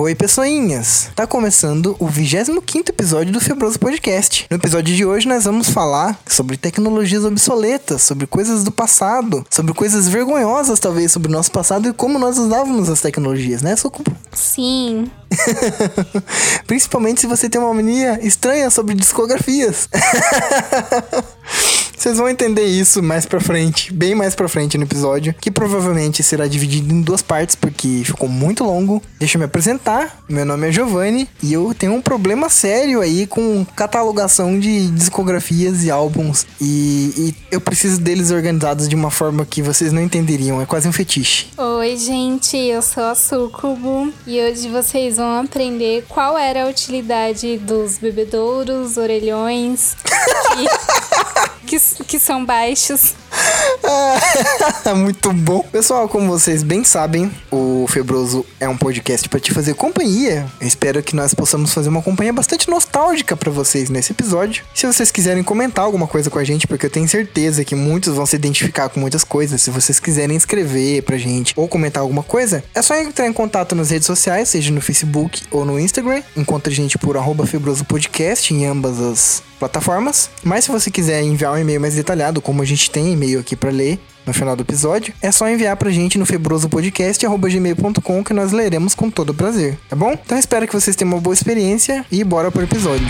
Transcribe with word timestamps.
Oi, 0.00 0.14
pessoinhas! 0.14 1.10
Tá 1.16 1.26
começando 1.26 1.96
o 1.98 2.06
25 2.06 2.88
episódio 2.88 3.32
do 3.32 3.40
Febroso 3.40 3.80
Podcast. 3.80 4.46
No 4.48 4.56
episódio 4.56 4.94
de 4.94 5.04
hoje 5.04 5.26
nós 5.26 5.42
vamos 5.42 5.70
falar 5.70 6.16
sobre 6.24 6.56
tecnologias 6.56 7.24
obsoletas, 7.24 8.02
sobre 8.02 8.24
coisas 8.24 8.62
do 8.62 8.70
passado, 8.70 9.44
sobre 9.50 9.74
coisas 9.74 10.08
vergonhosas 10.08 10.78
talvez 10.78 11.10
sobre 11.10 11.28
o 11.28 11.32
nosso 11.32 11.50
passado 11.50 11.88
e 11.88 11.92
como 11.92 12.16
nós 12.16 12.38
usávamos 12.38 12.88
as 12.88 13.00
tecnologias, 13.00 13.60
né, 13.60 13.74
Sucubo? 13.74 14.12
Sim. 14.32 15.10
Principalmente 16.68 17.22
se 17.22 17.26
você 17.26 17.50
tem 17.50 17.60
uma 17.60 17.74
mania 17.74 18.24
estranha 18.24 18.70
sobre 18.70 18.94
discografias. 18.94 19.88
Vocês 21.98 22.16
vão 22.16 22.28
entender 22.28 22.64
isso 22.64 23.02
mais 23.02 23.26
pra 23.26 23.40
frente, 23.40 23.92
bem 23.92 24.14
mais 24.14 24.32
pra 24.32 24.48
frente 24.48 24.78
no 24.78 24.84
episódio, 24.84 25.34
que 25.40 25.50
provavelmente 25.50 26.22
será 26.22 26.46
dividido 26.46 26.94
em 26.94 27.02
duas 27.02 27.22
partes, 27.22 27.56
porque 27.56 28.02
ficou 28.04 28.28
muito 28.28 28.62
longo. 28.62 29.02
Deixa 29.18 29.36
eu 29.36 29.40
me 29.40 29.46
apresentar. 29.46 30.16
Meu 30.28 30.46
nome 30.46 30.68
é 30.68 30.72
Giovanni 30.72 31.28
e 31.42 31.52
eu 31.52 31.74
tenho 31.76 31.94
um 31.94 32.00
problema 32.00 32.48
sério 32.48 33.00
aí 33.00 33.26
com 33.26 33.66
catalogação 33.74 34.60
de 34.60 34.86
discografias 34.92 35.82
e 35.82 35.90
álbuns. 35.90 36.46
E, 36.60 37.12
e 37.16 37.34
eu 37.50 37.60
preciso 37.60 38.00
deles 38.00 38.30
organizados 38.30 38.88
de 38.88 38.94
uma 38.94 39.10
forma 39.10 39.44
que 39.44 39.60
vocês 39.60 39.92
não 39.92 40.00
entenderiam. 40.00 40.62
É 40.62 40.66
quase 40.66 40.86
um 40.86 40.92
fetiche. 40.92 41.48
Oi, 41.58 41.96
gente, 41.96 42.56
eu 42.56 42.80
sou 42.80 43.02
a 43.02 43.16
Sucubo 43.16 44.12
e 44.24 44.40
hoje 44.40 44.68
vocês 44.68 45.16
vão 45.16 45.40
aprender 45.40 46.04
qual 46.08 46.38
era 46.38 46.62
a 46.62 46.68
utilidade 46.68 47.58
dos 47.58 47.98
bebedouros, 47.98 48.96
orelhões 48.96 49.96
que, 50.06 51.07
que, 51.66 51.78
que 52.04 52.18
são 52.18 52.44
baixos. 52.44 53.14
Muito 54.96 55.32
bom. 55.32 55.62
Pessoal, 55.70 56.08
como 56.08 56.26
vocês 56.28 56.62
bem 56.62 56.84
sabem, 56.84 57.30
o 57.50 57.86
Febroso 57.88 58.44
é 58.60 58.68
um 58.68 58.76
podcast 58.76 59.28
para 59.28 59.40
te 59.40 59.52
fazer 59.52 59.74
companhia. 59.74 60.46
Eu 60.60 60.66
espero 60.66 61.02
que 61.02 61.14
nós 61.14 61.34
possamos 61.34 61.72
fazer 61.72 61.88
uma 61.88 62.02
companhia 62.02 62.32
bastante 62.32 62.68
nostálgica 62.68 63.36
para 63.36 63.50
vocês 63.50 63.90
nesse 63.90 64.12
episódio. 64.12 64.64
Se 64.74 64.86
vocês 64.86 65.10
quiserem 65.10 65.42
comentar 65.42 65.84
alguma 65.84 66.06
coisa 66.06 66.30
com 66.30 66.38
a 66.38 66.44
gente, 66.44 66.66
porque 66.66 66.86
eu 66.86 66.90
tenho 66.90 67.08
certeza 67.08 67.64
que 67.64 67.74
muitos 67.74 68.14
vão 68.14 68.26
se 68.26 68.36
identificar 68.36 68.88
com 68.88 69.00
muitas 69.00 69.24
coisas, 69.24 69.60
se 69.62 69.70
vocês 69.70 70.00
quiserem 70.00 70.36
escrever 70.36 71.02
pra 71.02 71.16
gente 71.16 71.52
ou 71.56 71.68
comentar 71.68 72.02
alguma 72.02 72.22
coisa, 72.22 72.62
é 72.74 72.82
só 72.82 72.94
entrar 72.94 73.26
em 73.26 73.32
contato 73.32 73.74
nas 73.74 73.90
redes 73.90 74.06
sociais, 74.06 74.48
seja 74.48 74.72
no 74.72 74.80
Facebook 74.80 75.42
ou 75.50 75.64
no 75.64 75.78
Instagram. 75.78 76.22
Encontre 76.36 76.72
a 76.72 76.76
gente 76.76 76.98
por 76.98 77.16
arroba 77.16 77.46
Febroso 77.46 77.84
Podcast 77.84 78.52
em 78.52 78.66
ambas 78.66 79.00
as 79.00 79.42
plataformas. 79.58 80.30
Mas 80.42 80.64
se 80.64 80.70
você 80.70 80.90
quiser 80.90 81.22
enviar 81.22 81.52
um 81.52 81.58
e-mail 81.58 81.80
mais 81.80 81.94
detalhado, 81.94 82.40
como 82.40 82.62
a 82.62 82.64
gente 82.64 82.90
tem 82.90 83.12
e-mail 83.18 83.40
aqui 83.40 83.56
para 83.56 83.70
ler 83.70 83.98
no 84.24 84.32
final 84.32 84.54
do 84.54 84.62
episódio, 84.62 85.12
é 85.20 85.32
só 85.32 85.48
enviar 85.48 85.76
pra 85.76 85.90
gente 85.90 86.18
no 86.18 86.26
febrosopodcast.gmail.com 86.26 88.24
que 88.24 88.32
nós 88.32 88.52
leremos 88.52 88.94
com 88.94 89.10
todo 89.10 89.34
prazer, 89.34 89.78
tá 89.88 89.96
bom? 89.96 90.12
Então 90.12 90.38
espero 90.38 90.66
que 90.66 90.72
vocês 90.72 90.94
tenham 90.94 91.12
uma 91.12 91.20
boa 91.20 91.34
experiência 91.34 92.04
e 92.12 92.22
bora 92.22 92.50
pro 92.50 92.62
episódio. 92.62 93.06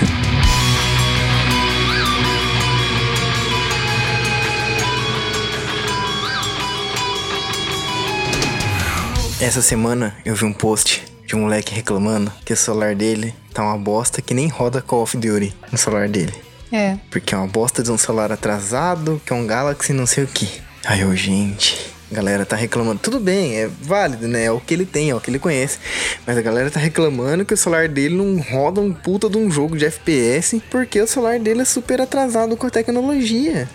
Essa 9.40 9.62
semana 9.62 10.16
eu 10.24 10.34
vi 10.34 10.44
um 10.44 10.52
post 10.52 11.04
de 11.24 11.36
um 11.36 11.42
moleque 11.42 11.74
reclamando 11.74 12.32
que 12.44 12.52
o 12.52 12.56
celular 12.56 12.94
dele 12.94 13.34
tá 13.52 13.62
uma 13.62 13.76
bosta 13.76 14.22
que 14.22 14.34
nem 14.34 14.48
roda 14.48 14.80
Call 14.80 15.02
of 15.02 15.16
Duty 15.16 15.54
no 15.70 15.78
celular 15.78 16.08
dele. 16.08 16.47
É. 16.72 16.96
Porque 17.10 17.34
é 17.34 17.38
uma 17.38 17.46
bosta 17.46 17.82
de 17.82 17.90
um 17.90 17.98
celular 17.98 18.30
atrasado, 18.32 19.20
que 19.24 19.32
é 19.32 19.36
um 19.36 19.46
Galaxy 19.46 19.92
não 19.92 20.06
sei 20.06 20.24
o 20.24 20.26
que. 20.26 20.60
Aí 20.84 21.00
eu, 21.00 21.14
gente, 21.14 21.92
a 22.10 22.14
galera 22.14 22.46
tá 22.46 22.56
reclamando. 22.56 23.00
Tudo 23.00 23.20
bem, 23.20 23.56
é 23.56 23.68
válido, 23.80 24.26
né? 24.26 24.44
É 24.44 24.52
o 24.52 24.60
que 24.60 24.72
ele 24.72 24.86
tem, 24.86 25.10
é 25.10 25.14
o 25.14 25.20
que 25.20 25.30
ele 25.30 25.38
conhece. 25.38 25.78
Mas 26.26 26.38
a 26.38 26.42
galera 26.42 26.70
tá 26.70 26.80
reclamando 26.80 27.44
que 27.44 27.54
o 27.54 27.56
celular 27.56 27.88
dele 27.88 28.16
não 28.16 28.40
roda 28.40 28.80
um 28.80 28.92
puta 28.92 29.28
de 29.28 29.36
um 29.36 29.50
jogo 29.50 29.76
de 29.76 29.84
FPS 29.84 30.62
porque 30.70 31.00
o 31.00 31.06
celular 31.06 31.38
dele 31.38 31.62
é 31.62 31.64
super 31.64 32.00
atrasado 32.00 32.56
com 32.56 32.66
a 32.66 32.70
tecnologia. 32.70 33.68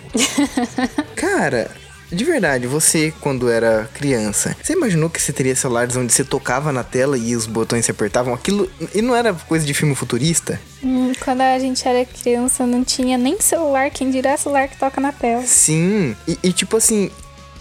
Cara, 1.15 1.69
de 2.13 2.23
verdade, 2.23 2.67
você, 2.67 3.13
quando 3.19 3.49
era 3.49 3.89
criança, 3.93 4.55
você 4.61 4.73
imaginou 4.73 5.09
que 5.09 5.21
você 5.21 5.33
teria 5.33 5.55
celulares 5.55 5.95
onde 5.95 6.13
você 6.13 6.23
tocava 6.23 6.71
na 6.71 6.83
tela 6.83 7.17
e 7.17 7.35
os 7.35 7.45
botões 7.45 7.85
se 7.85 7.91
apertavam? 7.91 8.33
Aquilo. 8.33 8.69
E 8.93 9.01
não 9.01 9.15
era 9.15 9.33
coisa 9.33 9.65
de 9.65 9.73
filme 9.73 9.95
futurista? 9.95 10.59
Hum, 10.83 11.11
quando 11.23 11.41
a 11.41 11.57
gente 11.59 11.87
era 11.87 12.05
criança 12.05 12.65
não 12.65 12.83
tinha 12.83 13.17
nem 13.17 13.39
celular, 13.39 13.89
quem 13.89 14.11
dirá 14.11 14.37
celular 14.37 14.67
que 14.67 14.77
toca 14.77 15.01
na 15.01 15.11
tela. 15.11 15.43
Sim. 15.43 16.15
E, 16.27 16.37
e, 16.43 16.53
tipo 16.53 16.77
assim. 16.77 17.09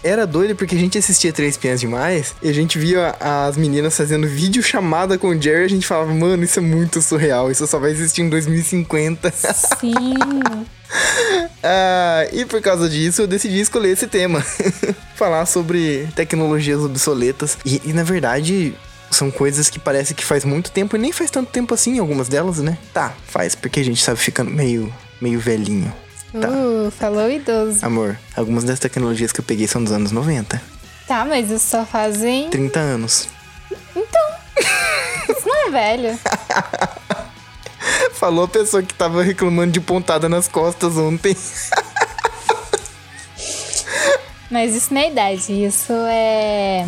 Era 0.05 0.27
doido 0.27 0.53
porque 0.53 0.75
a 0.75 0.77
gente 0.77 0.97
assistia 0.97 1.31
Três 1.31 1.55
Piãs 1.55 1.79
Demais 1.79 2.35
e 2.41 2.49
a 2.49 2.53
gente 2.53 2.77
via 2.77 3.15
as 3.21 3.55
meninas 3.55 3.95
fazendo 3.95 4.27
vídeo 4.27 4.61
chamada 4.61 5.17
com 5.17 5.29
o 5.29 5.41
Jerry 5.41 5.61
e 5.61 5.65
a 5.65 5.69
gente 5.69 5.87
falava, 5.87 6.13
mano, 6.13 6.43
isso 6.43 6.59
é 6.59 6.61
muito 6.61 7.01
surreal, 7.01 7.49
isso 7.49 7.65
só 7.65 7.79
vai 7.79 7.91
existir 7.91 8.21
em 8.21 8.27
2050. 8.27 9.31
Sim. 9.31 9.93
Ah, 11.65 12.27
e 12.33 12.43
por 12.43 12.61
causa 12.61 12.89
disso 12.89 13.21
eu 13.21 13.27
decidi 13.27 13.61
escolher 13.61 13.91
esse 13.91 14.05
tema. 14.05 14.41
Falar 15.15 15.45
sobre 15.45 16.09
tecnologias 16.13 16.81
obsoletas. 16.81 17.57
E, 17.65 17.81
e, 17.85 17.93
na 17.93 18.03
verdade. 18.03 18.75
São 19.09 19.29
coisas 19.29 19.69
que 19.69 19.77
parece 19.77 20.15
que 20.15 20.25
faz 20.25 20.43
muito 20.43 20.71
tempo 20.71 20.95
e 20.95 20.99
nem 20.99 21.11
faz 21.11 21.29
tanto 21.29 21.51
tempo 21.51 21.71
assim, 21.71 21.99
algumas 21.99 22.27
delas, 22.27 22.57
né? 22.57 22.79
Tá, 22.91 23.13
faz, 23.27 23.53
porque 23.53 23.79
a 23.79 23.85
gente 23.85 24.03
sabe 24.03 24.17
ficando 24.17 24.49
meio, 24.49 24.91
meio 25.21 25.39
velhinho. 25.39 25.93
Tá. 26.31 26.49
Uh, 26.49 26.89
falou 26.89 27.29
idoso. 27.29 27.85
Amor, 27.85 28.17
algumas 28.35 28.63
das 28.63 28.79
tecnologias 28.79 29.31
que 29.31 29.39
eu 29.39 29.45
peguei 29.45 29.67
são 29.67 29.83
dos 29.83 29.93
anos 29.93 30.11
90. 30.11 30.59
Tá, 31.07 31.23
mas 31.25 31.51
isso 31.51 31.67
só 31.67 31.85
fazem. 31.85 32.49
30 32.49 32.79
anos. 32.79 33.27
Então. 33.95 34.21
isso 35.29 35.47
não 35.47 35.67
é 35.67 35.69
velho. 35.69 36.19
Falou 38.13 38.45
a 38.45 38.47
pessoa 38.47 38.81
que 38.83 38.93
tava 38.93 39.23
reclamando 39.23 39.71
de 39.71 39.81
pontada 39.81 40.29
nas 40.29 40.47
costas 40.47 40.97
ontem. 40.97 41.35
Mas 44.49 44.75
isso 44.75 44.93
não 44.93 45.01
é 45.01 45.09
idade, 45.09 45.65
isso 45.65 45.91
é 45.91 46.85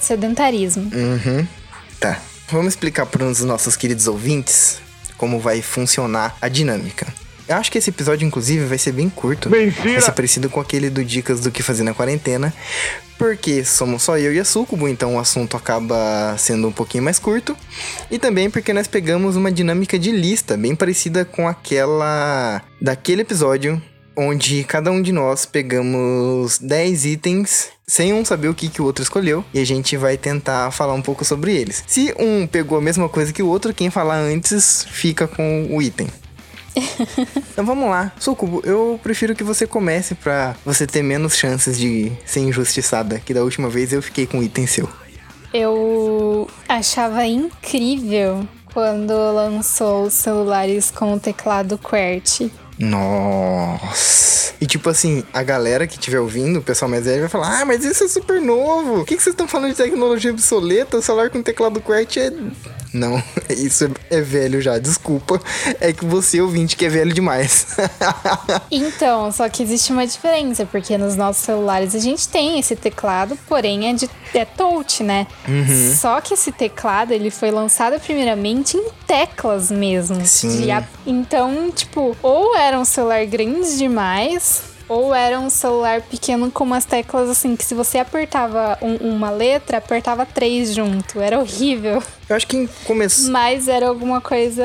sedentarismo. 0.00 0.90
Uhum. 0.94 1.46
Tá. 1.98 2.20
Vamos 2.48 2.74
explicar 2.74 3.06
para 3.06 3.24
os 3.24 3.40
nossos 3.40 3.76
queridos 3.76 4.06
ouvintes 4.06 4.80
como 5.16 5.38
vai 5.38 5.60
funcionar 5.60 6.36
a 6.40 6.48
dinâmica. 6.48 7.06
Eu 7.50 7.56
acho 7.56 7.72
que 7.72 7.78
esse 7.78 7.90
episódio, 7.90 8.24
inclusive, 8.24 8.64
vai 8.64 8.78
ser 8.78 8.92
bem 8.92 9.10
curto. 9.10 9.50
Mentira! 9.50 9.94
Vai 9.94 10.00
ser 10.00 10.12
parecido 10.12 10.48
com 10.48 10.60
aquele 10.60 10.88
do 10.88 11.04
Dicas 11.04 11.40
do 11.40 11.50
que 11.50 11.64
fazer 11.64 11.82
na 11.82 11.92
quarentena. 11.92 12.54
Porque 13.18 13.64
somos 13.64 14.04
só 14.04 14.16
eu 14.16 14.32
e 14.32 14.38
a 14.38 14.44
Sucubo, 14.44 14.86
então 14.86 15.16
o 15.16 15.18
assunto 15.18 15.56
acaba 15.56 16.36
sendo 16.38 16.68
um 16.68 16.72
pouquinho 16.72 17.02
mais 17.02 17.18
curto. 17.18 17.56
E 18.08 18.20
também 18.20 18.48
porque 18.48 18.72
nós 18.72 18.86
pegamos 18.86 19.34
uma 19.34 19.50
dinâmica 19.50 19.98
de 19.98 20.12
lista, 20.12 20.56
bem 20.56 20.76
parecida 20.76 21.24
com 21.24 21.48
aquela 21.48 22.62
daquele 22.80 23.22
episódio, 23.22 23.82
onde 24.16 24.62
cada 24.62 24.92
um 24.92 25.02
de 25.02 25.10
nós 25.10 25.44
pegamos 25.44 26.56
10 26.60 27.04
itens 27.04 27.70
sem 27.84 28.14
um 28.14 28.24
saber 28.24 28.46
o 28.46 28.54
que, 28.54 28.68
que 28.68 28.80
o 28.80 28.84
outro 28.84 29.02
escolheu 29.02 29.44
e 29.52 29.58
a 29.58 29.66
gente 29.66 29.96
vai 29.96 30.16
tentar 30.16 30.70
falar 30.70 30.94
um 30.94 31.02
pouco 31.02 31.24
sobre 31.24 31.52
eles. 31.52 31.82
Se 31.88 32.14
um 32.16 32.46
pegou 32.46 32.78
a 32.78 32.80
mesma 32.80 33.08
coisa 33.08 33.32
que 33.32 33.42
o 33.42 33.48
outro, 33.48 33.74
quem 33.74 33.90
falar 33.90 34.18
antes 34.18 34.86
fica 34.88 35.26
com 35.26 35.66
o 35.68 35.82
item. 35.82 36.06
então 37.52 37.64
vamos 37.64 37.88
lá. 37.88 38.12
Sucubo, 38.18 38.62
eu 38.64 38.98
prefiro 39.02 39.34
que 39.34 39.44
você 39.44 39.66
comece 39.66 40.14
pra 40.14 40.56
você 40.64 40.86
ter 40.86 41.02
menos 41.02 41.36
chances 41.36 41.78
de 41.78 42.12
ser 42.24 42.40
injustiçada, 42.40 43.18
que 43.18 43.34
da 43.34 43.42
última 43.42 43.68
vez 43.68 43.92
eu 43.92 44.02
fiquei 44.02 44.26
com 44.26 44.38
um 44.38 44.42
item 44.42 44.66
seu. 44.66 44.88
Eu 45.52 46.48
achava 46.68 47.26
incrível 47.26 48.46
quando 48.72 49.12
lançou 49.12 50.04
os 50.04 50.14
celulares 50.14 50.90
com 50.90 51.14
o 51.14 51.20
teclado 51.20 51.76
QWERTY. 51.76 52.52
Nossa. 52.80 54.54
E 54.60 54.66
tipo 54.66 54.90
assim, 54.90 55.24
a 55.32 55.42
galera 55.42 55.86
que 55.86 55.94
estiver 55.94 56.20
ouvindo, 56.20 56.58
o 56.58 56.62
pessoal 56.62 56.90
mais 56.90 57.04
velho 57.04 57.20
vai 57.20 57.28
falar: 57.28 57.60
Ah, 57.60 57.64
mas 57.64 57.84
isso 57.84 58.04
é 58.04 58.08
super 58.08 58.40
novo. 58.40 59.00
O 59.00 59.04
que, 59.04 59.16
que 59.16 59.22
vocês 59.22 59.32
estão 59.32 59.48
falando 59.48 59.70
de 59.70 59.76
tecnologia 59.76 60.30
obsoleta? 60.30 60.98
O 60.98 61.02
celular 61.02 61.30
com 61.30 61.42
teclado 61.42 61.80
QWERTY 61.80 62.20
é. 62.20 62.32
Não, 62.92 63.22
isso 63.48 63.84
é, 64.10 64.16
é 64.16 64.20
velho 64.20 64.60
já, 64.60 64.76
desculpa. 64.76 65.40
É 65.80 65.92
que 65.92 66.04
você, 66.04 66.40
ouvinte, 66.40 66.74
que 66.76 66.84
é 66.84 66.88
velho 66.88 67.12
demais. 67.12 67.68
Então, 68.72 69.30
só 69.32 69.48
que 69.48 69.62
existe 69.62 69.92
uma 69.92 70.06
diferença, 70.06 70.64
porque 70.66 70.96
nos 70.98 71.16
nossos 71.16 71.42
celulares 71.44 71.94
a 71.94 71.98
gente 71.98 72.28
tem 72.28 72.58
esse 72.58 72.74
teclado, 72.76 73.36
porém 73.48 73.88
é 73.90 73.92
de 73.94 74.08
é 74.34 74.44
touch, 74.44 75.02
né? 75.02 75.26
Uhum. 75.48 75.94
Só 75.96 76.20
que 76.20 76.34
esse 76.34 76.52
teclado, 76.52 77.12
ele 77.12 77.30
foi 77.30 77.50
lançado 77.50 77.98
primeiramente 78.00 78.76
em 78.76 78.88
teclas 79.06 79.70
mesmo. 79.70 80.24
Sim. 80.24 80.70
A- 80.70 80.84
Então, 81.06 81.70
tipo, 81.72 82.16
ou 82.22 82.56
era 82.70 82.78
um 82.78 82.84
celular 82.84 83.26
grande 83.26 83.76
demais, 83.76 84.62
ou 84.88 85.12
era 85.12 85.38
um 85.40 85.50
celular 85.50 86.00
pequeno 86.02 86.50
com 86.52 86.62
umas 86.62 86.84
teclas 86.84 87.28
assim, 87.28 87.56
que 87.56 87.64
se 87.64 87.74
você 87.74 87.98
apertava 87.98 88.78
um- 88.80 89.10
uma 89.14 89.28
letra, 89.30 89.78
apertava 89.78 90.24
três 90.24 90.72
junto. 90.72 91.20
Era 91.20 91.40
horrível. 91.40 92.00
Eu 92.28 92.36
acho 92.36 92.46
que 92.46 92.68
começou. 92.84 93.30
Mas 93.32 93.66
era 93.66 93.88
alguma 93.88 94.20
coisa 94.20 94.64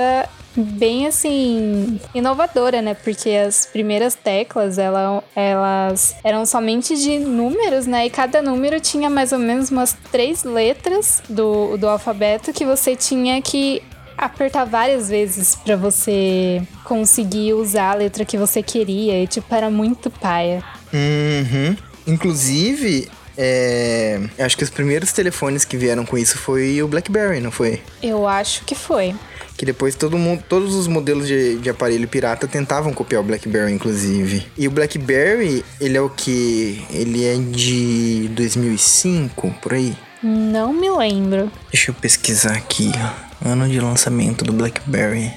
bem 0.55 1.05
assim 1.07 1.99
inovadora, 2.13 2.81
né? 2.81 2.93
Porque 2.93 3.29
as 3.31 3.65
primeiras 3.65 4.15
teclas 4.15 4.77
ela, 4.77 5.21
elas 5.35 6.15
eram 6.23 6.45
somente 6.45 6.95
de 6.95 7.19
números, 7.19 7.85
né? 7.85 8.05
E 8.05 8.09
cada 8.09 8.41
número 8.41 8.79
tinha 8.79 9.09
mais 9.09 9.31
ou 9.31 9.39
menos 9.39 9.69
umas 9.69 9.97
três 10.11 10.43
letras 10.43 11.21
do, 11.27 11.75
do 11.75 11.89
alfabeto 11.89 12.53
que 12.53 12.63
você 12.65 12.95
tinha 12.95 13.41
que 13.41 13.81
apertar 14.17 14.65
várias 14.65 15.09
vezes 15.09 15.55
para 15.55 15.75
você 15.75 16.61
conseguir 16.83 17.53
usar 17.53 17.91
a 17.91 17.95
letra 17.95 18.25
que 18.25 18.37
você 18.37 18.61
queria. 18.61 19.21
E 19.21 19.27
tipo, 19.27 19.53
era 19.53 19.69
muito 19.69 20.09
paia. 20.09 20.63
Uhum. 20.93 21.75
Inclusive, 22.07 23.09
é, 23.37 24.19
acho 24.39 24.57
que 24.57 24.63
os 24.63 24.69
primeiros 24.69 25.11
telefones 25.11 25.65
que 25.65 25.75
vieram 25.75 26.05
com 26.05 26.17
isso 26.17 26.37
foi 26.37 26.81
o 26.81 26.87
BlackBerry, 26.87 27.41
não 27.41 27.51
foi? 27.51 27.81
Eu 28.01 28.27
acho 28.27 28.63
que 28.63 28.75
foi. 28.75 29.15
Que 29.57 29.65
depois 29.65 29.95
todo 29.95 30.17
mundo, 30.17 30.43
todos 30.47 30.75
os 30.75 30.87
modelos 30.87 31.27
de, 31.27 31.57
de 31.57 31.69
aparelho 31.69 32.07
pirata 32.07 32.47
tentavam 32.47 32.93
copiar 32.93 33.21
o 33.21 33.23
BlackBerry, 33.23 33.71
inclusive. 33.73 34.45
E 34.57 34.67
o 34.67 34.71
BlackBerry, 34.71 35.63
ele 35.79 35.97
é 35.97 36.01
o 36.01 36.09
que? 36.09 36.83
Ele 36.89 37.25
é 37.25 37.35
de 37.35 38.29
2005, 38.33 39.55
por 39.61 39.73
aí? 39.73 39.95
Não 40.21 40.73
me 40.73 40.89
lembro. 40.89 41.51
Deixa 41.71 41.91
eu 41.91 41.95
pesquisar 41.95 42.53
aqui, 42.53 42.91
ó. 42.95 43.24
Ano 43.45 43.69
de 43.69 43.79
lançamento 43.79 44.43
do 44.43 44.51
BlackBerry. 44.51 45.31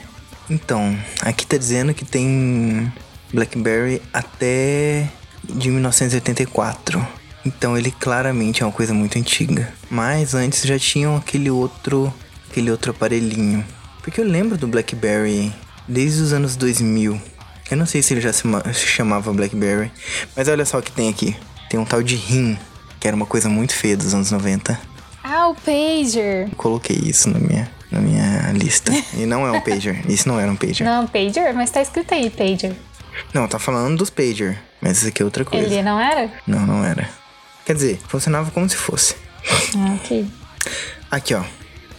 Então, 0.48 0.98
aqui 1.20 1.46
tá 1.46 1.58
dizendo 1.58 1.92
que 1.92 2.06
tem 2.06 2.90
BlackBerry 3.30 4.00
até 4.10 5.06
de 5.44 5.70
1984. 5.70 7.06
Então 7.44 7.76
ele 7.76 7.90
claramente 7.90 8.62
é 8.62 8.66
uma 8.66 8.72
coisa 8.72 8.94
muito 8.94 9.18
antiga. 9.18 9.70
Mas 9.90 10.32
antes 10.32 10.62
já 10.62 10.78
tinham 10.78 11.16
aquele 11.16 11.50
outro, 11.50 12.10
aquele 12.50 12.70
outro 12.70 12.92
aparelhinho. 12.92 13.62
Porque 14.02 14.22
eu 14.22 14.24
lembro 14.24 14.56
do 14.56 14.66
BlackBerry 14.66 15.52
desde 15.86 16.22
os 16.22 16.32
anos 16.32 16.56
2000. 16.56 17.20
Eu 17.70 17.76
não 17.76 17.84
sei 17.84 18.00
se 18.00 18.14
ele 18.14 18.22
já 18.22 18.32
se, 18.32 18.42
se 18.72 18.86
chamava 18.86 19.34
BlackBerry, 19.34 19.92
mas 20.34 20.48
olha 20.48 20.64
só 20.64 20.78
o 20.78 20.82
que 20.82 20.92
tem 20.92 21.10
aqui. 21.10 21.36
Tem 21.68 21.78
um 21.78 21.84
tal 21.84 22.02
de 22.02 22.16
RIM, 22.16 22.56
que 22.98 23.06
era 23.06 23.14
uma 23.14 23.26
coisa 23.26 23.50
muito 23.50 23.74
feia 23.74 23.98
dos 23.98 24.14
anos 24.14 24.30
90. 24.30 24.80
Ah, 25.30 25.48
o 25.48 25.54
pager. 25.54 26.48
Coloquei 26.56 26.96
isso 26.96 27.28
na 27.28 27.38
minha, 27.38 27.70
na 27.92 28.00
minha 28.00 28.50
lista. 28.52 28.90
E 29.12 29.26
não 29.26 29.46
é 29.46 29.52
um 29.52 29.60
pager. 29.60 30.00
Isso 30.10 30.26
não 30.26 30.40
era 30.40 30.50
um 30.50 30.56
pager. 30.56 30.86
Não, 30.86 31.06
pager, 31.06 31.52
mas 31.52 31.70
tá 31.70 31.82
escrito 31.82 32.14
aí 32.14 32.30
pager. 32.30 32.74
Não, 33.34 33.46
tá 33.46 33.58
falando 33.58 33.98
dos 33.98 34.08
pager, 34.08 34.58
mas 34.80 34.98
isso 34.98 35.08
aqui 35.08 35.20
é 35.20 35.24
outra 35.24 35.44
coisa. 35.44 35.66
Ele 35.66 35.82
não 35.82 36.00
era? 36.00 36.30
Não, 36.46 36.66
não 36.66 36.82
era. 36.82 37.10
Quer 37.66 37.74
dizer, 37.74 38.00
funcionava 38.08 38.50
como 38.52 38.66
se 38.70 38.76
fosse. 38.76 39.16
Ah, 39.76 39.96
ok. 39.96 40.26
Aqui, 41.10 41.34
ó. 41.34 41.42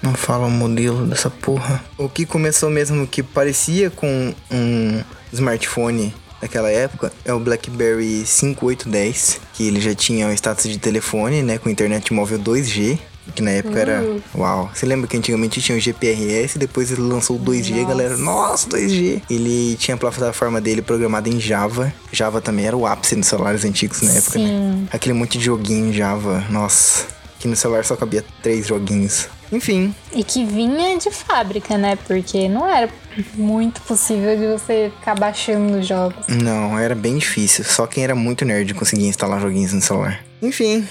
Não 0.01 0.15
fala 0.15 0.47
o 0.47 0.51
modelo 0.51 1.05
dessa 1.05 1.29
porra. 1.29 1.83
O 1.97 2.09
que 2.09 2.25
começou 2.25 2.69
mesmo 2.69 3.05
que 3.05 3.21
parecia 3.21 3.91
com 3.91 4.33
um 4.49 5.03
smartphone 5.31 6.15
daquela 6.41 6.71
época 6.71 7.11
é 7.25 7.33
o 7.33 7.39
BlackBerry 7.39 8.25
5810, 8.25 9.41
que 9.53 9.67
ele 9.67 9.79
já 9.81 9.93
tinha 9.93 10.27
o 10.29 10.31
status 10.31 10.71
de 10.71 10.79
telefone, 10.79 11.43
né, 11.43 11.57
com 11.57 11.69
internet 11.69 12.13
móvel 12.13 12.39
2G. 12.39 12.97
Que 13.35 13.41
na 13.41 13.51
época 13.51 13.79
era. 13.79 14.03
Uau. 14.35 14.69
Você 14.73 14.85
lembra 14.85 15.07
que 15.07 15.17
antigamente 15.17 15.61
tinha 15.61 15.77
o 15.77 15.81
GPRS, 15.81 16.57
depois 16.57 16.91
ele 16.91 17.01
lançou 17.01 17.35
o 17.35 17.39
2G, 17.39 17.71
Nossa. 17.71 17.85
galera. 17.87 18.17
Nossa, 18.17 18.69
2G! 18.69 19.21
Ele 19.29 19.75
tinha 19.77 19.95
a 19.95 19.97
plataforma 19.97 20.59
dele 20.61 20.81
programada 20.81 21.29
em 21.29 21.39
Java. 21.39 21.93
Java 22.11 22.41
também 22.41 22.65
era 22.65 22.75
o 22.75 22.85
ápice 22.87 23.15
nos 23.15 23.27
celulares 23.27 23.63
antigos 23.65 24.01
na 24.01 24.13
época, 24.13 24.39
né? 24.39 24.47
Sim. 24.47 24.87
Aquele 24.91 25.13
monte 25.13 25.37
de 25.37 25.45
joguinho 25.45 25.89
em 25.89 25.93
Java. 25.93 26.43
Nossa. 26.49 27.05
Que 27.39 27.47
no 27.47 27.55
celular 27.55 27.85
só 27.85 27.95
cabia 27.95 28.23
três 28.43 28.67
joguinhos. 28.67 29.27
Enfim, 29.51 29.95
E 30.13 30.23
que 30.23 30.45
vinha 30.45 30.95
de 30.97 31.09
fábrica, 31.09 31.75
né? 31.77 31.97
Porque 32.07 32.47
não 32.47 32.67
era 32.69 32.87
muito 33.33 33.81
possível 33.81 34.37
de 34.37 34.45
você 34.45 34.91
ficar 34.99 35.15
baixando 35.15 35.79
os 35.79 35.87
jogos. 35.87 36.27
Não, 36.27 36.77
era 36.77 36.93
bem 36.93 37.17
difícil. 37.17 37.63
Só 37.63 37.87
quem 37.87 38.03
era 38.03 38.13
muito 38.13 38.45
nerd 38.45 38.73
conseguia 38.75 39.07
instalar 39.07 39.41
joguinhos 39.41 39.73
no 39.73 39.81
celular. 39.81 40.19
Enfim, 40.41 40.87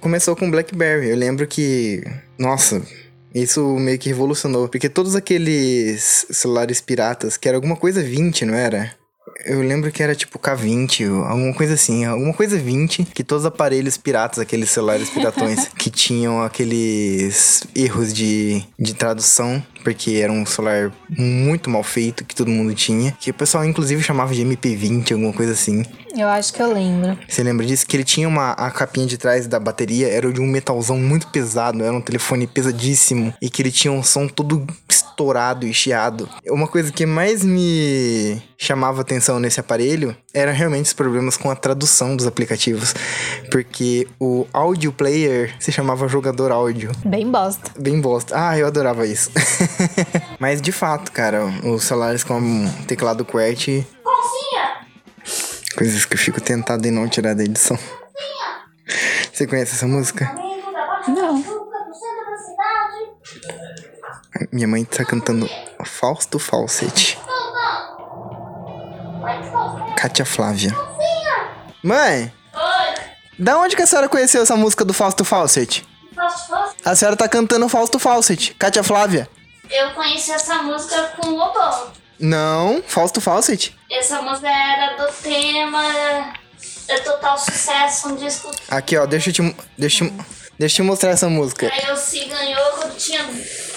começou 0.00 0.36
com 0.36 0.50
BlackBerry. 0.50 1.10
Eu 1.10 1.16
lembro 1.16 1.46
que. 1.46 2.02
Nossa. 2.38 2.82
Isso 3.34 3.60
meio 3.78 3.98
que 3.98 4.08
revolucionou. 4.08 4.68
Porque 4.68 4.88
todos 4.88 5.16
aqueles 5.16 6.24
celulares 6.30 6.80
piratas, 6.80 7.36
que 7.36 7.48
era 7.48 7.56
alguma 7.56 7.76
coisa 7.76 8.02
20, 8.02 8.44
não 8.44 8.54
era? 8.54 8.94
Eu 9.44 9.60
lembro 9.60 9.90
que 9.90 10.02
era 10.02 10.14
tipo 10.14 10.38
K20, 10.38 11.10
ou 11.10 11.24
alguma 11.24 11.52
coisa 11.52 11.74
assim, 11.74 12.04
alguma 12.04 12.32
coisa 12.32 12.56
20, 12.56 13.06
que 13.06 13.24
todos 13.24 13.42
os 13.42 13.46
aparelhos 13.46 13.96
piratas, 13.96 14.38
aqueles 14.38 14.70
celulares 14.70 15.10
piratões, 15.10 15.68
que 15.76 15.90
tinham 15.90 16.42
aqueles 16.42 17.64
erros 17.74 18.12
de, 18.12 18.62
de 18.78 18.94
tradução, 18.94 19.62
porque 19.84 20.16
era 20.16 20.32
um 20.32 20.44
celular 20.44 20.90
muito 21.08 21.68
mal 21.70 21.84
feito, 21.84 22.24
que 22.24 22.34
todo 22.34 22.50
mundo 22.50 22.74
tinha, 22.74 23.12
que 23.20 23.30
o 23.30 23.34
pessoal 23.34 23.64
inclusive 23.64 24.02
chamava 24.02 24.34
de 24.34 24.42
MP20, 24.42 25.12
alguma 25.12 25.32
coisa 25.32 25.52
assim. 25.52 25.84
Eu 26.16 26.28
acho 26.28 26.52
que 26.52 26.62
eu 26.62 26.72
lembro. 26.72 27.18
Você 27.28 27.42
lembra 27.42 27.66
disso? 27.66 27.86
Que 27.86 27.96
ele 27.96 28.04
tinha 28.04 28.28
uma 28.28 28.52
a 28.52 28.70
capinha 28.70 29.06
de 29.06 29.18
trás 29.18 29.46
da 29.46 29.58
bateria, 29.58 30.08
era 30.08 30.32
de 30.32 30.40
um 30.40 30.46
metalzão 30.46 30.96
muito 30.96 31.26
pesado, 31.28 31.82
era 31.82 31.92
um 31.92 32.00
telefone 32.00 32.46
pesadíssimo, 32.46 33.34
e 33.42 33.50
que 33.50 33.60
ele 33.60 33.70
tinha 33.70 33.92
um 33.92 34.02
som 34.02 34.26
todo 34.26 34.66
estourado 34.88 35.66
e 35.66 35.74
chiado. 35.74 36.28
Uma 36.46 36.68
coisa 36.68 36.92
que 36.92 37.04
mais 37.04 37.44
me 37.44 38.40
chamava 38.56 39.02
atenção 39.02 39.38
nesse 39.38 39.60
aparelho 39.60 40.16
era 40.32 40.52
realmente 40.52 40.86
os 40.86 40.92
problemas 40.92 41.36
com 41.36 41.50
a 41.50 41.56
tradução 41.56 42.16
dos 42.16 42.26
aplicativos, 42.26 42.94
porque 43.50 44.06
o 44.20 44.46
audio 44.52 44.92
player 44.92 45.54
se 45.58 45.70
chamava 45.70 46.08
jogador 46.08 46.50
áudio. 46.50 46.92
Bem 47.04 47.30
bosta. 47.30 47.70
Bem 47.78 48.00
bosta. 48.00 48.34
Ah, 48.36 48.58
eu 48.58 48.66
adorava 48.66 49.06
isso. 49.06 49.30
Mas 50.38 50.60
de 50.60 50.72
fato, 50.72 51.12
cara, 51.12 51.44
os 51.64 51.84
celulares 51.84 52.24
com 52.24 52.68
teclado 52.86 53.24
QWERTY 53.24 53.86
Coisas 55.76 56.04
que 56.04 56.14
eu 56.14 56.18
fico 56.18 56.40
tentado 56.40 56.86
em 56.86 56.90
não 56.90 57.08
tirar 57.08 57.34
da 57.34 57.42
edição. 57.42 57.76
Você 59.32 59.46
conhece 59.46 59.74
essa 59.74 59.86
música? 59.86 60.32
Não. 61.08 61.44
Minha 64.52 64.68
mãe 64.68 64.84
tá 64.84 65.04
cantando 65.04 65.48
Fausto 65.84 66.38
Falsete. 66.38 67.18
Kátia 69.96 70.24
Flávia. 70.24 70.72
Mãe! 71.82 72.32
Da 73.38 73.58
onde 73.58 73.74
que 73.74 73.82
a 73.82 73.86
senhora 73.86 74.08
conheceu 74.08 74.42
essa 74.42 74.56
música 74.56 74.84
do 74.84 74.94
Fausto 74.94 75.24
Falsete? 75.24 75.86
A 76.84 76.94
senhora 76.94 77.16
tá 77.16 77.28
cantando 77.28 77.68
Fausto 77.68 77.98
Falsete. 77.98 78.54
Kátia 78.54 78.84
Flávia. 78.84 79.28
Eu 79.70 79.90
conheci 79.92 80.30
essa 80.32 80.56
música 80.62 81.02
com 81.20 81.28
o 81.28 81.36
Lobão. 81.36 81.92
Não, 82.18 82.82
Fausto 82.86 83.20
Falsete. 83.20 83.76
Essa 83.90 84.22
música 84.22 84.48
era 84.48 84.96
do 84.96 85.12
tema 85.14 85.82
é 86.86 86.98
Total 87.00 87.36
Sucesso, 87.38 88.08
um 88.08 88.16
disco 88.16 88.50
Aqui, 88.68 88.96
ó, 88.96 89.06
deixa 89.06 89.30
eu 89.30 89.34
te, 89.34 89.56
deixa, 89.76 90.04
eu- 90.04 90.12
deixa 90.58 90.82
eu 90.82 90.86
mostrar 90.86 91.10
essa 91.10 91.28
música. 91.28 91.68
que 91.70 91.86
eu 91.86 91.96
se 91.96 92.24
ganhou 92.26 92.62
quando 92.72 92.90
eu 92.92 92.96
tinha, 92.96 93.20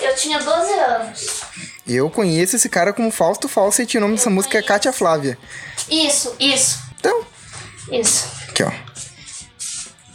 eu 0.01 0.15
tinha 0.15 0.39
12 0.39 0.73
anos. 0.73 1.41
Eu 1.87 2.09
conheço 2.09 2.57
esse 2.57 2.67
cara 2.69 2.91
como 2.93 3.09
Fausto 3.09 3.47
Falsete 3.47 3.95
e 3.95 3.97
o 3.97 4.01
nome 4.01 4.15
dessa 4.15 4.29
música 4.29 4.57
é 4.57 4.61
Kátia 4.61 4.91
Flávia. 4.93 5.37
Isso, 5.89 6.35
isso, 6.39 6.79
Então, 6.99 7.25
isso. 7.91 8.27
aqui, 8.49 8.63
ó. 8.63 8.71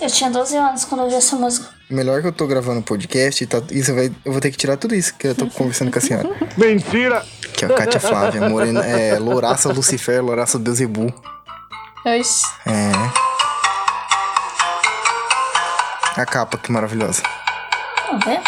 Eu 0.02 0.10
tinha 0.10 0.28
12 0.28 0.56
anos 0.56 0.84
quando 0.84 1.02
eu 1.02 1.04
ouvi 1.04 1.14
essa 1.14 1.36
música. 1.36 1.68
Melhor 1.88 2.20
que 2.20 2.26
eu 2.26 2.32
tô 2.32 2.44
gravando 2.48 2.82
podcast 2.82 3.44
e 3.44 3.46
tá, 3.46 3.62
isso 3.70 3.94
vai, 3.94 4.12
eu 4.24 4.32
vou 4.32 4.40
ter 4.40 4.50
que 4.50 4.56
tirar 4.56 4.76
tudo 4.76 4.96
isso 4.96 5.14
que 5.14 5.28
eu 5.28 5.34
tô 5.34 5.46
conversando 5.46 5.92
com 5.92 5.98
a 6.00 6.02
senhora. 6.02 6.28
Mentira! 6.58 7.24
Aqui, 7.48 7.66
ó, 7.66 7.68
Kátia 7.68 8.00
Flávia, 8.00 8.48
morena, 8.48 8.84
é, 8.84 9.16
louraça 9.16 9.72
Lucifer, 9.72 10.20
louraça 10.20 10.58
Beuzebu. 10.58 11.14
Oxi. 12.04 12.46
É. 12.66 12.90
A 16.20 16.26
capa, 16.26 16.58
que 16.58 16.72
maravilhosa. 16.72 17.22
Vamos 18.08 18.24
ver? 18.24 18.40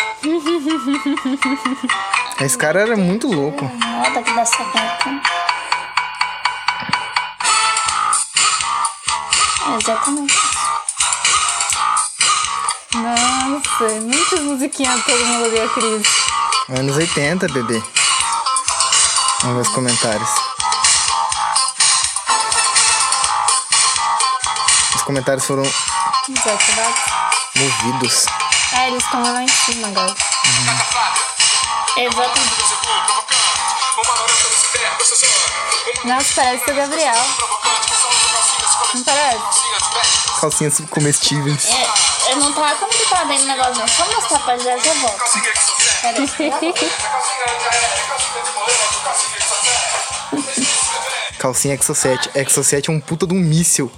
Esse 2.40 2.58
cara 2.58 2.80
era 2.80 2.96
muito 2.96 3.28
louco. 3.28 3.64
Moda 3.64 4.23
que 4.25 4.34
dá 4.34 4.44
certo. 4.44 5.08
É 9.70 9.76
exatamente 9.80 10.53
Nossa, 13.54 13.84
muitas 14.00 14.40
musiquinhas 14.40 15.04
todo 15.04 15.25
mundo 15.26 15.46
odeia 15.46 15.64
a 15.64 15.68
Cris. 15.68 16.06
Anos 16.76 16.96
80, 16.96 17.46
bebê. 17.52 17.80
Vamos 19.42 19.56
ver 19.56 19.62
os 19.62 19.68
comentários. 19.68 20.28
Os 24.96 25.02
comentários 25.02 25.44
foram 25.44 25.62
Desativados. 25.62 27.00
movidos. 27.54 28.26
É, 28.73 28.88
eles 28.88 29.04
estão 29.04 29.23
lá 29.23 29.40
em 29.44 29.46
cima 29.46 29.87
agora. 29.87 30.16
Exatamente. 31.96 32.64
Nossa, 36.04 36.28
parece 36.34 36.70
o 36.73 36.75
Gabriel. 36.75 37.25
Não 38.94 39.02
parece? 39.02 40.40
Calcinhas 40.40 40.80
comestíveis. 40.90 41.64
É, 41.66 42.32
eu 42.32 42.36
não 42.36 42.52
tava 42.52 42.74
como 42.76 42.92
que 42.92 43.08
tava 43.08 43.24
dentro 43.26 43.42
do 43.44 43.48
negócio, 43.48 43.74
não. 43.74 43.88
Só 43.88 44.06
mostrar 44.12 44.38
pra 44.40 44.58
já 44.58 44.76
já 44.78 44.92
volto. 44.94 45.24
Calcinha 51.38 51.74
Exo 51.74 51.94
7. 51.94 52.30
Exo 52.34 52.64
7 52.64 52.90
é 52.90 52.92
um 52.92 53.00
puta 53.00 53.26
de 53.26 53.34
um 53.34 53.38
míssil 53.38 53.90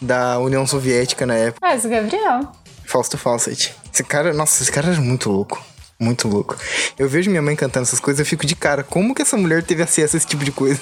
da 0.00 0.38
União 0.38 0.66
Soviética 0.66 1.26
na 1.26 1.34
época. 1.34 1.58
Mas 1.60 1.84
o 1.84 1.88
Gabriel. 1.88 2.40
Fausto 2.86 3.18
Fawcett. 3.18 3.74
Esse 3.92 4.02
cara, 4.02 4.32
nossa, 4.32 4.62
esse 4.62 4.72
cara 4.72 4.92
era 4.92 5.00
muito 5.00 5.30
louco. 5.30 5.62
Muito 5.98 6.26
louco. 6.26 6.56
Eu 6.98 7.08
vejo 7.08 7.30
minha 7.30 7.42
mãe 7.42 7.54
cantando 7.54 7.82
essas 7.82 8.00
coisas, 8.00 8.20
eu 8.20 8.26
fico 8.26 8.46
de 8.46 8.56
cara. 8.56 8.82
Como 8.82 9.14
que 9.14 9.22
essa 9.22 9.36
mulher 9.36 9.62
teve 9.62 9.82
acesso 9.82 10.14
a 10.14 10.16
esse 10.16 10.26
tipo 10.26 10.42
de 10.42 10.52
coisa? 10.52 10.80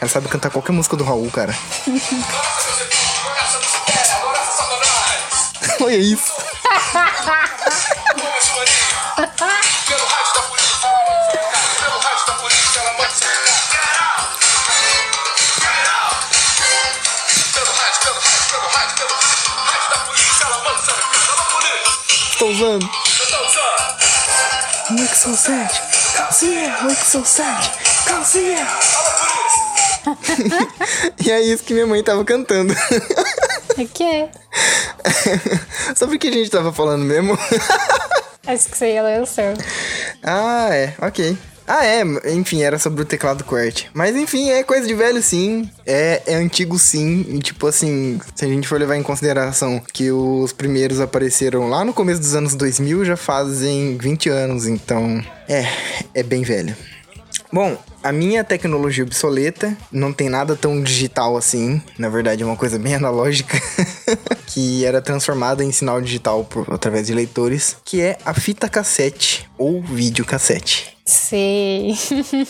Ela 0.00 0.08
sabe 0.08 0.28
cantar 0.28 0.50
qualquer 0.50 0.70
música 0.72 0.96
do 0.96 1.02
Raul, 1.02 1.28
cara. 1.30 1.52
Olha 5.80 5.96
isso. 5.96 6.32
Estou 22.30 22.50
usando. 22.50 22.88
Exo 24.90 25.36
7. 25.36 25.82
Calcinha. 26.16 26.76
Exo 26.88 27.24
7. 27.24 27.70
Calcinha. 28.06 28.66
e 31.24 31.30
é 31.30 31.40
isso 31.40 31.64
que 31.64 31.74
minha 31.74 31.86
mãe 31.86 32.02
tava 32.02 32.24
cantando. 32.24 32.74
O 33.76 33.88
quê? 33.88 34.28
Sobre 35.96 36.16
o 36.16 36.18
que 36.18 36.28
a 36.28 36.32
gente 36.32 36.50
tava 36.50 36.72
falando 36.72 37.04
mesmo? 37.04 37.38
Acho 38.46 38.68
que 38.68 38.78
você 38.78 38.94
ia 38.94 39.02
ler 39.02 39.20
o 39.20 39.26
seu. 39.26 39.54
ah, 40.22 40.68
é, 40.72 40.94
ok. 41.00 41.36
Ah, 41.70 41.84
é, 41.84 42.02
enfim, 42.32 42.62
era 42.62 42.78
sobre 42.78 43.02
o 43.02 43.04
teclado 43.04 43.44
QWERTY. 43.44 43.90
Mas 43.92 44.16
enfim, 44.16 44.48
é 44.48 44.62
coisa 44.62 44.86
de 44.86 44.94
velho 44.94 45.22
sim. 45.22 45.68
É, 45.84 46.22
é 46.26 46.34
antigo 46.34 46.78
sim. 46.78 47.26
E 47.28 47.38
tipo 47.40 47.66
assim, 47.66 48.18
se 48.34 48.46
a 48.46 48.48
gente 48.48 48.66
for 48.66 48.80
levar 48.80 48.96
em 48.96 49.02
consideração 49.02 49.78
que 49.92 50.10
os 50.10 50.50
primeiros 50.50 50.98
apareceram 50.98 51.68
lá 51.68 51.84
no 51.84 51.92
começo 51.92 52.20
dos 52.22 52.34
anos 52.34 52.54
2000, 52.54 53.04
já 53.04 53.18
fazem 53.18 53.98
20 53.98 54.30
anos. 54.30 54.66
Então, 54.66 55.22
é, 55.46 55.66
é 56.14 56.22
bem 56.22 56.40
velho. 56.40 56.74
Bom, 57.52 57.76
a 58.02 58.12
minha 58.12 58.44
tecnologia 58.44 59.04
obsoleta 59.04 59.76
não 59.92 60.12
tem 60.12 60.28
nada 60.28 60.54
tão 60.54 60.82
digital 60.82 61.36
assim. 61.36 61.82
Na 61.98 62.08
verdade, 62.08 62.42
é 62.42 62.46
uma 62.46 62.56
coisa 62.56 62.78
bem 62.78 62.94
analógica. 62.94 63.60
que 64.48 64.84
era 64.84 65.00
transformada 65.00 65.64
em 65.64 65.72
sinal 65.72 66.00
digital 66.00 66.44
por, 66.44 66.72
através 66.72 67.06
de 67.06 67.14
leitores. 67.14 67.76
Que 67.84 68.00
é 68.00 68.18
a 68.24 68.34
fita 68.34 68.68
cassete 68.68 69.48
ou 69.56 69.82
videocassete. 69.82 70.96
Sei. 71.04 71.94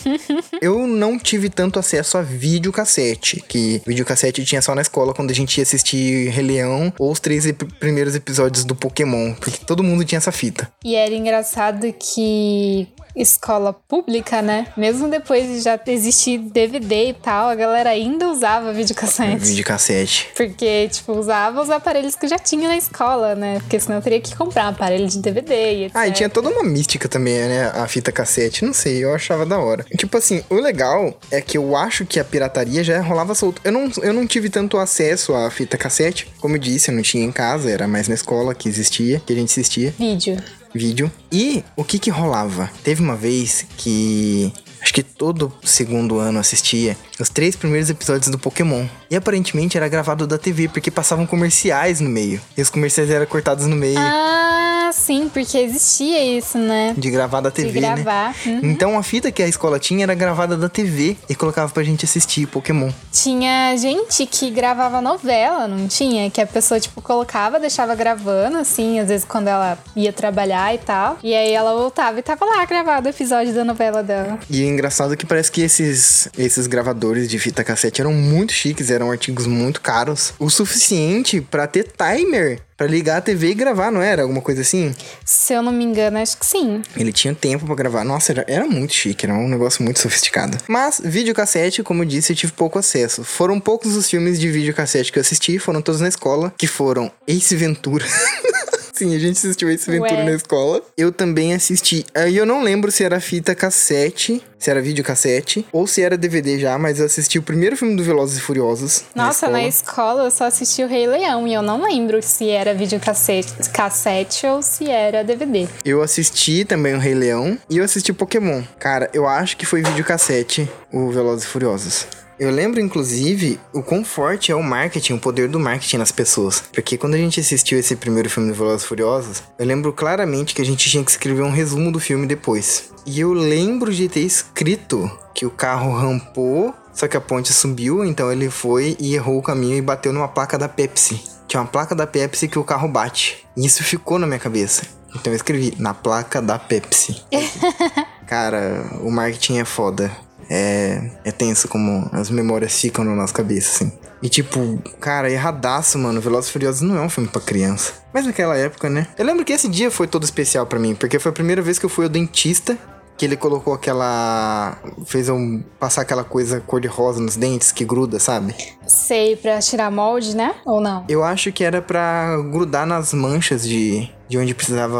Eu 0.61 0.85
não 0.85 1.17
tive 1.17 1.49
tanto 1.49 1.79
acesso 1.79 2.17
a 2.17 2.21
videocassete, 2.21 3.41
que 3.47 3.81
videocassete 3.87 4.43
tinha 4.43 4.61
só 4.61 4.75
na 4.75 4.81
escola 4.81 5.13
quando 5.13 5.31
a 5.31 5.33
gente 5.33 5.57
ia 5.57 5.63
assistir 5.63 6.29
Rei 6.29 6.43
Leão 6.45 6.93
ou 6.99 7.09
os 7.09 7.21
três 7.21 7.45
ep- 7.45 7.63
primeiros 7.79 8.15
episódios 8.15 8.65
do 8.65 8.75
Pokémon, 8.75 9.33
porque 9.35 9.63
todo 9.65 9.81
mundo 9.81 10.03
tinha 10.03 10.17
essa 10.17 10.31
fita. 10.33 10.69
E 10.83 10.93
era 10.95 11.13
engraçado 11.13 11.93
que 11.93 12.87
escola 13.15 13.73
pública, 13.73 14.41
né? 14.41 14.67
Mesmo 14.77 15.09
depois 15.09 15.45
de 15.47 15.61
já 15.61 15.79
existir 15.87 16.37
DVD 16.37 17.09
e 17.09 17.13
tal, 17.13 17.49
a 17.49 17.55
galera 17.55 17.89
ainda 17.89 18.27
usava 18.29 18.71
videocassete. 18.71 19.37
Videocassete. 19.37 20.29
Porque, 20.35 20.87
tipo, 20.89 21.13
usava 21.13 21.48
os 21.57 21.69
aparelhos 21.69 22.15
que 22.15 22.27
já 22.27 22.37
tinha 22.37 22.67
na 22.67 22.77
escola, 22.77 23.35
né? 23.35 23.59
Porque 23.59 23.79
senão 23.79 23.97
eu 23.97 24.01
teria 24.01 24.21
que 24.21 24.35
comprar 24.35 24.65
um 24.65 24.69
aparelho 24.69 25.07
de 25.07 25.19
DVD 25.19 25.53
e 25.53 25.83
etc. 25.85 25.95
Ah, 25.95 26.07
e 26.07 26.11
tinha 26.11 26.29
toda 26.29 26.49
uma 26.49 26.63
mística 26.63 27.07
também, 27.07 27.35
né? 27.35 27.71
A 27.73 27.87
fita 27.87 28.11
cassete. 28.11 28.65
Não 28.65 28.73
sei, 28.73 29.03
eu 29.03 29.13
achava 29.13 29.45
da 29.45 29.57
hora. 29.57 29.85
Tipo 29.97 30.17
assim, 30.17 30.43
o 30.49 30.55
legal 30.55 31.17
é 31.31 31.41
que 31.41 31.57
eu 31.57 31.75
acho 31.75 32.05
que 32.05 32.19
a 32.19 32.23
pirataria 32.23 32.83
já 32.83 33.01
rolava 33.01 33.33
solto. 33.33 33.61
Eu 33.63 33.71
não, 33.71 33.91
eu 34.01 34.13
não 34.13 34.27
tive 34.27 34.49
tanto 34.49 34.77
acesso 34.77 35.33
à 35.33 35.49
fita 35.49 35.77
cassete. 35.77 36.27
Como 36.39 36.55
eu 36.55 36.59
disse, 36.59 36.91
eu 36.91 36.95
não 36.95 37.01
tinha 37.01 37.23
em 37.23 37.31
casa, 37.31 37.69
era 37.69 37.87
mais 37.87 38.07
na 38.07 38.15
escola 38.15 38.53
que 38.53 38.67
existia, 38.67 39.21
que 39.25 39.33
a 39.33 39.35
gente 39.35 39.51
assistia. 39.51 39.93
Vídeo. 39.97 40.37
vídeo. 40.73 41.11
E 41.31 41.63
o 41.75 41.83
que 41.83 41.99
que 41.99 42.09
rolava? 42.09 42.69
Teve 42.83 43.01
uma 43.01 43.15
vez 43.15 43.65
que 43.77 44.51
acho 44.81 44.93
que 44.93 45.03
todo 45.03 45.51
segundo 45.63 46.19
ano 46.19 46.39
assistia 46.39 46.95
os 47.19 47.29
três 47.29 47.55
primeiros 47.55 47.89
episódios 47.89 48.29
do 48.29 48.39
Pokémon. 48.39 48.85
E 49.11 49.15
aparentemente 49.15 49.75
era 49.77 49.87
gravado 49.89 50.25
da 50.25 50.37
TV, 50.37 50.67
porque 50.69 50.89
passavam 50.91 51.25
comerciais 51.25 51.99
no 51.99 52.09
meio. 52.09 52.39
E 52.57 52.61
os 52.61 52.69
comerciais 52.69 53.09
eram 53.09 53.25
cortados 53.25 53.65
no 53.65 53.75
meio 53.75 53.97
Ah, 53.99 54.89
sim, 54.93 55.29
porque 55.31 55.57
existia 55.57 56.23
isso, 56.37 56.57
né? 56.57 56.93
de 56.97 57.09
gravar 57.11 57.41
da 57.41 57.51
TV, 57.51 57.71
de 57.71 57.79
né? 57.81 57.95
gravar. 57.95 58.35
Uhum. 58.45 58.59
Então 58.63 58.97
a 58.97 59.03
fita 59.03 59.31
que 59.31 59.43
a 59.43 59.47
escola 59.47 59.79
tinha 59.79 60.03
era 60.03 60.13
gravada 60.13 60.55
da 60.55 60.69
TV 60.69 61.17
e 61.27 61.35
colocava 61.35 61.71
pra 61.71 61.83
gente 61.83 62.05
assistir 62.05 62.47
Pokémon. 62.47 62.89
Tinha 63.11 63.75
gente 63.77 64.25
que 64.25 64.49
gravava 64.49 65.01
novela, 65.01 65.67
não 65.67 65.87
tinha? 65.87 66.29
Que 66.29 66.41
a 66.41 66.47
pessoa, 66.47 66.79
tipo, 66.79 67.01
colocava, 67.01 67.59
deixava 67.59 67.95
gravando, 67.95 68.57
assim, 68.57 68.99
às 68.99 69.07
vezes 69.09 69.25
quando 69.25 69.47
ela 69.47 69.77
ia 69.95 70.13
trabalhar 70.13 70.73
e 70.73 70.77
tal. 70.77 71.17
E 71.23 71.33
aí 71.33 71.51
ela 71.51 71.73
voltava 71.75 72.19
e 72.19 72.21
tava 72.21 72.45
lá 72.45 72.63
gravado 72.65 73.07
o 73.07 73.09
episódio 73.09 73.53
da 73.53 73.63
novela 73.65 74.01
dela. 74.03 74.39
E 74.49 74.63
engraçado 74.69 75.15
que 75.17 75.25
parece 75.25 75.51
que 75.51 75.61
esses, 75.61 76.29
esses 76.37 76.67
gravadores 76.67 77.29
de 77.29 77.39
fita 77.39 77.63
cassete 77.63 78.01
eram 78.01 78.13
muito 78.13 78.53
chiques, 78.53 78.89
eram 78.89 79.11
artigos 79.11 79.47
muito 79.47 79.81
caros. 79.81 80.33
O 80.39 80.49
suficiente 80.49 81.41
pra 81.41 81.67
ter 81.67 81.85
timer 81.85 82.61
pra 82.79 82.87
ligar 82.87 83.17
a 83.17 83.21
TV 83.21 83.49
e 83.49 83.53
gravar, 83.53 83.91
não 83.91 84.01
era? 84.01 84.21
Alguma 84.21 84.41
coisa 84.41 84.61
assim? 84.61 84.95
Se 85.25 85.53
eu 85.53 85.61
não 85.61 85.71
me 85.71 85.83
engano, 85.83 86.17
acho 86.17 86.37
que 86.37 86.45
sim. 86.45 86.81
Ele 86.95 87.11
tinha 87.11 87.35
tempo 87.35 87.65
pra 87.65 87.75
gravar. 87.75 88.05
Nossa, 88.05 88.31
era, 88.31 88.45
era 88.47 88.65
muito 88.65 88.93
chique, 88.93 89.25
era 89.25 89.35
um 89.35 89.49
negócio 89.49 89.83
muito 89.83 89.99
sofisticado. 89.99 90.57
Mas, 90.65 91.01
videocassete, 91.03 91.83
como 91.83 92.03
eu 92.03 92.07
disse, 92.07 92.31
eu 92.31 92.37
tive 92.37 92.53
pouco 92.53 92.79
acesso. 92.79 93.25
Foram 93.25 93.59
poucos 93.59 93.97
os 93.97 94.09
filmes 94.09 94.39
de 94.39 94.49
videocassete 94.49 95.11
que 95.11 95.19
eu 95.19 95.21
assisti, 95.21 95.59
foram 95.59 95.81
todos 95.81 95.99
na 95.99 96.07
escola, 96.07 96.53
que 96.57 96.67
foram 96.67 97.11
Ace 97.27 97.53
Ventura. 97.53 98.05
Sim, 98.99 99.15
a 99.15 99.19
gente 99.19 99.37
assistiu 99.37 99.69
Ace 99.69 99.89
Ventura 99.89 100.13
Ué. 100.13 100.25
na 100.25 100.31
escola. 100.33 100.81
Eu 100.97 101.09
também 101.09 101.53
assisti. 101.53 102.05
Aí 102.13 102.35
eu 102.35 102.45
não 102.45 102.61
lembro 102.61 102.91
se 102.91 103.01
era 103.01 103.17
fita 103.21 103.55
cassete, 103.55 104.43
se 104.57 104.69
era 104.69 104.81
videocassete, 104.81 105.65
ou 105.71 105.87
se 105.87 106.01
era 106.01 106.17
DVD 106.17 106.59
já, 106.59 106.77
mas 106.77 106.99
eu 106.99 107.05
assisti 107.05 107.39
o 107.39 107.41
primeiro 107.41 107.77
filme 107.77 107.95
do 107.95 108.03
Velozes 108.03 108.39
e 108.39 108.41
Furiosos. 108.41 109.05
Nossa, 109.15 109.45
na 109.45 109.53
na 109.53 109.63
escola. 109.63 110.17
escola 110.19 110.23
eu 110.25 110.31
só 110.31 110.43
assisti 110.43 110.83
o 110.83 110.87
Rei 110.87 111.07
Leão 111.07 111.47
e 111.47 111.53
eu 111.53 111.61
não 111.61 111.81
lembro 111.81 112.21
se 112.21 112.49
era 112.49 112.73
videocassete 112.73 113.53
cassete 113.71 114.45
ou 114.45 114.61
se 114.61 114.89
era 114.89 115.23
DVD. 115.23 115.65
Eu 115.85 116.01
assisti 116.01 116.65
também 116.65 116.93
o 116.93 116.99
Rei 116.99 117.15
Leão 117.15 117.57
e 117.69 117.77
eu 117.77 117.85
assisti 117.85 118.11
Pokémon. 118.11 118.61
Cara, 118.77 119.09
eu 119.13 119.25
acho 119.25 119.55
que 119.55 119.65
foi 119.65 119.81
videocassete 119.81 120.69
o 120.91 121.09
Velozes 121.09 121.45
e 121.45 121.47
Furiosos. 121.47 122.05
Eu 122.39 122.51
lembro, 122.51 122.79
inclusive, 122.79 123.59
o 123.73 123.83
quão 123.83 124.01
forte 124.05 124.49
é 124.49 124.55
o 124.55 124.63
marketing, 124.63 125.13
o 125.13 125.19
poder 125.19 125.49
do 125.49 125.59
marketing 125.59 125.97
nas 125.97 126.11
pessoas. 126.11 126.63
Porque 126.73 126.97
quando 126.97 127.15
a 127.15 127.17
gente 127.17 127.37
assistiu 127.37 127.77
esse 127.77 127.97
primeiro 127.97 128.29
filme 128.29 128.47
do 128.47 128.55
Velozes 128.55 128.85
Furiosos, 128.85 129.43
eu 129.59 129.65
lembro 129.65 129.91
claramente 129.91 130.55
que 130.55 130.61
a 130.61 130.65
gente 130.65 130.89
tinha 130.89 131.03
que 131.03 131.11
escrever 131.11 131.41
um 131.41 131.51
resumo 131.51 131.91
do 131.91 131.99
filme 131.99 132.25
depois. 132.25 132.93
E 133.05 133.19
eu 133.19 133.33
lembro 133.33 133.93
de 133.93 134.07
ter 134.07 134.21
escrito 134.21 135.11
que 135.35 135.45
o 135.45 135.51
carro 135.51 135.91
rampou, 135.91 136.73
só 136.93 137.09
que 137.09 137.17
a 137.17 137.21
ponte 137.21 137.51
subiu, 137.51 138.05
então 138.05 138.31
ele 138.31 138.49
foi 138.49 138.95
e 139.01 139.15
errou 139.15 139.37
o 139.37 139.43
caminho 139.43 139.75
e 139.75 139.81
bateu 139.81 140.13
numa 140.13 140.29
placa 140.29 140.57
da 140.57 140.69
Pepsi. 140.69 141.21
Tinha 141.45 141.59
uma 141.59 141.67
placa 141.67 141.93
da 141.93 142.07
Pepsi 142.07 142.47
que 142.47 142.57
o 142.57 142.63
carro 142.63 142.87
bate. 142.87 143.45
E 143.57 143.65
isso 143.65 143.83
ficou 143.83 144.17
na 144.17 144.25
minha 144.25 144.39
cabeça. 144.39 144.83
Então 145.13 145.33
eu 145.33 145.35
escrevi 145.35 145.73
na 145.77 145.93
placa 145.93 146.41
da 146.41 146.57
Pepsi. 146.57 147.21
Cara, 148.25 148.85
o 149.01 149.11
marketing 149.11 149.57
é 149.57 149.65
foda. 149.65 150.28
É, 150.49 151.11
é 151.23 151.31
tenso 151.31 151.67
como 151.67 152.09
as 152.11 152.29
memórias 152.29 152.79
ficam 152.79 153.05
na 153.05 153.15
nossa 153.15 153.33
cabeça, 153.33 153.75
assim. 153.75 153.93
E 154.21 154.27
tipo, 154.27 154.81
cara, 154.99 155.31
erradaço, 155.31 155.97
mano. 155.97 156.19
Velozes 156.19 156.49
e 156.49 156.53
Furiosos 156.53 156.81
não 156.81 156.97
é 156.97 157.01
um 157.01 157.09
filme 157.09 157.29
pra 157.29 157.41
criança. 157.41 157.93
Mas 158.13 158.25
naquela 158.25 158.57
época, 158.57 158.89
né? 158.89 159.07
Eu 159.17 159.25
lembro 159.25 159.45
que 159.45 159.53
esse 159.53 159.67
dia 159.67 159.89
foi 159.89 160.07
todo 160.07 160.23
especial 160.23 160.65
pra 160.65 160.79
mim, 160.79 160.95
porque 160.95 161.19
foi 161.19 161.29
a 161.29 161.33
primeira 161.33 161.61
vez 161.61 161.79
que 161.79 161.85
eu 161.85 161.89
fui 161.89 162.05
ao 162.05 162.09
dentista. 162.09 162.77
Que 163.17 163.25
ele 163.25 163.35
colocou 163.35 163.73
aquela. 163.73 164.77
fez 165.05 165.27
eu 165.27 165.61
passar 165.77 166.03
aquela 166.03 166.23
coisa 166.23 166.61
cor-de-rosa 166.61 167.19
nos 167.19 167.35
dentes 167.35 167.69
que 167.69 167.83
gruda, 167.83 168.17
sabe? 168.17 168.55
Sei, 168.87 169.35
pra 169.35 169.59
tirar 169.59 169.91
molde, 169.91 170.33
né? 170.33 170.55
Ou 170.65 170.79
não? 170.79 171.03
Eu 171.09 171.21
acho 171.21 171.51
que 171.51 171.65
era 171.65 171.81
pra 171.81 172.37
grudar 172.49 172.87
nas 172.87 173.13
manchas 173.13 173.67
de, 173.67 174.09
de 174.29 174.37
onde 174.37 174.53
precisava. 174.53 174.97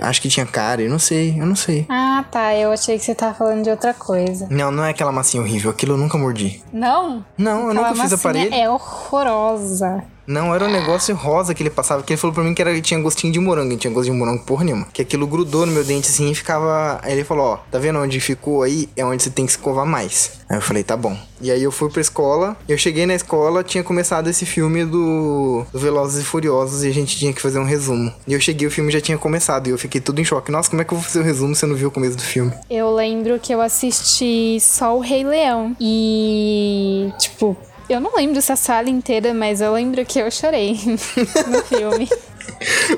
Acho 0.00 0.20
que 0.20 0.28
tinha 0.28 0.46
cárie, 0.46 0.84
eu 0.84 0.90
não 0.90 0.98
sei, 0.98 1.34
eu 1.40 1.46
não 1.46 1.56
sei. 1.56 1.86
Ah, 1.88 2.24
tá. 2.30 2.54
Eu 2.54 2.70
achei 2.70 2.98
que 2.98 3.04
você 3.04 3.14
tava 3.14 3.34
falando 3.34 3.64
de 3.64 3.70
outra 3.70 3.94
coisa. 3.94 4.46
Não, 4.50 4.70
não 4.70 4.84
é 4.84 4.90
aquela 4.90 5.10
massinha 5.10 5.42
horrível, 5.42 5.70
aquilo 5.70 5.94
eu 5.94 5.98
nunca 5.98 6.18
mordi. 6.18 6.62
Não? 6.72 7.24
Não, 7.36 7.64
eu 7.64 7.70
Aquela 7.70 7.74
nunca 7.74 7.88
fiz 8.02 8.12
massinha 8.12 8.16
aparelho. 8.16 8.54
É 8.54 8.70
horrorosa. 8.70 10.04
Não, 10.28 10.54
era 10.54 10.66
um 10.66 10.70
negócio 10.70 11.14
rosa 11.14 11.54
que 11.54 11.62
ele 11.62 11.70
passava, 11.70 12.02
que 12.02 12.12
ele 12.12 12.20
falou 12.20 12.34
pra 12.34 12.44
mim 12.44 12.52
que 12.52 12.60
era, 12.60 12.78
tinha 12.82 13.00
gostinho 13.00 13.32
de 13.32 13.40
morango, 13.40 13.74
tinha 13.78 13.90
gosto 13.90 14.12
de 14.12 14.16
morango 14.16 14.44
porra 14.44 14.62
nenhuma. 14.62 14.86
Que 14.92 15.00
aquilo 15.00 15.26
grudou 15.26 15.64
no 15.64 15.72
meu 15.72 15.82
dente 15.82 16.06
assim 16.10 16.30
e 16.30 16.34
ficava. 16.34 17.00
Aí 17.02 17.14
ele 17.14 17.24
falou: 17.24 17.46
Ó, 17.46 17.56
tá 17.70 17.78
vendo 17.78 17.98
onde 17.98 18.20
ficou 18.20 18.62
aí? 18.62 18.90
É 18.94 19.02
onde 19.02 19.22
você 19.22 19.30
tem 19.30 19.46
que 19.46 19.52
escovar 19.52 19.86
mais. 19.86 20.32
Aí 20.46 20.58
eu 20.58 20.60
falei: 20.60 20.84
Tá 20.84 20.98
bom. 20.98 21.16
E 21.40 21.50
aí 21.50 21.62
eu 21.62 21.70
fui 21.70 21.88
pra 21.88 22.00
escola, 22.00 22.56
eu 22.68 22.76
cheguei 22.76 23.06
na 23.06 23.14
escola, 23.14 23.62
tinha 23.62 23.82
começado 23.84 24.28
esse 24.28 24.44
filme 24.44 24.84
do, 24.84 25.64
do 25.72 25.78
Velozes 25.78 26.22
e 26.22 26.26
Furiosos 26.26 26.82
e 26.82 26.88
a 26.88 26.92
gente 26.92 27.16
tinha 27.16 27.32
que 27.32 27.40
fazer 27.40 27.60
um 27.60 27.64
resumo. 27.64 28.12
E 28.26 28.32
eu 28.32 28.40
cheguei, 28.40 28.57
o 28.66 28.70
filme 28.70 28.90
já 28.92 29.00
tinha 29.00 29.16
começado 29.18 29.66
e 29.66 29.70
eu 29.70 29.78
fiquei 29.78 30.00
tudo 30.00 30.20
em 30.20 30.24
choque. 30.24 30.50
Nossa, 30.50 30.68
como 30.70 30.82
é 30.82 30.84
que 30.84 30.92
eu 30.92 30.98
vou 30.98 31.04
fazer 31.04 31.20
o 31.20 31.22
resumo 31.22 31.54
se 31.54 31.64
eu 31.64 31.68
não 31.68 31.76
vi 31.76 31.86
o 31.86 31.90
começo 31.90 32.16
do 32.16 32.22
filme? 32.22 32.52
Eu 32.70 32.94
lembro 32.94 33.38
que 33.38 33.52
eu 33.52 33.60
assisti 33.60 34.58
só 34.60 34.96
o 34.96 35.00
Rei 35.00 35.24
Leão. 35.24 35.76
E, 35.80 37.12
tipo, 37.18 37.56
eu 37.88 38.00
não 38.00 38.14
lembro 38.16 38.38
essa 38.38 38.56
sala 38.56 38.88
inteira, 38.90 39.32
mas 39.32 39.60
eu 39.60 39.72
lembro 39.72 40.04
que 40.04 40.18
eu 40.18 40.30
chorei 40.30 40.78
no 41.48 41.62
filme. 41.64 42.08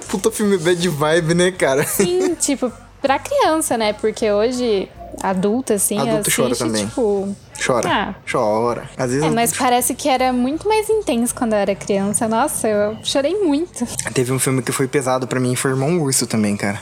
Puta 0.08 0.30
filme 0.30 0.56
bad 0.58 0.88
vibe, 0.88 1.34
né, 1.34 1.50
cara? 1.52 1.84
Sim, 1.84 2.34
tipo, 2.34 2.72
pra 3.00 3.18
criança, 3.18 3.76
né? 3.76 3.92
Porque 3.92 4.30
hoje, 4.30 4.88
adulta, 5.22 5.74
assim, 5.74 5.98
Adulto 5.98 6.20
assiste, 6.20 6.36
chora 6.36 6.56
também. 6.56 6.86
tipo... 6.86 7.36
Chora. 7.64 7.88
Ah. 7.90 8.14
Chora. 8.30 8.88
Às 8.96 9.10
vezes 9.10 9.22
É, 9.22 9.30
mas 9.30 9.52
parece 9.54 9.94
que 9.94 10.08
era 10.08 10.32
muito 10.32 10.66
mais 10.66 10.88
intenso 10.88 11.34
quando 11.34 11.52
eu 11.52 11.58
era 11.58 11.74
criança. 11.74 12.26
Nossa, 12.26 12.66
eu 12.66 12.96
chorei 13.02 13.34
muito. 13.44 13.86
teve 14.14 14.32
um 14.32 14.38
filme 14.38 14.62
que 14.62 14.72
foi 14.72 14.88
pesado 14.88 15.26
pra 15.26 15.38
mim, 15.38 15.54
foi 15.54 15.72
Irmão 15.72 16.00
Urso 16.00 16.26
também, 16.26 16.56
cara. 16.56 16.80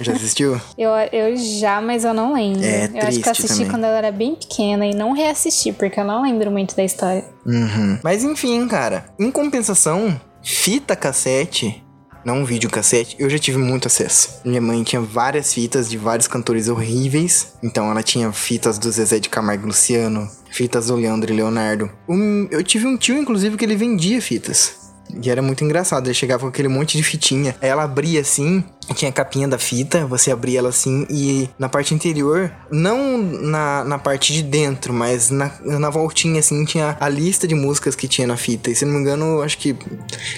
Já 0.00 0.12
assistiu? 0.12 0.60
Eu, 0.78 0.90
eu 1.12 1.36
já, 1.36 1.80
mas 1.80 2.04
eu 2.04 2.12
não 2.12 2.34
lembro. 2.34 2.64
É 2.64 2.90
eu 2.92 3.08
acho 3.08 3.20
que 3.20 3.28
eu 3.28 3.32
assisti 3.32 3.48
também. 3.58 3.70
quando 3.70 3.84
eu 3.84 3.90
era 3.90 4.10
bem 4.12 4.34
pequena 4.34 4.86
e 4.86 4.94
não 4.94 5.12
reassisti, 5.12 5.72
porque 5.72 5.98
eu 5.98 6.04
não 6.04 6.22
lembro 6.22 6.50
muito 6.50 6.76
da 6.76 6.84
história. 6.84 7.24
Uhum. 7.46 7.98
Mas 8.02 8.22
enfim, 8.24 8.66
cara. 8.68 9.06
Em 9.18 9.30
compensação, 9.30 10.20
fita 10.42 10.94
cassete, 10.96 11.83
não 12.24 12.44
videocassete, 12.44 13.16
eu 13.18 13.28
já 13.28 13.38
tive 13.38 13.58
muito 13.58 13.86
acesso. 13.86 14.40
Minha 14.44 14.60
mãe 14.60 14.82
tinha 14.82 15.00
várias 15.00 15.52
fitas 15.52 15.88
de 15.88 15.98
vários 15.98 16.26
cantores 16.26 16.68
horríveis. 16.68 17.48
Então 17.62 17.90
ela 17.90 18.02
tinha 18.02 18.32
fitas 18.32 18.78
do 18.78 18.90
Zezé 18.90 19.18
de 19.18 19.28
Camargo 19.28 19.66
Luciano, 19.66 20.28
fitas 20.50 20.86
do 20.86 20.96
Leandro 20.96 21.32
e 21.32 21.36
Leonardo. 21.36 21.90
Um- 22.08 22.48
eu 22.50 22.62
tive 22.62 22.86
um 22.86 22.96
tio, 22.96 23.18
inclusive, 23.18 23.56
que 23.56 23.64
ele 23.64 23.76
vendia 23.76 24.20
fitas. 24.22 24.83
E 25.22 25.30
era 25.30 25.40
muito 25.42 25.62
engraçado, 25.62 26.06
ele 26.06 26.14
chegava 26.14 26.42
com 26.42 26.48
aquele 26.48 26.68
monte 26.68 26.96
de 26.96 27.02
fitinha. 27.02 27.54
Aí 27.60 27.68
ela 27.68 27.84
abria 27.84 28.20
assim, 28.20 28.64
tinha 28.94 29.10
a 29.10 29.12
capinha 29.12 29.46
da 29.46 29.58
fita, 29.58 30.06
você 30.06 30.30
abria 30.32 30.58
ela 30.58 30.70
assim, 30.70 31.06
e 31.08 31.48
na 31.58 31.68
parte 31.68 31.94
interior, 31.94 32.50
não 32.70 33.18
na, 33.18 33.84
na 33.84 33.98
parte 33.98 34.32
de 34.32 34.42
dentro, 34.42 34.92
mas 34.92 35.30
na, 35.30 35.52
na 35.62 35.90
voltinha 35.90 36.40
assim, 36.40 36.64
tinha 36.64 36.96
a 36.98 37.08
lista 37.08 37.46
de 37.46 37.54
músicas 37.54 37.94
que 37.94 38.08
tinha 38.08 38.26
na 38.26 38.36
fita. 38.36 38.70
E 38.70 38.74
se 38.74 38.84
não 38.84 38.94
me 38.94 39.00
engano, 39.00 39.40
acho 39.42 39.58
que 39.58 39.76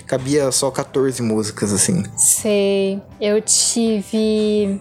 cabia 0.07 0.51
só 0.53 0.71
14 0.71 1.23
músicas 1.23 1.73
assim. 1.73 2.03
Sei. 2.17 3.01
Eu 3.21 3.41
tive 3.41 4.81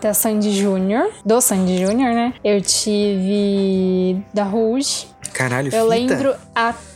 da 0.00 0.14
Sandy 0.14 0.52
Júnior, 0.58 1.10
do 1.24 1.40
Sandy 1.40 1.78
Júnior, 1.78 2.14
né? 2.14 2.34
Eu 2.42 2.60
tive 2.60 4.22
da 4.32 4.44
Rouge. 4.44 5.06
Caralho, 5.32 5.66
Eu 5.66 5.70
fita? 5.70 5.84
lembro 5.84 6.34
até 6.54 6.95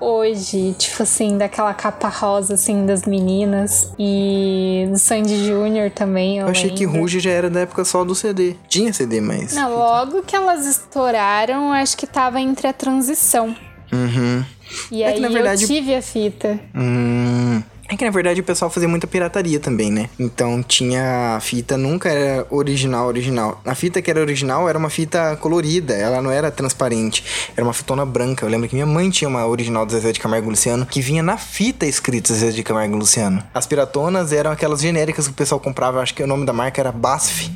hoje, 0.00 0.74
tipo 0.78 1.02
assim, 1.02 1.36
daquela 1.38 1.72
capa 1.74 2.08
rosa, 2.08 2.54
assim, 2.54 2.86
das 2.86 3.04
meninas. 3.04 3.92
E 3.98 4.86
do 4.90 4.98
Sandy 4.98 5.44
Júnior 5.46 5.90
também, 5.90 6.38
eu, 6.38 6.44
Eu 6.46 6.50
achei 6.50 6.70
que. 6.70 6.84
Ruge 6.84 7.20
já 7.20 7.30
era 7.30 7.48
da 7.50 7.60
época 7.60 7.84
só 7.84 8.04
do 8.04 8.14
CD. 8.14 8.54
Tinha 8.68 8.92
CD, 8.92 9.20
mas. 9.20 9.54
Não, 9.54 9.74
logo 9.76 10.22
que 10.22 10.34
elas 10.36 10.66
estouraram, 10.66 11.72
acho 11.72 11.96
que 11.96 12.06
tava 12.06 12.40
entre 12.40 12.66
a 12.68 12.72
transição. 12.72 13.54
Uhum. 13.92 14.44
E 14.90 15.02
É 15.02 15.08
aí 15.08 15.14
que, 15.14 15.20
na 15.20 15.28
verdade- 15.28 15.62
eu 15.64 15.68
tive 15.68 15.94
a 15.94 16.02
fita. 16.02 16.58
Hum. 16.74 17.62
É 17.88 17.96
que 17.96 18.04
na 18.04 18.10
verdade 18.10 18.40
o 18.40 18.44
pessoal 18.44 18.70
fazia 18.70 18.88
muita 18.88 19.06
pirataria 19.06 19.60
também, 19.60 19.90
né? 19.90 20.10
Então 20.18 20.62
tinha 20.62 21.36
a 21.36 21.40
fita, 21.40 21.76
nunca 21.76 22.08
era 22.08 22.46
original, 22.50 23.06
original. 23.06 23.60
A 23.64 23.74
fita 23.74 24.02
que 24.02 24.10
era 24.10 24.20
original 24.20 24.68
era 24.68 24.78
uma 24.78 24.90
fita 24.90 25.36
colorida, 25.36 25.94
ela 25.94 26.20
não 26.20 26.30
era 26.30 26.50
transparente. 26.50 27.24
Era 27.56 27.64
uma 27.64 27.72
fitona 27.72 28.04
branca. 28.04 28.44
Eu 28.44 28.50
lembro 28.50 28.68
que 28.68 28.74
minha 28.74 28.86
mãe 28.86 29.08
tinha 29.10 29.28
uma 29.28 29.46
original 29.46 29.86
do 29.86 29.92
Zezé 29.92 30.12
de 30.12 30.20
Camargo 30.20 30.50
Luciano 30.50 30.84
que 30.84 31.00
vinha 31.00 31.22
na 31.22 31.36
fita 31.36 31.86
escrito 31.86 32.32
Zezé 32.32 32.50
de 32.50 32.62
Camargo 32.62 32.96
Luciano. 32.96 33.42
As 33.54 33.66
piratonas 33.66 34.32
eram 34.32 34.50
aquelas 34.50 34.80
genéricas 34.80 35.26
que 35.26 35.32
o 35.32 35.36
pessoal 35.36 35.60
comprava, 35.60 36.00
acho 36.00 36.14
que 36.14 36.22
o 36.22 36.26
nome 36.26 36.44
da 36.44 36.52
marca 36.52 36.80
era 36.80 36.90
Basf. 36.90 37.50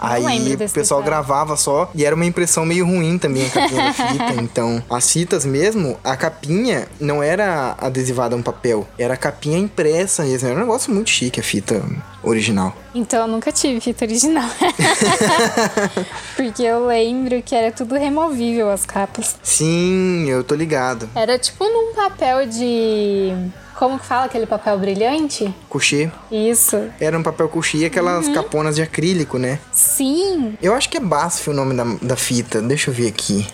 Aí 0.00 0.22
lembro 0.22 0.66
o 0.66 0.70
pessoal 0.70 1.02
gravava 1.02 1.56
só 1.56 1.90
e 1.94 2.04
era 2.04 2.14
uma 2.14 2.24
impressão 2.24 2.64
meio 2.64 2.86
ruim 2.86 3.18
também 3.18 3.46
a 3.46 3.50
capinha 3.50 3.82
da 3.82 3.92
fita. 3.92 4.24
Então, 4.44 4.82
as 4.90 5.10
fitas 5.10 5.44
mesmo, 5.44 5.96
a 6.04 6.16
capinha 6.16 6.86
não 7.00 7.22
era 7.22 7.74
adesivada 7.78 8.34
a 8.34 8.38
um 8.38 8.42
papel, 8.42 8.86
era 8.98 9.14
a 9.14 9.16
capinha 9.16 9.33
impressa 9.42 10.24
mesmo. 10.24 10.48
Era 10.48 10.56
um 10.56 10.60
negócio 10.60 10.92
muito 10.92 11.10
chique 11.10 11.40
a 11.40 11.42
fita 11.42 11.82
original. 12.22 12.74
Então 12.94 13.22
eu 13.22 13.28
nunca 13.28 13.52
tive 13.52 13.80
fita 13.80 14.04
original. 14.04 14.48
Porque 16.36 16.62
eu 16.62 16.86
lembro 16.86 17.42
que 17.42 17.54
era 17.54 17.70
tudo 17.72 17.94
removível 17.94 18.70
as 18.70 18.84
capas. 18.86 19.36
Sim, 19.42 20.26
eu 20.28 20.42
tô 20.42 20.54
ligado. 20.54 21.08
Era 21.14 21.38
tipo 21.38 21.64
num 21.64 21.94
papel 21.94 22.46
de. 22.46 23.32
Como 23.74 23.98
que 23.98 24.06
fala 24.06 24.26
aquele 24.26 24.46
papel 24.46 24.78
brilhante? 24.78 25.52
Couchê 25.68 26.08
Isso. 26.30 26.90
era 27.00 27.18
um 27.18 27.24
papel 27.24 27.48
couchê 27.48 27.78
e 27.78 27.84
aquelas 27.84 28.28
caponas 28.28 28.76
de 28.76 28.82
acrílico, 28.82 29.36
né? 29.36 29.58
Sim. 29.72 30.56
Eu 30.62 30.74
acho 30.74 30.88
que 30.88 30.96
é 30.96 31.00
Basf 31.00 31.48
o 31.48 31.52
nome 31.52 31.74
da, 31.74 31.84
da 32.00 32.16
fita. 32.16 32.62
Deixa 32.62 32.90
eu 32.90 32.94
ver 32.94 33.08
aqui. 33.08 33.44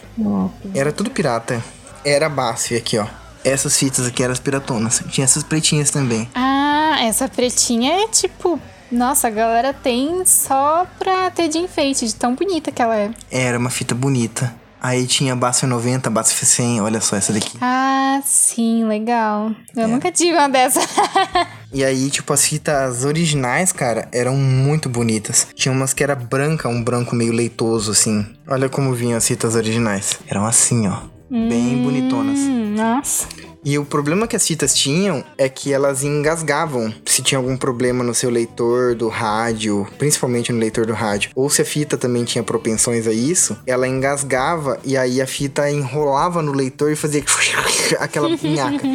Era 0.74 0.92
tudo 0.92 1.10
pirata. 1.10 1.64
Era 2.04 2.28
Basf 2.28 2.76
aqui, 2.76 2.98
ó. 2.98 3.06
Essas 3.44 3.76
fitas 3.78 4.06
aqui 4.06 4.22
eram 4.22 4.32
as 4.32 4.40
piratonas. 4.40 5.02
Tinha 5.10 5.24
essas 5.24 5.42
pretinhas 5.42 5.90
também. 5.90 6.28
Ah, 6.34 6.98
essa 7.02 7.28
pretinha 7.28 7.92
é 8.04 8.08
tipo. 8.08 8.60
Nossa, 8.92 9.28
a 9.28 9.30
galera 9.30 9.72
tem 9.72 10.24
só 10.26 10.84
pra 10.98 11.30
ter 11.30 11.48
de 11.48 11.58
enfeite, 11.58 12.06
de 12.06 12.14
tão 12.14 12.34
bonita 12.34 12.72
que 12.72 12.82
ela 12.82 12.96
é. 12.96 13.10
Era 13.30 13.56
uma 13.58 13.70
fita 13.70 13.94
bonita. 13.94 14.52
Aí 14.82 15.06
tinha 15.06 15.36
Basf 15.36 15.64
90, 15.66 16.08
Basf 16.10 16.44
100, 16.44 16.80
olha 16.80 17.00
só 17.02 17.14
essa 17.14 17.32
daqui. 17.32 17.56
Ah, 17.60 18.20
sim, 18.24 18.84
legal. 18.86 19.52
Eu 19.76 19.84
É. 19.84 19.86
nunca 19.86 20.10
tive 20.10 20.32
uma 20.36 20.48
dessa. 20.48 20.80
E 21.72 21.84
aí, 21.84 22.10
tipo, 22.10 22.32
as 22.32 22.44
fitas 22.44 23.04
originais, 23.04 23.70
cara, 23.70 24.08
eram 24.12 24.34
muito 24.36 24.88
bonitas. 24.88 25.46
Tinha 25.54 25.70
umas 25.70 25.94
que 25.94 26.02
era 26.02 26.16
branca, 26.16 26.68
um 26.68 26.82
branco 26.82 27.14
meio 27.14 27.32
leitoso, 27.32 27.92
assim. 27.92 28.26
Olha 28.48 28.68
como 28.68 28.92
vinham 28.92 29.16
as 29.16 29.24
fitas 29.28 29.54
originais. 29.54 30.18
Eram 30.26 30.44
assim, 30.44 30.88
ó. 30.88 30.96
Bem 31.30 31.80
bonitonas. 31.84 32.40
Hum, 32.40 32.74
nossa. 32.74 33.28
E 33.64 33.78
o 33.78 33.84
problema 33.84 34.26
que 34.26 34.36
as 34.36 34.46
fitas 34.46 34.74
tinham 34.74 35.22
é 35.36 35.48
que 35.48 35.72
elas 35.72 36.02
engasgavam. 36.02 36.92
Se 37.04 37.22
tinha 37.22 37.38
algum 37.38 37.56
problema 37.56 38.02
no 38.02 38.14
seu 38.14 38.30
leitor 38.30 38.94
do 38.94 39.08
rádio, 39.08 39.86
principalmente 39.98 40.52
no 40.52 40.58
leitor 40.58 40.86
do 40.86 40.92
rádio, 40.92 41.30
ou 41.34 41.50
se 41.50 41.60
a 41.60 41.64
fita 41.64 41.98
também 41.98 42.24
tinha 42.24 42.42
propensões 42.42 43.06
a 43.06 43.12
isso, 43.12 43.58
ela 43.66 43.86
engasgava 43.86 44.78
e 44.84 44.96
aí 44.96 45.20
a 45.20 45.26
fita 45.26 45.70
enrolava 45.70 46.40
no 46.40 46.52
leitor 46.52 46.90
e 46.90 46.96
fazia 46.96 47.22
aquela 48.00 48.36
pinhaca. 48.36 48.86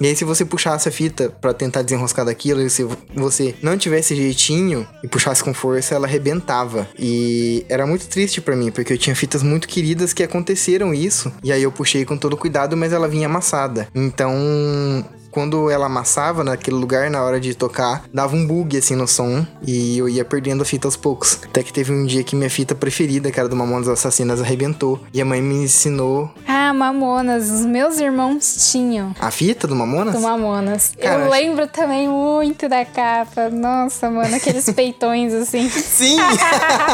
e 0.00 0.06
aí 0.06 0.16
se 0.16 0.24
você 0.24 0.44
puxasse 0.44 0.88
a 0.88 0.92
fita 0.92 1.28
pra 1.40 1.52
tentar 1.52 1.82
desenroscar 1.82 2.24
daquilo, 2.24 2.62
e 2.62 2.70
se 2.70 2.86
você 3.14 3.54
não 3.62 3.76
tivesse 3.76 4.16
jeitinho 4.16 4.86
e 5.02 5.08
puxasse 5.08 5.44
com 5.44 5.52
força, 5.52 5.94
ela 5.94 6.06
arrebentava. 6.06 6.88
E 6.98 7.64
era 7.68 7.86
muito 7.86 8.08
triste 8.08 8.40
pra 8.40 8.56
mim, 8.56 8.70
porque 8.70 8.92
eu 8.92 8.98
tinha 8.98 9.14
fitas 9.14 9.42
muito 9.42 9.68
queridas 9.68 10.12
que 10.12 10.22
aconteceram 10.22 10.94
isso, 10.94 11.30
e 11.42 11.52
aí 11.52 11.62
eu 11.62 11.70
puxei 11.72 12.04
com 12.04 12.16
todo 12.16 12.36
cuidado, 12.36 12.76
mas 12.76 12.92
ela 12.92 13.08
vinha 13.08 13.26
amassada. 13.26 13.88
Então, 14.14 15.04
quando 15.34 15.68
ela 15.68 15.86
amassava 15.86 16.44
naquele 16.44 16.76
lugar, 16.76 17.10
na 17.10 17.20
hora 17.20 17.40
de 17.40 17.56
tocar, 17.56 18.04
dava 18.14 18.36
um 18.36 18.46
bug 18.46 18.78
assim 18.78 18.94
no 18.94 19.08
som 19.08 19.44
e 19.66 19.98
eu 19.98 20.08
ia 20.08 20.24
perdendo 20.24 20.62
a 20.62 20.64
fita 20.64 20.86
aos 20.86 20.96
poucos. 20.96 21.40
Até 21.44 21.60
que 21.64 21.72
teve 21.72 21.92
um 21.92 22.06
dia 22.06 22.22
que 22.22 22.36
minha 22.36 22.48
fita 22.48 22.72
preferida, 22.72 23.32
que 23.32 23.40
era 23.40 23.48
do 23.48 23.56
Mamonas 23.56 23.88
Assassinas, 23.88 24.40
arrebentou. 24.40 25.00
E 25.12 25.20
a 25.20 25.24
mãe 25.24 25.42
me 25.42 25.56
ensinou 25.56 26.30
Ah, 26.46 26.72
Mamonas. 26.72 27.50
Os 27.50 27.66
meus 27.66 27.98
irmãos 27.98 28.70
tinham. 28.70 29.12
a 29.18 29.30
fita 29.32 29.66
do 29.66 29.74
Mamonas? 29.74 30.14
Do 30.14 30.20
Mamonas. 30.20 30.92
Cara, 31.00 31.24
eu 31.24 31.30
lembro 31.30 31.66
também 31.66 32.08
muito 32.08 32.68
da 32.68 32.84
capa. 32.84 33.50
Nossa, 33.50 34.08
mano, 34.08 34.36
aqueles 34.36 34.70
peitões 34.72 35.32
assim. 35.34 35.68
Sim! 35.68 36.16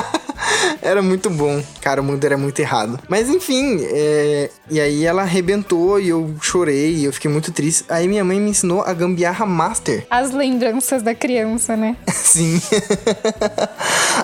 era 0.81 1.03
muito 1.03 1.29
bom. 1.29 1.63
Cara, 1.81 2.01
o 2.01 2.05
mundo 2.05 2.25
era 2.25 2.37
muito 2.39 2.59
errado. 2.61 2.99
Mas 3.09 3.29
enfim, 3.29 3.81
é... 3.83 4.51
e 4.71 4.81
aí 4.81 5.05
ela 5.05 5.23
arrebentou 5.23 6.01
e 6.01 6.09
eu 6.09 6.35
chorei 6.41 6.95
e 6.97 7.05
eu 7.05 7.13
fiquei 7.13 7.31
muito 7.31 7.53
triste. 7.53 7.85
Aí 7.89 8.09
minha 8.09 8.25
mãe 8.25 8.30
me 8.39 8.51
ensinou 8.51 8.83
a 8.83 8.93
gambiarra 8.93 9.45
master. 9.47 10.07
As 10.11 10.31
lembranças 10.31 11.03
da 11.03 11.15
criança, 11.15 11.77
né? 11.77 11.97
Sim. 12.07 12.61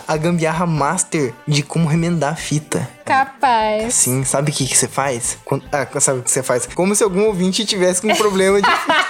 a 0.06 0.16
gambiarra 0.16 0.66
master 0.66 1.32
de 1.48 1.62
como 1.62 1.88
remendar 1.88 2.32
a 2.32 2.36
fita. 2.36 2.88
Capaz. 3.04 3.94
Sim, 3.94 4.24
sabe 4.24 4.50
o 4.50 4.54
que, 4.54 4.66
que 4.66 4.76
você 4.76 4.88
faz? 4.88 5.38
Quando- 5.44 5.64
ah, 5.72 5.86
sabe 6.00 6.20
o 6.20 6.22
que 6.22 6.30
você 6.30 6.42
faz? 6.42 6.66
Como 6.66 6.94
se 6.94 7.02
algum 7.02 7.24
ouvinte 7.26 7.64
tivesse 7.64 8.00
com 8.02 8.08
um 8.08 8.16
problema 8.16 8.60
de, 8.60 8.68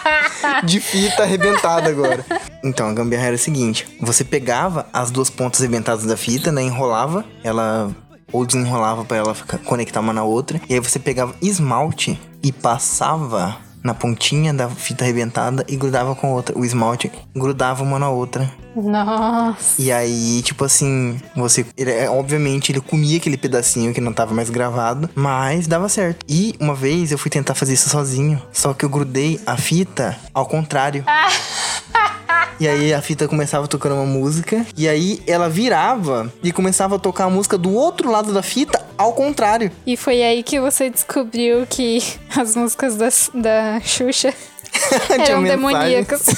de 0.66 0.80
fita 0.80 1.22
arrebentada 1.22 1.88
agora. 1.88 2.24
Então, 2.62 2.88
a 2.88 2.92
gambiarra 2.92 3.26
era 3.28 3.36
o 3.36 3.38
seguinte: 3.38 3.86
você 4.00 4.24
pegava 4.24 4.86
as 4.92 5.10
duas 5.10 5.30
pontas 5.30 5.60
arrebentadas 5.60 6.04
da 6.04 6.16
fita, 6.16 6.52
né? 6.52 6.62
Enrolava, 6.62 7.24
ela. 7.42 7.90
Ou 8.32 8.44
desenrolava 8.44 9.04
pra 9.04 9.16
ela 9.18 9.34
ficar, 9.34 9.56
conectar 9.58 10.00
uma 10.00 10.12
na 10.12 10.24
outra. 10.24 10.60
E 10.68 10.74
aí 10.74 10.80
você 10.80 10.98
pegava 10.98 11.32
esmalte 11.40 12.20
e 12.42 12.50
passava 12.50 13.56
na 13.86 13.94
pontinha 13.94 14.52
da 14.52 14.68
fita 14.68 15.04
arrebentada 15.04 15.64
e 15.68 15.76
grudava 15.76 16.14
com 16.14 16.26
a 16.26 16.30
outra. 16.30 16.58
O 16.58 16.64
esmalte 16.64 17.10
grudava 17.34 17.82
uma 17.82 17.98
na 17.98 18.10
outra. 18.10 18.50
Nossa. 18.74 19.80
E 19.80 19.90
aí, 19.90 20.42
tipo 20.42 20.64
assim, 20.64 21.18
você. 21.34 21.64
Ele, 21.76 21.90
é, 21.90 22.10
obviamente, 22.10 22.72
ele 22.72 22.80
comia 22.80 23.16
aquele 23.16 23.38
pedacinho 23.38 23.94
que 23.94 24.00
não 24.00 24.12
tava 24.12 24.34
mais 24.34 24.50
gravado, 24.50 25.08
mas 25.14 25.66
dava 25.66 25.88
certo. 25.88 26.26
E 26.28 26.54
uma 26.60 26.74
vez 26.74 27.12
eu 27.12 27.18
fui 27.18 27.30
tentar 27.30 27.54
fazer 27.54 27.72
isso 27.72 27.88
sozinho, 27.88 28.42
só 28.52 28.74
que 28.74 28.84
eu 28.84 28.88
grudei 28.90 29.40
a 29.46 29.56
fita 29.56 30.18
ao 30.34 30.44
contrário. 30.44 31.04
E 32.58 32.66
aí 32.66 32.94
a 32.94 33.02
fita 33.02 33.28
começava 33.28 33.68
tocando 33.68 33.96
uma 33.96 34.06
música. 34.06 34.64
E 34.76 34.88
aí 34.88 35.22
ela 35.26 35.48
virava 35.48 36.32
e 36.42 36.50
começava 36.52 36.96
a 36.96 36.98
tocar 36.98 37.24
a 37.24 37.30
música 37.30 37.58
do 37.58 37.72
outro 37.72 38.10
lado 38.10 38.32
da 38.32 38.42
fita 38.42 38.82
ao 38.96 39.12
contrário. 39.12 39.70
E 39.86 39.96
foi 39.96 40.22
aí 40.22 40.42
que 40.42 40.58
você 40.58 40.88
descobriu 40.88 41.66
que 41.68 42.02
as 42.34 42.56
músicas 42.56 42.96
da, 42.96 43.08
da 43.34 43.80
Xuxa 43.80 44.32
eram 45.10 45.42
demoníacas. 45.42 46.26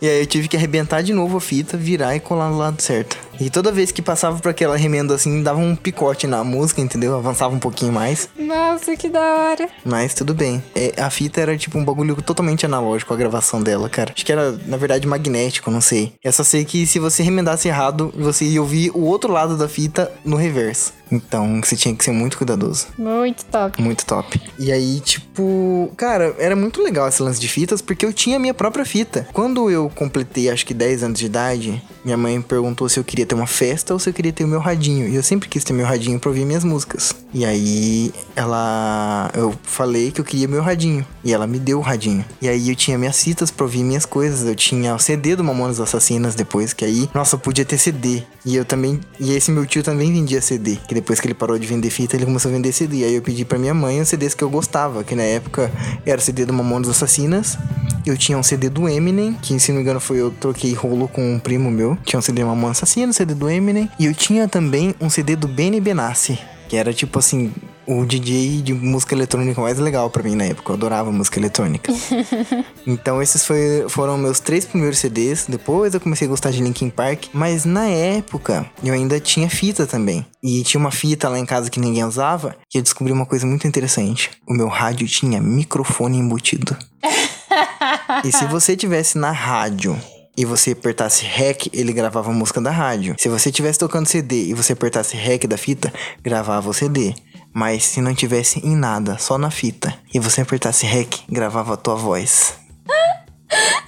E 0.00 0.08
aí 0.08 0.20
eu 0.20 0.26
tive 0.26 0.48
que 0.48 0.56
arrebentar 0.56 1.00
de 1.00 1.12
novo 1.12 1.36
a 1.36 1.40
fita, 1.40 1.76
virar 1.76 2.16
e 2.16 2.18
colar 2.18 2.50
no 2.50 2.58
lado 2.58 2.82
certo. 2.82 3.16
E 3.42 3.50
toda 3.50 3.72
vez 3.72 3.90
que 3.90 4.00
passava 4.00 4.38
por 4.38 4.50
aquela 4.50 4.76
remenda 4.76 5.16
assim, 5.16 5.42
dava 5.42 5.58
um 5.58 5.74
picote 5.74 6.28
na 6.28 6.44
música, 6.44 6.80
entendeu? 6.80 7.16
Avançava 7.16 7.52
um 7.52 7.58
pouquinho 7.58 7.92
mais. 7.92 8.28
Nossa, 8.38 8.96
que 8.96 9.08
da 9.08 9.20
hora. 9.20 9.68
Mas 9.84 10.14
tudo 10.14 10.32
bem. 10.32 10.62
É, 10.76 10.94
a 10.96 11.10
fita 11.10 11.40
era 11.40 11.56
tipo 11.56 11.76
um 11.76 11.84
bagulho 11.84 12.14
totalmente 12.22 12.64
analógico, 12.64 13.12
a 13.12 13.16
gravação 13.16 13.60
dela, 13.60 13.88
cara. 13.88 14.12
Acho 14.14 14.24
que 14.24 14.30
era, 14.30 14.52
na 14.64 14.76
verdade, 14.76 15.08
magnético, 15.08 15.72
não 15.72 15.80
sei. 15.80 16.12
Eu 16.22 16.32
só 16.32 16.44
sei 16.44 16.64
que 16.64 16.86
se 16.86 17.00
você 17.00 17.24
remendasse 17.24 17.66
errado, 17.66 18.14
você 18.16 18.44
ia 18.44 18.62
ouvir 18.62 18.90
o 18.94 19.00
outro 19.00 19.32
lado 19.32 19.56
da 19.56 19.68
fita 19.68 20.08
no 20.24 20.36
reverso. 20.36 20.92
Então 21.12 21.60
você 21.62 21.76
tinha 21.76 21.94
que 21.94 22.02
ser 22.02 22.12
muito 22.12 22.38
cuidadoso. 22.38 22.86
Muito 22.96 23.44
top. 23.44 23.82
Muito 23.82 24.06
top. 24.06 24.40
E 24.58 24.72
aí, 24.72 24.98
tipo, 25.00 25.92
cara, 25.96 26.34
era 26.38 26.56
muito 26.56 26.82
legal 26.82 27.06
esse 27.06 27.22
lance 27.22 27.38
de 27.38 27.48
fitas 27.48 27.82
porque 27.82 28.06
eu 28.06 28.12
tinha 28.12 28.36
a 28.36 28.40
minha 28.40 28.54
própria 28.54 28.84
fita. 28.84 29.28
Quando 29.32 29.70
eu 29.70 29.90
completei, 29.94 30.48
acho 30.48 30.64
que 30.64 30.72
10 30.72 31.02
anos 31.02 31.18
de 31.18 31.26
idade, 31.26 31.82
minha 32.02 32.16
mãe 32.16 32.40
perguntou 32.40 32.88
se 32.88 32.98
eu 32.98 33.04
queria 33.04 33.26
ter 33.32 33.34
uma 33.34 33.46
festa 33.46 33.94
ou 33.94 33.98
se 33.98 34.10
eu 34.10 34.12
queria 34.12 34.32
ter 34.32 34.44
o 34.44 34.48
meu 34.48 34.60
radinho. 34.60 35.08
E 35.08 35.14
eu 35.14 35.22
sempre 35.22 35.48
quis 35.48 35.64
ter 35.64 35.72
meu 35.72 35.86
radinho 35.86 36.20
pra 36.20 36.28
ouvir 36.28 36.44
minhas 36.44 36.64
músicas. 36.64 37.14
E 37.32 37.44
aí, 37.44 38.12
ela. 38.36 39.30
Eu 39.34 39.54
falei 39.62 40.10
que 40.10 40.20
eu 40.20 40.24
queria 40.24 40.46
meu 40.46 40.62
radinho. 40.62 41.04
E 41.24 41.32
ela 41.32 41.46
me 41.46 41.58
deu 41.58 41.78
o 41.78 41.80
radinho. 41.80 42.24
E 42.42 42.48
aí 42.48 42.68
eu 42.68 42.76
tinha 42.76 42.98
minhas 42.98 43.22
fitas 43.22 43.50
pra 43.50 43.64
ouvir 43.64 43.82
minhas 43.82 44.04
coisas. 44.04 44.46
Eu 44.46 44.54
tinha 44.54 44.94
o 44.94 44.98
CD 44.98 45.34
do 45.34 45.42
Mamonas 45.42 45.80
Assassinas 45.80 46.34
depois, 46.34 46.72
que 46.72 46.84
aí, 46.84 47.08
nossa, 47.14 47.38
podia 47.38 47.64
ter 47.64 47.78
CD. 47.78 48.22
E 48.44 48.54
eu 48.54 48.64
também. 48.64 49.00
E 49.18 49.32
esse 49.32 49.50
meu 49.50 49.64
tio 49.64 49.82
também 49.82 50.12
vendia 50.12 50.42
CD. 50.42 50.76
Que 50.86 50.94
depois 50.94 51.18
que 51.18 51.26
ele 51.26 51.34
parou 51.34 51.58
de 51.58 51.66
vender 51.66 51.88
fita, 51.90 52.16
ele 52.16 52.26
começou 52.26 52.50
a 52.50 52.54
vender 52.54 52.72
CD. 52.72 52.98
E 52.98 53.04
aí 53.04 53.14
eu 53.14 53.22
pedi 53.22 53.44
pra 53.44 53.58
minha 53.58 53.72
mãe 53.72 54.00
os 54.00 54.08
CDs 54.08 54.34
que 54.34 54.44
eu 54.44 54.50
gostava. 54.50 55.02
Que 55.02 55.14
na 55.14 55.22
época 55.22 55.72
era 56.04 56.18
o 56.18 56.22
CD 56.22 56.44
do 56.44 56.52
Mamonas 56.52 56.90
Assassinas. 56.90 57.56
Eu 58.04 58.18
tinha 58.18 58.36
um 58.36 58.42
CD 58.42 58.68
do 58.68 58.88
Eminem, 58.88 59.34
que 59.34 59.58
se 59.60 59.70
não 59.70 59.76
me 59.76 59.82
engano 59.82 60.00
foi 60.00 60.18
eu 60.18 60.32
troquei 60.32 60.74
rolo 60.74 61.06
com 61.06 61.34
um 61.34 61.38
primo 61.38 61.70
meu. 61.70 61.96
Tinha 62.04 62.18
um 62.18 62.22
CD 62.22 62.42
do 62.42 62.48
Mamonas 62.48 62.78
Assassinas, 62.78 63.11
CD 63.12 63.34
do 63.34 63.48
Eminem. 63.48 63.90
E 63.98 64.06
eu 64.06 64.14
tinha 64.14 64.48
também 64.48 64.94
um 65.00 65.10
CD 65.10 65.36
do 65.36 65.48
Benny 65.48 65.80
Benassi. 65.80 66.38
Que 66.68 66.76
era 66.76 66.92
tipo 66.94 67.18
assim, 67.18 67.52
o 67.86 68.04
DJ 68.04 68.62
de 68.62 68.72
música 68.72 69.14
eletrônica 69.14 69.60
mais 69.60 69.78
legal 69.78 70.08
pra 70.08 70.22
mim 70.22 70.34
na 70.34 70.44
época. 70.44 70.70
Eu 70.70 70.76
adorava 70.76 71.12
música 71.12 71.38
eletrônica. 71.38 71.92
então 72.86 73.20
esses 73.20 73.44
foi, 73.44 73.86
foram 73.88 74.16
meus 74.16 74.40
três 74.40 74.64
primeiros 74.64 74.98
CDs. 74.98 75.46
Depois 75.48 75.94
eu 75.94 76.00
comecei 76.00 76.26
a 76.26 76.30
gostar 76.30 76.50
de 76.50 76.62
Linkin 76.62 76.90
Park. 76.90 77.26
Mas 77.32 77.64
na 77.64 77.86
época 77.86 78.66
eu 78.82 78.94
ainda 78.94 79.18
tinha 79.20 79.48
fita 79.50 79.86
também. 79.86 80.24
E 80.42 80.62
tinha 80.62 80.80
uma 80.80 80.90
fita 80.90 81.28
lá 81.28 81.38
em 81.38 81.46
casa 81.46 81.70
que 81.70 81.80
ninguém 81.80 82.04
usava. 82.04 82.56
Que 82.68 82.78
eu 82.78 82.82
descobri 82.82 83.12
uma 83.12 83.26
coisa 83.26 83.46
muito 83.46 83.66
interessante. 83.66 84.30
O 84.48 84.54
meu 84.54 84.68
rádio 84.68 85.06
tinha 85.06 85.40
microfone 85.40 86.18
embutido. 86.18 86.76
e 88.24 88.32
se 88.32 88.46
você 88.46 88.76
tivesse 88.76 89.18
na 89.18 89.32
rádio 89.32 89.98
e 90.36 90.44
você 90.44 90.72
apertasse 90.72 91.24
REC, 91.24 91.68
ele 91.72 91.92
gravava 91.92 92.30
a 92.30 92.34
música 92.34 92.60
da 92.60 92.70
rádio. 92.70 93.14
Se 93.18 93.28
você 93.28 93.50
estivesse 93.50 93.78
tocando 93.78 94.06
CD 94.06 94.46
e 94.46 94.54
você 94.54 94.72
apertasse 94.72 95.16
REC 95.16 95.46
da 95.46 95.56
fita, 95.56 95.92
gravava 96.22 96.70
o 96.70 96.74
CD. 96.74 97.14
Mas 97.52 97.84
se 97.84 98.00
não 98.00 98.14
tivesse 98.14 98.58
em 98.66 98.74
nada, 98.74 99.18
só 99.18 99.36
na 99.36 99.50
fita, 99.50 99.94
e 100.12 100.18
você 100.18 100.40
apertasse 100.40 100.86
REC, 100.86 101.20
gravava 101.28 101.74
a 101.74 101.76
tua 101.76 101.94
voz. 101.94 102.54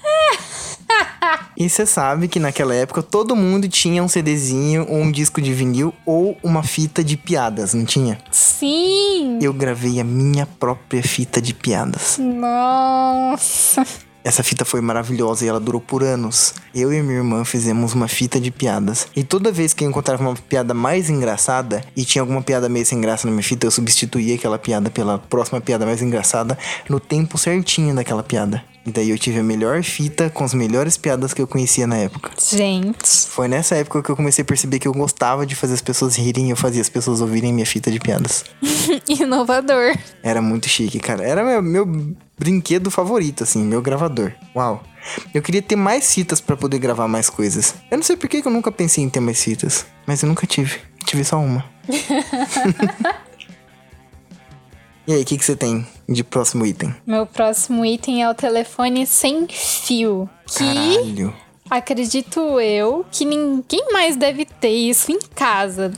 E 1.56 1.70
você 1.70 1.86
sabe 1.86 2.26
que 2.26 2.40
naquela 2.40 2.74
época 2.74 3.00
todo 3.00 3.36
mundo 3.36 3.68
tinha 3.68 4.02
um 4.02 4.08
CDzinho, 4.08 4.86
ou 4.88 4.96
um 4.96 5.10
disco 5.10 5.40
de 5.40 5.52
vinil, 5.52 5.94
ou 6.04 6.36
uma 6.42 6.64
fita 6.64 7.02
de 7.02 7.16
piadas, 7.16 7.74
não 7.74 7.84
tinha? 7.84 8.18
Sim! 8.30 9.38
Eu 9.40 9.52
gravei 9.52 10.00
a 10.00 10.04
minha 10.04 10.46
própria 10.46 11.02
fita 11.02 11.40
de 11.40 11.54
piadas. 11.54 12.18
Nossa! 12.18 13.86
Essa 14.24 14.42
fita 14.42 14.64
foi 14.64 14.80
maravilhosa 14.80 15.44
e 15.44 15.48
ela 15.48 15.60
durou 15.60 15.82
por 15.82 16.02
anos. 16.02 16.54
Eu 16.74 16.90
e 16.90 17.02
minha 17.02 17.18
irmã 17.18 17.44
fizemos 17.44 17.92
uma 17.92 18.08
fita 18.08 18.40
de 18.40 18.50
piadas. 18.50 19.06
E 19.14 19.22
toda 19.22 19.52
vez 19.52 19.74
que 19.74 19.84
eu 19.84 19.88
encontrava 19.90 20.22
uma 20.22 20.34
piada 20.34 20.72
mais 20.72 21.10
engraçada 21.10 21.84
e 21.94 22.06
tinha 22.06 22.22
alguma 22.22 22.40
piada 22.40 22.66
meio 22.66 22.86
sem 22.86 22.98
graça 23.02 23.26
na 23.26 23.32
minha 23.32 23.42
fita, 23.42 23.66
eu 23.66 23.70
substituía 23.70 24.34
aquela 24.34 24.58
piada 24.58 24.88
pela 24.88 25.18
próxima 25.18 25.60
piada 25.60 25.84
mais 25.84 26.00
engraçada 26.00 26.56
no 26.88 26.98
tempo 26.98 27.36
certinho 27.36 27.94
daquela 27.94 28.22
piada. 28.22 28.64
E 28.86 28.90
daí 28.90 29.10
eu 29.10 29.18
tive 29.18 29.40
a 29.40 29.42
melhor 29.42 29.82
fita 29.82 30.30
com 30.30 30.42
as 30.42 30.54
melhores 30.54 30.96
piadas 30.96 31.34
que 31.34 31.42
eu 31.42 31.46
conhecia 31.46 31.86
na 31.86 31.96
época. 31.96 32.30
Gente. 32.38 33.26
Foi 33.28 33.46
nessa 33.46 33.74
época 33.76 34.02
que 34.02 34.10
eu 34.10 34.16
comecei 34.16 34.42
a 34.42 34.44
perceber 34.44 34.78
que 34.78 34.88
eu 34.88 34.92
gostava 34.92 35.44
de 35.44 35.54
fazer 35.54 35.74
as 35.74 35.82
pessoas 35.82 36.16
rirem 36.16 36.48
e 36.48 36.50
eu 36.50 36.56
fazia 36.56 36.80
as 36.80 36.88
pessoas 36.88 37.20
ouvirem 37.20 37.52
minha 37.52 37.66
fita 37.66 37.90
de 37.90 37.98
piadas. 37.98 38.44
Inovador. 39.08 39.94
Era 40.22 40.40
muito 40.40 40.68
chique, 40.68 40.98
cara. 40.98 41.24
Era 41.24 41.42
meu, 41.42 41.62
meu 41.62 42.14
brinquedo 42.38 42.90
favorito, 42.90 43.44
assim, 43.44 43.62
meu 43.62 43.80
gravador. 43.80 44.32
Uau. 44.54 44.82
Eu 45.32 45.42
queria 45.42 45.62
ter 45.62 45.76
mais 45.76 46.14
fitas 46.14 46.40
pra 46.40 46.56
poder 46.56 46.78
gravar 46.78 47.06
mais 47.06 47.28
coisas. 47.28 47.74
Eu 47.90 47.98
não 47.98 48.04
sei 48.04 48.16
por 48.16 48.28
que 48.28 48.42
eu 48.44 48.50
nunca 48.50 48.72
pensei 48.72 49.04
em 49.04 49.10
ter 49.10 49.20
mais 49.20 49.42
fitas, 49.42 49.86
mas 50.06 50.22
eu 50.22 50.28
nunca 50.28 50.46
tive. 50.46 50.80
Tive 51.04 51.24
só 51.24 51.38
uma. 51.38 51.64
e 55.06 55.12
aí, 55.12 55.22
o 55.22 55.24
que, 55.24 55.36
que 55.36 55.44
você 55.44 55.54
tem 55.54 55.86
de 56.08 56.24
próximo 56.24 56.64
item? 56.64 56.94
Meu 57.06 57.26
próximo 57.26 57.84
item 57.84 58.22
é 58.22 58.30
o 58.30 58.34
telefone 58.34 59.06
sem 59.06 59.46
fio. 59.48 60.28
Que 60.46 60.64
Caralho. 60.64 61.34
acredito 61.68 62.58
eu 62.60 63.04
que 63.10 63.26
ninguém 63.26 63.92
mais 63.92 64.16
deve 64.16 64.46
ter 64.46 64.70
isso 64.70 65.12
em 65.12 65.20
casa. 65.34 65.92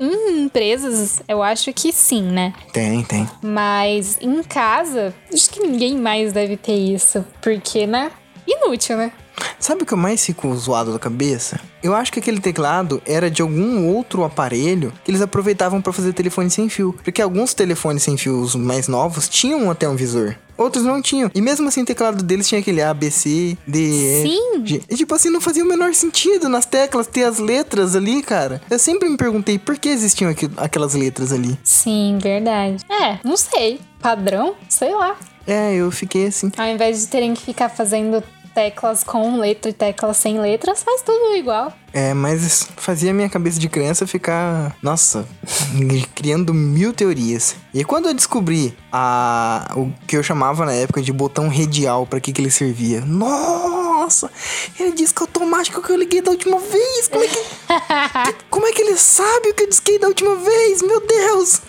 Em 0.00 0.44
empresas, 0.44 1.22
eu 1.28 1.42
acho 1.42 1.70
que 1.74 1.92
sim, 1.92 2.22
né? 2.22 2.54
Tem, 2.72 3.02
tem. 3.04 3.28
Mas 3.42 4.16
em 4.18 4.42
casa, 4.42 5.14
acho 5.30 5.50
que 5.50 5.60
ninguém 5.60 5.98
mais 5.98 6.32
deve 6.32 6.56
ter 6.56 6.74
isso. 6.74 7.22
Porque, 7.42 7.86
né? 7.86 8.10
Inútil, 8.46 8.96
né? 8.96 9.12
Sabe 9.58 9.82
o 9.82 9.86
que 9.86 9.92
eu 9.94 9.98
mais 9.98 10.24
fico 10.24 10.54
zoado 10.56 10.92
da 10.92 10.98
cabeça? 10.98 11.60
Eu 11.82 11.94
acho 11.94 12.12
que 12.12 12.18
aquele 12.18 12.40
teclado 12.40 13.00
era 13.06 13.30
de 13.30 13.42
algum 13.42 13.86
outro 13.88 14.24
aparelho 14.24 14.92
que 15.04 15.10
eles 15.10 15.20
aproveitavam 15.22 15.80
pra 15.80 15.92
fazer 15.92 16.12
telefone 16.12 16.50
sem 16.50 16.68
fio. 16.68 16.94
Porque 17.04 17.22
alguns 17.22 17.54
telefones 17.54 18.02
sem 18.02 18.16
fios 18.16 18.54
mais 18.54 18.88
novos 18.88 19.28
tinham 19.28 19.70
até 19.70 19.88
um 19.88 19.96
visor. 19.96 20.36
Outros 20.56 20.84
não 20.84 21.00
tinham. 21.00 21.30
E 21.34 21.40
mesmo 21.40 21.68
assim 21.68 21.82
o 21.82 21.86
teclado 21.86 22.22
deles 22.22 22.46
tinha 22.46 22.60
aquele 22.60 22.82
A, 22.82 22.92
B, 22.92 23.10
C, 23.10 23.56
D, 23.66 23.78
E. 23.78 24.22
Sim. 24.28 24.66
G. 24.66 24.82
E 24.90 24.96
tipo 24.96 25.14
assim, 25.14 25.30
não 25.30 25.40
fazia 25.40 25.64
o 25.64 25.66
menor 25.66 25.94
sentido 25.94 26.50
nas 26.50 26.66
teclas 26.66 27.06
ter 27.06 27.24
as 27.24 27.38
letras 27.38 27.96
ali, 27.96 28.22
cara. 28.22 28.60
Eu 28.68 28.78
sempre 28.78 29.08
me 29.08 29.16
perguntei 29.16 29.58
por 29.58 29.78
que 29.78 29.88
existiam 29.88 30.30
aqui- 30.30 30.50
aquelas 30.58 30.92
letras 30.94 31.32
ali. 31.32 31.58
Sim, 31.64 32.18
verdade. 32.20 32.84
É, 32.90 33.18
não 33.24 33.38
sei. 33.38 33.80
Padrão? 34.02 34.54
Sei 34.68 34.94
lá. 34.94 35.16
É, 35.46 35.74
eu 35.74 35.90
fiquei 35.90 36.26
assim. 36.26 36.52
Ao 36.58 36.66
invés 36.66 37.00
de 37.00 37.06
terem 37.06 37.32
que 37.32 37.42
ficar 37.42 37.70
fazendo 37.70 38.22
teclas 38.60 39.02
com 39.02 39.38
letra 39.38 39.70
e 39.70 39.72
teclas 39.72 40.18
sem 40.18 40.38
letras, 40.38 40.82
faz 40.82 41.00
tudo 41.00 41.34
igual. 41.34 41.72
É, 41.94 42.12
mas 42.12 42.68
fazia 42.76 43.12
minha 43.12 43.28
cabeça 43.28 43.58
de 43.58 43.68
criança 43.70 44.06
ficar, 44.06 44.76
nossa, 44.82 45.26
criando 46.14 46.52
mil 46.52 46.92
teorias. 46.92 47.56
E 47.72 47.82
quando 47.84 48.06
eu 48.08 48.14
descobri 48.14 48.76
a 48.92 49.72
o 49.76 49.90
que 50.06 50.14
eu 50.16 50.22
chamava 50.22 50.66
na 50.66 50.72
época 50.72 51.00
de 51.00 51.10
botão 51.12 51.48
radial, 51.48 52.06
pra 52.06 52.20
que 52.20 52.32
que 52.34 52.40
ele 52.42 52.50
servia? 52.50 53.00
Nossa, 53.00 54.30
ele 54.78 54.92
disse 54.92 55.14
que 55.14 55.22
automático 55.22 55.80
que 55.82 55.90
eu 55.90 55.96
liguei 55.96 56.20
da 56.20 56.30
última 56.32 56.58
vez. 56.58 57.08
Como 57.08 57.24
é 57.24 57.28
que, 57.28 57.34
que- 57.38 58.44
como 58.50 58.66
é 58.66 58.72
que 58.72 58.82
ele 58.82 58.96
sabe 58.98 59.48
o 59.48 59.54
que 59.54 59.62
eu 59.62 59.68
disquei 59.70 59.98
da 59.98 60.06
última 60.08 60.36
vez? 60.36 60.82
Meu 60.82 61.00
Deus. 61.06 61.62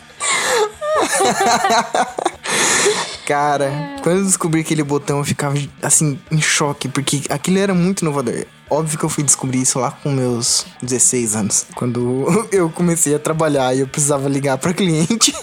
Cara, 3.25 3.71
quando 4.03 4.17
eu 4.17 4.25
descobri 4.25 4.61
aquele 4.61 4.83
botão, 4.83 5.19
eu 5.19 5.23
ficava 5.23 5.55
assim, 5.81 6.19
em 6.31 6.41
choque, 6.41 6.89
porque 6.89 7.21
aquilo 7.29 7.59
era 7.59 7.73
muito 7.73 8.01
inovador. 8.01 8.45
Óbvio 8.69 8.97
que 8.97 9.05
eu 9.05 9.09
fui 9.09 9.23
descobrir 9.23 9.61
isso 9.61 9.79
lá 9.79 9.91
com 9.91 10.11
meus 10.11 10.65
16 10.81 11.35
anos, 11.35 11.65
quando 11.75 12.47
eu 12.51 12.69
comecei 12.69 13.15
a 13.15 13.19
trabalhar 13.19 13.73
e 13.75 13.81
eu 13.81 13.87
precisava 13.87 14.27
ligar 14.27 14.57
pra 14.57 14.73
cliente. 14.73 15.33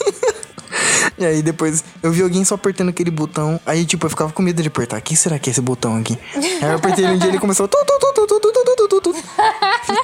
E 1.19 1.27
aí 1.27 1.43
depois 1.43 1.83
eu 2.01 2.13
vi 2.13 2.23
alguém 2.23 2.45
só 2.45 2.55
apertando 2.55 2.91
aquele 2.91 3.11
botão. 3.11 3.59
Aí, 3.67 3.85
tipo, 3.85 4.07
eu 4.07 4.11
ficava 4.11 4.33
com 4.33 4.41
medo 4.41 4.63
de 4.63 4.69
apertar. 4.69 4.99
O 4.99 5.03
que 5.03 5.17
será 5.17 5.37
que 5.39 5.51
é 5.51 5.53
esse 5.53 5.61
botão 5.61 5.97
aqui? 5.97 6.17
Aí 6.37 6.63
eu 6.63 6.77
apertei 6.77 7.05
um 7.07 7.19
dia 7.19 7.27
e 7.27 7.31
ele 7.31 7.41
começou. 7.41 7.67
Tu, 7.67 7.77
tu, 7.85 7.99
tu, 7.99 9.15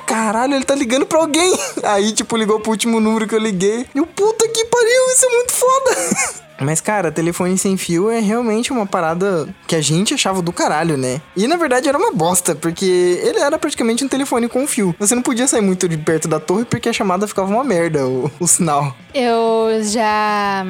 caralho, 0.07 0.55
ele 0.55 0.65
tá 0.65 0.75
ligando 0.75 1.07
pra 1.07 1.19
alguém. 1.19 1.53
Aí, 1.83 2.13
tipo, 2.13 2.37
ligou 2.37 2.61
pro 2.61 2.71
último 2.71 3.01
número 3.01 3.27
que 3.27 3.35
eu 3.35 3.39
liguei. 3.39 3.87
E 3.95 4.01
o 4.01 4.07
puta 4.07 4.49
que 4.49 4.65
pariu, 4.65 5.11
isso 5.13 5.27
é 5.27 5.29
muito 5.29 5.53
foda. 5.53 6.45
Mas, 6.61 6.81
cara, 6.81 7.11
telefone 7.11 7.59
sem 7.59 7.77
fio 7.77 8.11
é 8.11 8.21
realmente 8.21 8.73
uma 8.73 8.87
parada 8.87 9.49
que 9.67 9.75
a 9.75 9.81
gente 9.81 10.15
achava 10.15 10.41
do 10.41 10.53
caralho, 10.53 10.97
né? 10.97 11.21
E 11.37 11.49
na 11.49 11.57
verdade 11.57 11.89
era 11.89 11.99
uma 11.99 12.13
bosta, 12.13 12.55
porque 12.55 13.21
ele 13.23 13.41
era 13.41 13.59
praticamente 13.59 14.05
um 14.05 14.09
telefone 14.09 14.49
com 14.49 14.67
fio. 14.67 14.95
Você 14.99 15.17
não 15.17 15.23
podia 15.23 15.49
sair 15.49 15.61
muito 15.61 15.89
de 15.89 15.99
perto 15.99 16.29
da 16.29 16.39
torre 16.39 16.65
porque 16.65 16.89
a 16.89 16.93
chamada 16.93 17.27
ficava 17.27 17.53
uma 17.53 17.65
merda, 17.65 18.07
o, 18.07 18.31
o 18.39 18.47
sinal. 18.47 18.97
Eu 19.13 19.83
já 19.83 20.65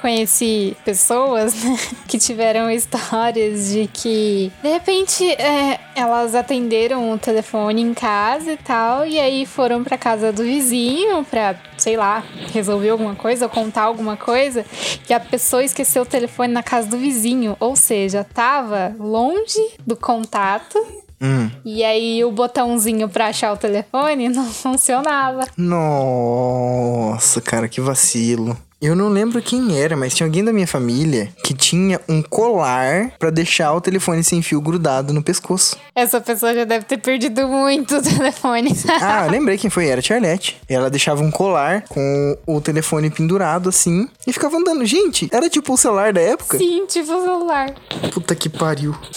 conheci 0.00 0.76
pessoas 0.84 1.62
né, 1.62 1.78
que 2.08 2.18
tiveram 2.18 2.70
histórias 2.70 3.70
de 3.72 3.88
que 3.92 4.50
de 4.62 4.68
repente 4.68 5.24
é, 5.32 5.80
elas 5.94 6.34
atenderam 6.34 7.12
o 7.12 7.18
telefone 7.18 7.82
em 7.82 7.92
casa 7.94 8.52
e 8.52 8.56
tal 8.56 9.06
e 9.06 9.18
aí 9.18 9.44
foram 9.44 9.82
para 9.84 9.98
casa 9.98 10.32
do 10.32 10.42
vizinho 10.42 11.24
para 11.24 11.56
sei 11.76 11.96
lá 11.96 12.22
resolver 12.52 12.90
alguma 12.90 13.14
coisa 13.14 13.46
ou 13.46 13.50
contar 13.50 13.82
alguma 13.82 14.16
coisa 14.16 14.64
e 15.08 15.12
a 15.12 15.20
pessoa 15.20 15.62
esqueceu 15.64 16.02
o 16.02 16.06
telefone 16.06 16.52
na 16.52 16.62
casa 16.62 16.88
do 16.88 16.96
vizinho 16.98 17.56
ou 17.60 17.76
seja 17.76 18.24
tava 18.24 18.94
longe 18.98 19.60
do 19.86 19.96
contato 19.96 20.78
Hum. 21.20 21.50
e 21.64 21.82
aí 21.82 22.24
o 22.24 22.30
botãozinho 22.30 23.08
pra 23.08 23.26
achar 23.26 23.52
o 23.52 23.56
telefone 23.56 24.28
não 24.28 24.46
funcionava. 24.54 25.48
Nossa, 25.56 27.40
cara, 27.40 27.68
que 27.68 27.80
vacilo. 27.80 28.56
Eu 28.80 28.94
não 28.94 29.08
lembro 29.08 29.42
quem 29.42 29.76
era, 29.76 29.96
mas 29.96 30.14
tinha 30.14 30.24
alguém 30.24 30.44
da 30.44 30.52
minha 30.52 30.66
família 30.66 31.32
que 31.42 31.52
tinha 31.52 32.00
um 32.08 32.22
colar 32.22 33.10
pra 33.18 33.28
deixar 33.28 33.72
o 33.72 33.80
telefone 33.80 34.22
sem 34.22 34.40
fio 34.40 34.60
grudado 34.60 35.12
no 35.12 35.20
pescoço. 35.20 35.76
Essa 35.92 36.20
pessoa 36.20 36.54
já 36.54 36.62
deve 36.62 36.84
ter 36.84 36.98
perdido 36.98 37.48
muito 37.48 37.96
o 37.96 38.02
telefone. 38.02 38.70
Ah, 39.00 39.24
eu 39.26 39.32
lembrei 39.34 39.58
quem 39.58 39.68
foi, 39.68 39.88
era 39.88 39.98
a 39.98 40.02
Charlotte. 40.02 40.60
Ela 40.68 40.88
deixava 40.88 41.24
um 41.24 41.30
colar 41.30 41.82
com 41.88 42.38
o 42.46 42.60
telefone 42.60 43.10
pendurado 43.10 43.68
assim 43.68 44.08
e 44.24 44.32
ficava 44.32 44.56
andando. 44.56 44.86
Gente, 44.86 45.28
era 45.32 45.50
tipo 45.50 45.72
o 45.72 45.76
celular 45.76 46.12
da 46.12 46.20
época? 46.20 46.56
Sim, 46.56 46.86
tipo 46.86 47.12
o 47.12 47.20
celular. 47.20 47.74
Puta 48.14 48.36
que 48.36 48.48
pariu. 48.48 48.94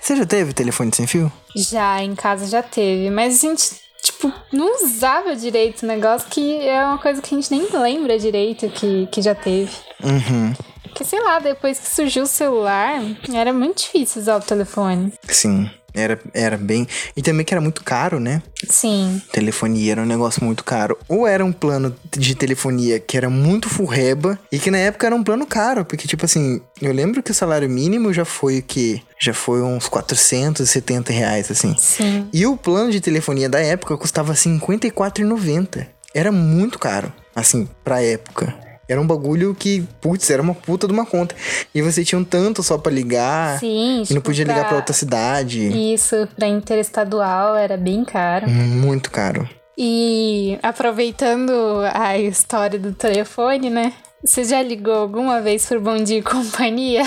Você 0.00 0.16
já 0.16 0.26
teve 0.26 0.52
telefone 0.52 0.90
sem 0.92 1.06
fio? 1.06 1.30
Já, 1.54 2.02
em 2.02 2.16
casa 2.16 2.46
já 2.46 2.60
teve, 2.62 3.08
mas 3.10 3.36
a 3.36 3.48
gente, 3.48 3.70
tipo, 4.02 4.32
não 4.52 4.82
usava 4.82 5.34
direito 5.36 5.82
o 5.82 5.86
negócio, 5.86 6.28
que 6.28 6.60
é 6.60 6.84
uma 6.84 6.98
coisa 6.98 7.20
que 7.20 7.34
a 7.34 7.38
gente 7.38 7.50
nem 7.50 7.68
lembra 7.70 8.18
direito 8.18 8.68
que, 8.70 9.06
que 9.06 9.22
já 9.22 9.34
teve. 9.34 9.72
Uhum. 10.02 10.52
Porque, 10.82 11.04
sei 11.04 11.20
lá, 11.20 11.38
depois 11.38 11.78
que 11.78 11.88
surgiu 11.88 12.24
o 12.24 12.26
celular, 12.26 13.00
era 13.32 13.52
muito 13.52 13.82
difícil 13.82 14.22
usar 14.22 14.36
o 14.36 14.40
telefone. 14.40 15.12
Sim, 15.28 15.70
era, 15.94 16.18
era 16.34 16.56
bem. 16.56 16.86
E 17.16 17.22
também 17.22 17.44
que 17.44 17.54
era 17.54 17.60
muito 17.60 17.82
caro, 17.82 18.20
né? 18.20 18.42
Sim. 18.68 19.20
Telefonia 19.32 19.92
era 19.92 20.02
um 20.02 20.06
negócio 20.06 20.44
muito 20.44 20.64
caro. 20.64 20.98
Ou 21.08 21.26
era 21.26 21.44
um 21.44 21.52
plano 21.52 21.94
de 22.10 22.34
telefonia 22.34 22.98
que 23.00 23.16
era 23.16 23.30
muito 23.30 23.68
furreba 23.68 24.38
e 24.50 24.58
que 24.58 24.70
na 24.70 24.78
época 24.78 25.06
era 25.06 25.16
um 25.16 25.24
plano 25.24 25.46
caro. 25.46 25.84
Porque, 25.84 26.06
tipo 26.06 26.24
assim, 26.24 26.60
eu 26.80 26.92
lembro 26.92 27.22
que 27.22 27.30
o 27.30 27.34
salário 27.34 27.68
mínimo 27.68 28.12
já 28.12 28.24
foi 28.24 28.58
o 28.58 28.62
quê? 28.62 29.00
Já 29.20 29.34
foi 29.34 29.62
uns 29.62 29.88
470 29.88 31.12
reais, 31.12 31.50
assim. 31.50 31.74
Sim. 31.78 32.28
E 32.32 32.46
o 32.46 32.56
plano 32.56 32.90
de 32.90 33.00
telefonia 33.00 33.48
da 33.48 33.60
época 33.60 33.96
custava 33.96 34.32
R$ 34.32 34.38
54,90. 34.38 35.86
Era 36.14 36.32
muito 36.32 36.78
caro, 36.78 37.12
assim, 37.34 37.68
pra 37.84 38.02
época. 38.02 38.67
Era 38.88 39.00
um 39.00 39.06
bagulho 39.06 39.54
que, 39.54 39.82
putz, 40.00 40.30
era 40.30 40.40
uma 40.40 40.54
puta 40.54 40.86
de 40.86 40.92
uma 40.94 41.04
conta. 41.04 41.34
E 41.74 41.82
você 41.82 42.02
tinha 42.04 42.18
um 42.18 42.24
tanto 42.24 42.62
só 42.62 42.78
pra 42.78 42.90
ligar. 42.90 43.58
Sim, 43.60 43.96
E 43.96 43.98
não 43.98 44.04
tipo, 44.06 44.22
podia 44.22 44.44
ligar 44.44 44.60
pra 44.60 44.68
pra- 44.68 44.76
outra 44.78 44.94
cidade. 44.94 45.68
Isso, 45.94 46.26
pra 46.34 46.46
interestadual 46.48 47.54
era 47.54 47.76
bem 47.76 48.04
caro. 48.04 48.48
Muito 48.48 49.10
caro. 49.10 49.46
E 49.76 50.58
aproveitando 50.62 51.52
a 51.92 52.18
história 52.18 52.78
do 52.78 52.92
telefone, 52.92 53.68
né? 53.70 53.92
Você 54.24 54.42
já 54.42 54.60
ligou 54.62 54.94
alguma 54.94 55.40
vez 55.40 55.66
pro 55.66 55.80
Bom 55.80 55.96
Dia 56.02 56.18
e 56.18 56.22
Companhia? 56.22 57.02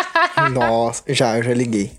Nossa, 0.52 1.02
já, 1.08 1.36
eu 1.36 1.42
já 1.42 1.52
liguei. 1.52 1.92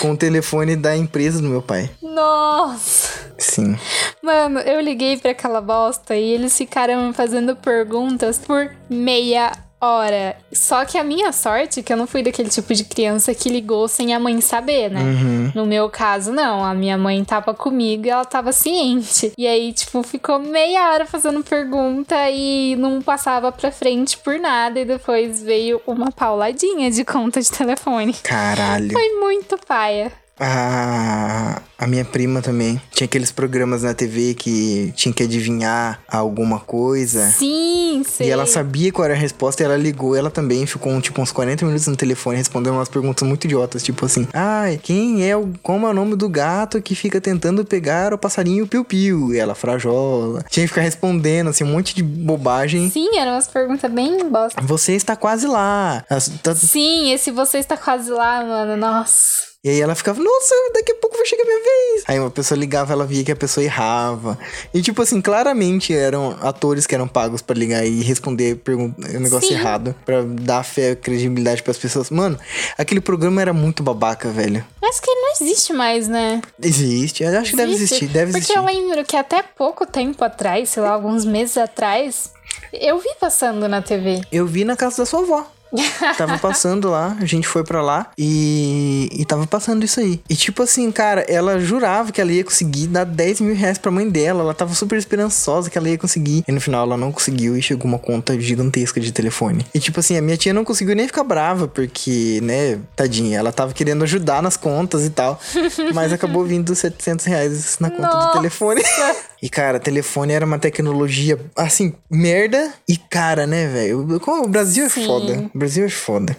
Com 0.00 0.12
o 0.12 0.16
telefone 0.16 0.76
da 0.76 0.96
empresa 0.96 1.40
do 1.40 1.48
meu 1.48 1.62
pai. 1.62 1.90
Nossa! 2.02 3.26
Sim. 3.38 3.78
Mano, 4.22 4.60
eu 4.60 4.80
liguei 4.80 5.16
pra 5.16 5.30
aquela 5.32 5.60
bosta 5.60 6.16
e 6.16 6.32
eles 6.32 6.56
ficaram 6.56 7.12
fazendo 7.12 7.54
perguntas 7.54 8.38
por 8.38 8.70
meia 8.88 9.52
hora. 9.80 10.36
Só 10.52 10.84
que 10.84 10.98
a 10.98 11.04
minha 11.04 11.32
sorte 11.32 11.80
é 11.80 11.82
que 11.82 11.92
eu 11.92 11.96
não 11.96 12.06
fui 12.06 12.22
daquele 12.22 12.48
tipo 12.48 12.74
de 12.74 12.84
criança 12.84 13.34
que 13.34 13.48
ligou 13.48 13.86
sem 13.88 14.14
a 14.14 14.20
mãe 14.20 14.40
saber, 14.40 14.90
né? 14.90 15.00
Uhum. 15.00 15.52
No 15.54 15.66
meu 15.66 15.88
caso, 15.88 16.32
não. 16.32 16.64
A 16.64 16.74
minha 16.74 16.96
mãe 16.96 17.22
tava 17.24 17.54
comigo 17.54 18.06
e 18.06 18.10
ela 18.10 18.24
tava 18.24 18.52
ciente. 18.52 19.32
E 19.36 19.46
aí, 19.46 19.72
tipo, 19.72 20.02
ficou 20.02 20.38
meia 20.38 20.92
hora 20.92 21.06
fazendo 21.06 21.42
pergunta 21.42 22.16
e 22.30 22.74
não 22.76 23.00
passava 23.02 23.52
pra 23.52 23.70
frente 23.70 24.16
por 24.18 24.38
nada. 24.38 24.80
E 24.80 24.84
depois 24.84 25.42
veio 25.42 25.80
uma 25.86 26.10
pauladinha 26.10 26.90
de 26.90 27.04
conta 27.04 27.40
de 27.40 27.50
telefone. 27.50 28.14
Caralho. 28.22 28.92
Foi 28.92 29.20
muito 29.20 29.58
paia. 29.66 30.12
A, 30.38 31.62
a 31.78 31.86
minha 31.86 32.04
prima 32.04 32.42
também. 32.42 32.80
Tinha 32.92 33.06
aqueles 33.06 33.30
programas 33.32 33.82
na 33.82 33.94
TV 33.94 34.34
que 34.34 34.92
tinha 34.94 35.12
que 35.12 35.22
adivinhar 35.22 36.00
alguma 36.08 36.60
coisa. 36.60 37.26
Sim, 37.30 38.02
sei. 38.06 38.28
E 38.28 38.30
ela 38.30 38.46
sabia 38.46 38.92
qual 38.92 39.04
era 39.06 39.14
a 39.14 39.16
resposta 39.16 39.62
e 39.62 39.66
ela 39.66 39.76
ligou. 39.76 40.14
Ela 40.14 40.30
também 40.30 40.66
ficou, 40.66 41.00
tipo, 41.00 41.20
uns 41.22 41.32
40 41.32 41.64
minutos 41.64 41.86
no 41.86 41.96
telefone 41.96 42.36
respondendo 42.36 42.74
umas 42.74 42.88
perguntas 42.88 43.26
muito 43.26 43.44
idiotas. 43.44 43.82
Tipo 43.82 44.04
assim, 44.06 44.26
ai, 44.32 44.78
quem 44.82 45.28
é 45.28 45.36
o... 45.36 45.52
Como 45.62 45.86
é 45.86 45.90
o 45.90 45.94
nome 45.94 46.16
do 46.16 46.28
gato 46.28 46.82
que 46.82 46.94
fica 46.94 47.20
tentando 47.20 47.64
pegar 47.64 48.12
o 48.12 48.18
passarinho 48.18 48.66
piu-piu? 48.66 49.32
E 49.34 49.38
ela, 49.38 49.54
frajola. 49.54 50.44
Tinha 50.50 50.64
que 50.64 50.68
ficar 50.68 50.82
respondendo, 50.82 51.48
assim, 51.48 51.64
um 51.64 51.68
monte 51.72 51.94
de 51.94 52.02
bobagem. 52.02 52.90
Sim, 52.90 53.16
eram 53.18 53.32
umas 53.32 53.46
perguntas 53.48 53.90
bem 53.90 54.28
bosta. 54.28 54.60
Você 54.62 54.92
está 54.92 55.16
quase 55.16 55.46
lá. 55.46 56.04
Tá- 56.42 56.54
Sim, 56.54 57.12
esse 57.12 57.30
você 57.30 57.58
está 57.58 57.76
quase 57.76 58.10
lá, 58.10 58.44
mano. 58.44 58.76
Nossa. 58.76 59.55
E 59.66 59.68
aí 59.68 59.80
ela 59.80 59.96
ficava, 59.96 60.22
nossa, 60.22 60.54
daqui 60.72 60.92
a 60.92 60.94
pouco 60.94 61.16
vai 61.16 61.26
chegar 61.26 61.42
minha 61.44 61.58
vez. 61.58 62.04
Aí 62.06 62.20
uma 62.20 62.30
pessoa 62.30 62.56
ligava, 62.56 62.92
ela 62.92 63.04
via 63.04 63.24
que 63.24 63.32
a 63.32 63.36
pessoa 63.36 63.64
errava. 63.64 64.38
E 64.72 64.80
tipo 64.80 65.02
assim, 65.02 65.20
claramente 65.20 65.92
eram 65.92 66.38
atores 66.40 66.86
que 66.86 66.94
eram 66.94 67.08
pagos 67.08 67.42
pra 67.42 67.56
ligar 67.56 67.84
e 67.84 68.00
responder 68.00 68.62
o 68.68 69.18
negócio 69.18 69.48
Sim. 69.48 69.54
errado. 69.54 69.92
Pra 70.04 70.22
dar 70.22 70.62
fé, 70.62 70.94
credibilidade 70.94 71.64
pras 71.64 71.76
pessoas. 71.78 72.10
Mano, 72.10 72.38
aquele 72.78 73.00
programa 73.00 73.42
era 73.42 73.52
muito 73.52 73.82
babaca, 73.82 74.28
velho. 74.28 74.64
Acho 74.84 75.02
que 75.02 75.10
ele 75.10 75.20
não 75.20 75.32
existe 75.32 75.72
mais, 75.72 76.06
né? 76.06 76.40
Existe, 76.62 77.24
eu 77.24 77.36
acho 77.36 77.50
que 77.50 77.56
deve 77.56 77.72
Existe. 77.72 77.94
existir, 77.96 78.06
deve 78.12 78.30
Porque 78.30 78.52
existir. 78.52 78.56
eu 78.58 78.64
lembro 78.64 79.04
que 79.04 79.16
até 79.16 79.42
pouco 79.42 79.84
tempo 79.84 80.22
atrás, 80.22 80.68
sei 80.68 80.84
lá, 80.84 80.90
alguns 80.90 81.24
meses 81.24 81.56
atrás, 81.56 82.30
eu 82.72 83.00
vi 83.00 83.10
passando 83.20 83.66
na 83.68 83.82
TV. 83.82 84.20
Eu 84.30 84.46
vi 84.46 84.64
na 84.64 84.76
casa 84.76 84.98
da 84.98 85.06
sua 85.06 85.22
avó. 85.22 85.55
tava 86.16 86.38
passando 86.38 86.90
lá, 86.90 87.16
a 87.20 87.24
gente 87.24 87.46
foi 87.46 87.64
pra 87.64 87.82
lá 87.82 88.10
e, 88.16 89.08
e 89.12 89.24
tava 89.24 89.46
passando 89.46 89.84
isso 89.84 90.00
aí. 90.00 90.20
E 90.28 90.34
tipo 90.34 90.62
assim, 90.62 90.90
cara, 90.90 91.22
ela 91.28 91.58
jurava 91.58 92.12
que 92.12 92.20
ela 92.20 92.32
ia 92.32 92.44
conseguir 92.44 92.86
dar 92.86 93.04
10 93.04 93.40
mil 93.40 93.54
reais 93.54 93.78
pra 93.78 93.90
mãe 93.90 94.08
dela. 94.08 94.42
Ela 94.42 94.54
tava 94.54 94.74
super 94.74 94.96
esperançosa 94.96 95.70
que 95.70 95.78
ela 95.78 95.88
ia 95.88 95.98
conseguir. 95.98 96.44
E 96.46 96.52
no 96.52 96.60
final 96.60 96.84
ela 96.84 96.96
não 96.96 97.12
conseguiu 97.12 97.56
e 97.56 97.62
chegou 97.62 97.86
uma 97.86 97.98
conta 97.98 98.38
gigantesca 98.40 99.00
de 99.00 99.12
telefone. 99.12 99.66
E 99.74 99.78
tipo 99.78 100.00
assim, 100.00 100.16
a 100.16 100.22
minha 100.22 100.36
tia 100.36 100.52
não 100.52 100.64
conseguiu 100.64 100.94
nem 100.94 101.06
ficar 101.06 101.24
brava, 101.24 101.68
porque, 101.68 102.40
né, 102.42 102.78
tadinha, 102.94 103.38
ela 103.38 103.52
tava 103.52 103.72
querendo 103.72 104.04
ajudar 104.04 104.42
nas 104.42 104.56
contas 104.56 105.04
e 105.04 105.10
tal. 105.10 105.40
mas 105.94 106.12
acabou 106.12 106.44
vindo 106.44 106.74
700 106.74 107.24
reais 107.26 107.76
na 107.80 107.90
conta 107.90 108.08
do 108.08 108.14
Nossa. 108.16 108.32
telefone. 108.32 108.82
E, 109.42 109.48
cara, 109.48 109.78
telefone 109.78 110.32
era 110.32 110.46
uma 110.46 110.58
tecnologia, 110.58 111.38
assim, 111.54 111.94
merda 112.10 112.72
e 112.88 112.96
cara, 112.96 113.46
né, 113.46 113.66
velho? 113.66 114.00
O 114.00 114.48
Brasil 114.48 114.86
é 114.86 114.88
Sim. 114.88 115.06
foda. 115.06 115.50
O 115.54 115.58
Brasil 115.58 115.84
é 115.84 115.90
foda. 115.90 116.36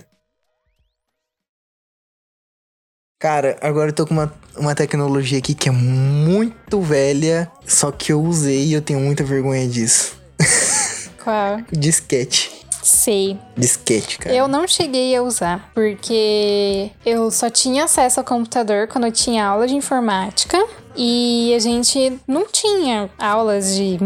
Cara, 3.19 3.57
agora 3.61 3.89
eu 3.89 3.93
tô 3.93 4.05
com 4.05 4.13
uma, 4.13 4.33
uma 4.55 4.75
tecnologia 4.75 5.39
aqui 5.39 5.55
que 5.55 5.69
é 5.69 5.71
muito 5.71 6.79
velha, 6.81 7.51
só 7.65 7.91
que 7.91 8.13
eu 8.13 8.21
usei 8.21 8.65
e 8.65 8.73
eu 8.73 8.81
tenho 8.81 8.99
muita 8.99 9.23
vergonha 9.23 9.67
disso. 9.67 10.15
Qual? 11.23 11.61
Disquete. 11.71 12.57
Sei. 12.83 13.37
Disquete, 13.57 14.19
cara. 14.19 14.35
Eu 14.35 14.47
não 14.47 14.67
cheguei 14.67 15.15
a 15.15 15.21
usar, 15.21 15.71
porque 15.73 16.91
eu 17.05 17.29
só 17.31 17.49
tinha 17.49 17.85
acesso 17.85 18.19
ao 18.19 18.25
computador 18.25 18.87
quando 18.87 19.05
eu 19.05 19.11
tinha 19.11 19.45
aula 19.45 19.67
de 19.67 19.75
informática. 19.75 20.57
E 20.97 21.53
a 21.55 21.59
gente 21.59 22.19
não 22.27 22.47
tinha 22.47 23.09
aulas 23.19 23.75
de 23.75 23.97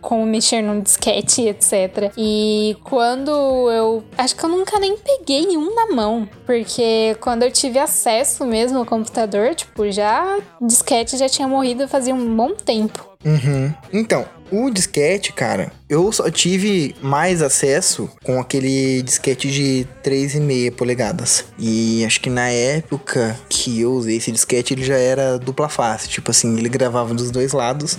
como 0.00 0.26
mexer 0.26 0.62
num 0.62 0.80
disquete, 0.80 1.42
etc. 1.42 2.12
E 2.16 2.76
quando 2.82 3.30
eu. 3.30 4.02
Acho 4.18 4.34
que 4.34 4.44
eu 4.44 4.50
nunca 4.50 4.78
nem 4.78 4.96
peguei 4.96 5.56
um 5.56 5.74
na 5.74 5.94
mão. 5.94 6.28
Porque 6.44 7.16
quando 7.20 7.44
eu 7.44 7.50
tive 7.50 7.78
acesso 7.78 8.44
mesmo 8.44 8.78
ao 8.78 8.84
computador, 8.84 9.54
tipo, 9.54 9.90
já. 9.90 10.38
Disquete 10.60 11.16
já 11.16 11.28
tinha 11.28 11.46
morrido 11.46 11.88
fazia 11.88 12.14
um 12.14 12.36
bom 12.36 12.54
tempo. 12.54 13.08
Uhum. 13.24 13.72
Então, 13.92 14.26
o 14.50 14.70
disquete, 14.70 15.32
cara, 15.32 15.72
eu 15.88 16.10
só 16.12 16.30
tive 16.30 16.94
mais 17.02 17.42
acesso 17.42 18.10
com 18.22 18.40
aquele 18.40 19.02
disquete 19.02 19.50
de 19.50 19.86
3,5 20.02 20.72
polegadas. 20.72 21.44
E 21.58 22.04
acho 22.04 22.20
que 22.20 22.30
na 22.30 22.48
época 22.48 23.38
que 23.48 23.80
eu 23.80 23.92
usei 23.92 24.16
esse 24.16 24.32
disquete, 24.32 24.74
ele 24.74 24.84
já 24.84 24.96
era 24.96 25.38
dupla 25.38 25.68
face. 25.68 26.08
Tipo 26.08 26.30
assim, 26.30 26.58
ele 26.58 26.68
gravava 26.68 27.14
dos 27.14 27.30
dois 27.30 27.52
lados. 27.52 27.98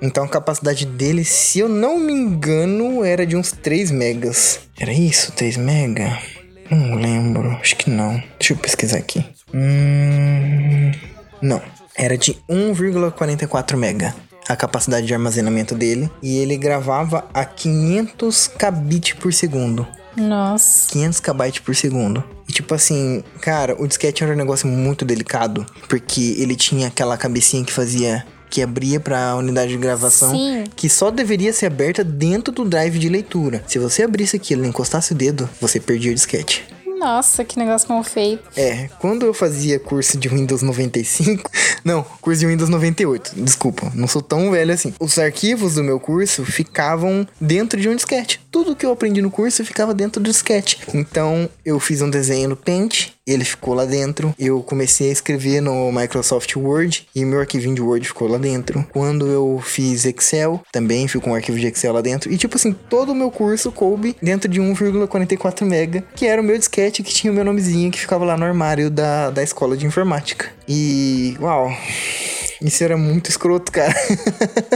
Então 0.00 0.24
a 0.24 0.28
capacidade 0.28 0.84
dele, 0.84 1.24
se 1.24 1.60
eu 1.60 1.68
não 1.68 1.98
me 1.98 2.12
engano, 2.12 3.04
era 3.04 3.26
de 3.26 3.36
uns 3.36 3.52
3 3.52 3.90
megas. 3.90 4.60
Era 4.78 4.92
isso? 4.92 5.32
3 5.32 5.56
mega? 5.56 6.18
Não 6.70 6.94
lembro. 6.96 7.50
Acho 7.60 7.76
que 7.76 7.88
não. 7.88 8.22
Deixa 8.38 8.52
eu 8.52 8.56
pesquisar 8.56 8.98
aqui. 8.98 9.24
Hum... 9.54 10.92
Não. 11.40 11.60
Era 11.94 12.16
de 12.16 12.34
1,44 12.48 13.76
mega 13.76 14.14
a 14.48 14.56
capacidade 14.56 15.06
de 15.06 15.14
armazenamento 15.14 15.74
dele 15.74 16.10
e 16.22 16.38
ele 16.38 16.56
gravava 16.56 17.24
a 17.32 17.44
500 17.44 18.48
kbit 18.48 19.16
por 19.16 19.32
segundo. 19.32 19.86
Nossa. 20.16 20.90
500 20.90 21.20
kbytes 21.20 21.60
por 21.60 21.74
segundo. 21.74 22.22
E 22.48 22.52
tipo 22.52 22.74
assim, 22.74 23.22
cara, 23.40 23.76
o 23.80 23.86
disquete 23.86 24.22
era 24.22 24.32
um 24.32 24.36
negócio 24.36 24.68
muito 24.68 25.04
delicado, 25.04 25.64
porque 25.88 26.36
ele 26.38 26.54
tinha 26.54 26.88
aquela 26.88 27.16
cabecinha 27.16 27.64
que 27.64 27.72
fazia 27.72 28.24
que 28.50 28.60
abria 28.60 29.00
para 29.00 29.30
a 29.30 29.36
unidade 29.36 29.72
de 29.72 29.78
gravação, 29.78 30.30
Sim. 30.30 30.64
que 30.76 30.86
só 30.86 31.10
deveria 31.10 31.54
ser 31.54 31.64
aberta 31.64 32.04
dentro 32.04 32.52
do 32.52 32.66
drive 32.66 32.98
de 32.98 33.08
leitura. 33.08 33.64
Se 33.66 33.78
você 33.78 34.02
abrisse 34.02 34.36
aquilo 34.36 34.66
e 34.66 34.68
encostasse 34.68 35.12
o 35.12 35.14
dedo, 35.14 35.48
você 35.58 35.80
perdia 35.80 36.12
o 36.12 36.14
disquete. 36.14 36.62
Nossa, 37.02 37.44
que 37.44 37.58
negócio 37.58 37.88
mal 37.88 38.04
feito. 38.04 38.48
É, 38.56 38.88
quando 39.00 39.26
eu 39.26 39.34
fazia 39.34 39.80
curso 39.80 40.16
de 40.16 40.28
Windows 40.28 40.62
95, 40.62 41.50
não, 41.84 42.04
curso 42.20 42.38
de 42.38 42.46
Windows 42.46 42.70
98, 42.70 43.32
desculpa, 43.42 43.90
não 43.92 44.06
sou 44.06 44.22
tão 44.22 44.52
velho 44.52 44.72
assim. 44.72 44.94
Os 45.00 45.18
arquivos 45.18 45.74
do 45.74 45.82
meu 45.82 45.98
curso 45.98 46.44
ficavam 46.44 47.26
dentro 47.40 47.80
de 47.80 47.88
um 47.88 47.96
disquete. 47.96 48.40
Tudo 48.52 48.76
que 48.76 48.86
eu 48.86 48.92
aprendi 48.92 49.20
no 49.20 49.32
curso 49.32 49.64
ficava 49.64 49.92
dentro 49.92 50.22
do 50.22 50.30
disquete. 50.30 50.78
Então, 50.94 51.50
eu 51.64 51.80
fiz 51.80 52.02
um 52.02 52.08
desenho 52.08 52.50
no 52.50 52.56
Paint, 52.56 53.08
ele 53.26 53.44
ficou 53.44 53.74
lá 53.74 53.84
dentro. 53.84 54.34
Eu 54.38 54.62
comecei 54.62 55.08
a 55.08 55.12
escrever 55.12 55.60
no 55.60 55.90
Microsoft 55.92 56.56
Word 56.56 57.06
e 57.14 57.24
meu 57.24 57.40
arquivinho 57.40 57.74
de 57.74 57.82
Word 57.82 58.06
ficou 58.06 58.28
lá 58.28 58.38
dentro. 58.38 58.86
Quando 58.92 59.26
eu 59.26 59.60
fiz 59.64 60.04
Excel, 60.04 60.60
também 60.72 61.08
ficou 61.08 61.32
um 61.32 61.36
arquivo 61.36 61.58
de 61.58 61.66
Excel 61.66 61.92
lá 61.92 62.00
dentro. 62.00 62.32
E 62.32 62.36
tipo 62.36 62.56
assim, 62.56 62.72
todo 62.72 63.12
o 63.12 63.14
meu 63.14 63.30
curso 63.30 63.70
coube 63.70 64.16
dentro 64.22 64.48
de 64.48 64.60
1,44 64.60 65.64
mega, 65.64 66.04
que 66.14 66.26
era 66.26 66.40
o 66.40 66.44
meu 66.44 66.58
disquete 66.58 67.02
que 67.02 67.12
tinha 67.12 67.32
o 67.32 67.34
meu 67.34 67.44
nomezinho 67.44 67.90
que 67.90 68.00
ficava 68.00 68.24
lá 68.24 68.36
no 68.36 68.44
armário 68.44 68.90
da, 68.90 69.30
da 69.30 69.42
escola 69.42 69.76
de 69.76 69.86
informática. 69.86 70.50
E 70.68 71.36
uau, 71.40 71.70
isso 72.64 72.82
era 72.84 72.96
muito 72.96 73.30
escroto, 73.30 73.70
cara. 73.70 73.94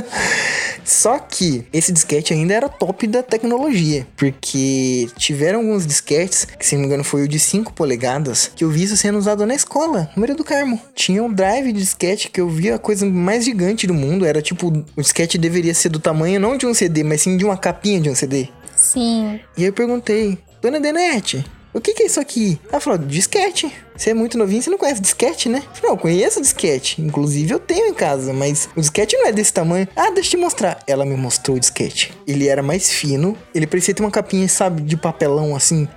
Só 0.84 1.18
que 1.18 1.66
esse 1.72 1.92
disquete 1.92 2.32
ainda 2.32 2.54
era 2.54 2.68
top 2.68 3.06
da 3.06 3.22
tecnologia, 3.22 4.06
porque 4.16 5.08
tiveram 5.16 5.60
alguns 5.60 5.86
disquetes, 5.86 6.44
que 6.44 6.64
se 6.64 6.74
não 6.74 6.82
me 6.82 6.86
engano 6.86 7.02
foi 7.02 7.24
o 7.24 7.28
de 7.28 7.38
5 7.38 7.72
polegadas, 7.72 8.50
que 8.54 8.62
eu 8.62 8.70
vi 8.70 8.84
isso 8.84 8.96
sendo 8.96 9.18
usado 9.18 9.44
na 9.44 9.54
escola, 9.54 10.08
no 10.14 10.20
Maria 10.20 10.36
do 10.36 10.44
Carmo. 10.44 10.80
Tinha 10.94 11.22
um 11.22 11.32
drive 11.32 11.72
de 11.72 11.80
disquete 11.80 12.30
que 12.30 12.40
eu 12.40 12.48
via 12.48 12.76
a 12.76 12.78
coisa 12.78 13.04
mais 13.06 13.44
gigante 13.44 13.86
do 13.86 13.94
mundo, 13.94 14.24
era 14.24 14.40
tipo, 14.40 14.68
o 14.68 15.02
disquete 15.02 15.38
deveria 15.38 15.74
ser 15.74 15.88
do 15.88 15.98
tamanho 15.98 16.38
não 16.38 16.56
de 16.56 16.66
um 16.66 16.74
CD, 16.74 17.02
mas 17.02 17.22
sim 17.22 17.36
de 17.36 17.44
uma 17.44 17.56
capinha 17.56 18.00
de 18.00 18.08
um 18.08 18.14
CD. 18.14 18.48
Sim. 18.76 19.40
E 19.56 19.62
aí 19.62 19.68
eu 19.68 19.72
perguntei, 19.72 20.38
Dona 20.60 20.78
Denete, 20.78 21.44
o 21.76 21.80
que, 21.80 21.92
que 21.92 22.02
é 22.02 22.06
isso 22.06 22.18
aqui? 22.18 22.58
Ela 22.70 22.80
falou, 22.80 22.98
disquete. 22.98 23.70
Você 23.96 24.10
é 24.10 24.14
muito 24.14 24.36
novinho, 24.36 24.62
você 24.62 24.70
não 24.70 24.78
conhece 24.78 25.00
disquete, 25.00 25.48
né? 25.48 25.58
Eu 25.58 25.74
falei, 25.74 25.82
não, 25.82 25.90
eu 25.90 25.96
conheço 25.96 26.40
disquete. 26.40 27.00
Inclusive 27.00 27.52
eu 27.52 27.58
tenho 27.58 27.86
em 27.86 27.94
casa, 27.94 28.32
mas 28.32 28.68
o 28.76 28.80
disquete 28.80 29.16
não 29.16 29.26
é 29.26 29.32
desse 29.32 29.52
tamanho. 29.52 29.88
Ah, 29.96 30.10
deixa 30.10 30.28
eu 30.28 30.30
te 30.30 30.36
mostrar. 30.38 30.82
Ela 30.86 31.04
me 31.04 31.16
mostrou 31.16 31.56
o 31.56 31.60
disquete. 31.60 32.12
Ele 32.26 32.48
era 32.48 32.62
mais 32.62 32.90
fino, 32.90 33.36
ele 33.54 33.66
parecia 33.66 33.94
ter 33.94 34.02
uma 34.02 34.10
capinha, 34.10 34.48
sabe, 34.48 34.82
de 34.82 34.96
papelão 34.96 35.54
assim. 35.54 35.88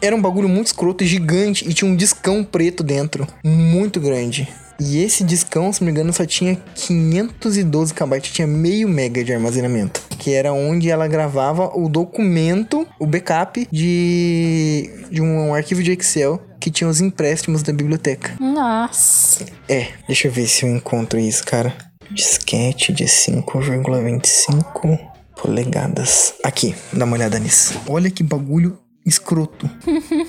Era 0.00 0.14
um 0.16 0.20
bagulho 0.20 0.48
muito 0.48 0.66
escroto 0.66 1.04
gigante 1.04 1.68
e 1.68 1.72
tinha 1.72 1.90
um 1.90 1.94
discão 1.96 2.42
preto 2.42 2.82
dentro, 2.82 3.26
muito 3.44 4.00
grande. 4.00 4.48
E 4.78 5.02
esse 5.02 5.24
discão, 5.24 5.72
se 5.72 5.80
não 5.80 5.86
me 5.86 5.92
engano, 5.92 6.12
só 6.12 6.26
tinha 6.26 6.56
512 6.74 7.94
KB, 7.94 8.20
tinha 8.20 8.46
meio 8.46 8.88
mega 8.88 9.24
de 9.24 9.32
armazenamento. 9.32 10.02
Que 10.18 10.34
era 10.34 10.52
onde 10.52 10.90
ela 10.90 11.08
gravava 11.08 11.70
o 11.74 11.88
documento, 11.88 12.86
o 12.98 13.06
backup 13.06 13.66
de, 13.70 14.90
de 15.10 15.22
um 15.22 15.54
arquivo 15.54 15.82
de 15.82 15.92
Excel 15.92 16.40
que 16.60 16.70
tinha 16.70 16.88
os 16.88 17.00
empréstimos 17.00 17.62
da 17.62 17.72
biblioteca. 17.72 18.34
Nossa. 18.40 19.46
É, 19.68 19.88
deixa 20.06 20.28
eu 20.28 20.32
ver 20.32 20.46
se 20.46 20.64
eu 20.64 20.74
encontro 20.74 21.18
isso, 21.18 21.44
cara. 21.44 21.74
Disquete 22.10 22.92
de 22.92 23.04
5,25 23.04 24.98
polegadas. 25.40 26.34
Aqui, 26.42 26.74
dá 26.92 27.04
uma 27.04 27.16
olhada 27.16 27.38
nisso. 27.38 27.80
Olha 27.86 28.10
que 28.10 28.22
bagulho 28.22 28.78
escroto. 29.06 29.70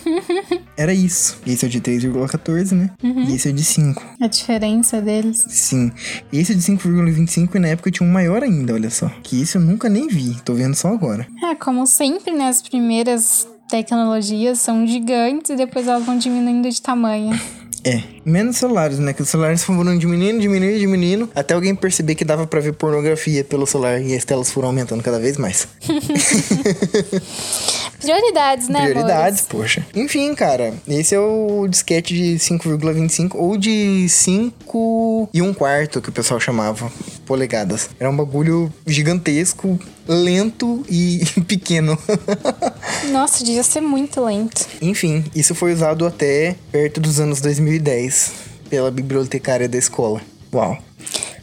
Era 0.78 0.94
isso. 0.94 1.42
Esse 1.46 1.66
é 1.66 1.68
o 1.68 1.72
de 1.72 1.82
3,14, 1.82 2.74
né? 2.74 2.92
E 3.02 3.34
esse 3.34 3.48
é 3.48 3.52
o 3.52 3.54
de 3.54 3.64
5. 3.64 4.06
A 4.22 4.28
diferença 4.28 5.02
deles. 5.02 5.44
Sim. 5.48 5.92
Esse 6.32 6.52
é 6.52 6.56
de 6.56 6.62
5,25 6.62 7.56
e 7.56 7.60
na 7.60 7.70
época 7.70 7.90
tinha 7.90 8.08
um 8.08 8.12
maior 8.12 8.44
ainda, 8.44 8.74
olha 8.74 8.90
só. 8.90 9.10
Que 9.24 9.42
esse 9.42 9.58
eu 9.58 9.62
nunca 9.62 9.90
nem 9.90 10.08
vi. 10.08 10.36
Tô 10.46 10.54
vendo 10.54 10.76
só 10.76 10.90
agora. 10.90 11.28
É, 11.44 11.56
como 11.56 11.88
sempre, 11.88 12.32
né? 12.32 12.48
As 12.48 12.62
primeiras 12.62 13.48
tecnologias 13.68 14.60
são 14.60 14.86
gigantes 14.86 15.50
e 15.50 15.56
depois 15.56 15.88
elas 15.88 16.06
vão 16.06 16.18
diminuindo 16.18 16.70
de 16.70 16.82
tamanho. 16.82 17.38
É, 17.88 18.04
menos 18.26 18.58
celulares, 18.58 19.00
né? 19.00 19.14
Que 19.14 19.22
os 19.22 19.30
celulares 19.30 19.64
foram 19.64 19.98
diminuindo, 19.98 20.42
diminuindo, 20.42 20.78
diminuindo, 20.78 21.30
até 21.34 21.54
alguém 21.54 21.74
perceber 21.74 22.16
que 22.16 22.26
dava 22.26 22.46
pra 22.46 22.60
ver 22.60 22.74
pornografia 22.74 23.44
pelo 23.44 23.66
celular 23.66 24.02
e 24.02 24.14
as 24.14 24.26
telas 24.26 24.52
foram 24.52 24.68
aumentando 24.68 25.02
cada 25.02 25.20
vez 25.20 25.38
mais. 25.38 25.68
Prioridades, 28.02 28.68
né, 28.68 28.82
Prioridades, 28.82 29.40
amores? 29.40 29.42
poxa. 29.50 29.86
Enfim, 29.96 30.36
cara, 30.36 30.74
esse 30.88 31.16
é 31.16 31.20
o 31.20 31.66
disquete 31.68 32.14
de 32.14 32.36
5,25 32.36 33.32
ou 33.36 33.58
de 33.58 34.08
5 34.10 35.30
e 35.34 35.42
um 35.42 35.54
quarto 35.54 36.02
que 36.02 36.10
o 36.10 36.12
pessoal 36.12 36.40
chamava 36.40 36.92
polegadas. 37.28 37.90
Era 38.00 38.10
um 38.10 38.16
bagulho 38.16 38.74
gigantesco, 38.88 39.78
lento 40.08 40.84
e 40.90 41.22
pequeno. 41.46 41.98
Nossa, 43.12 43.44
devia 43.44 43.64
ser 43.64 43.82
muito 43.82 44.24
lento. 44.24 44.66
Enfim, 44.82 45.26
isso 45.36 45.54
foi 45.54 45.74
usado 45.74 46.08
até 46.08 46.56
perto 46.72 47.00
dos 47.00 47.20
anos 47.20 47.42
2010 47.42 48.32
pela 48.70 48.90
bibliotecária 48.90 49.68
da 49.68 49.78
escola. 49.78 50.22
Uau. 50.54 50.78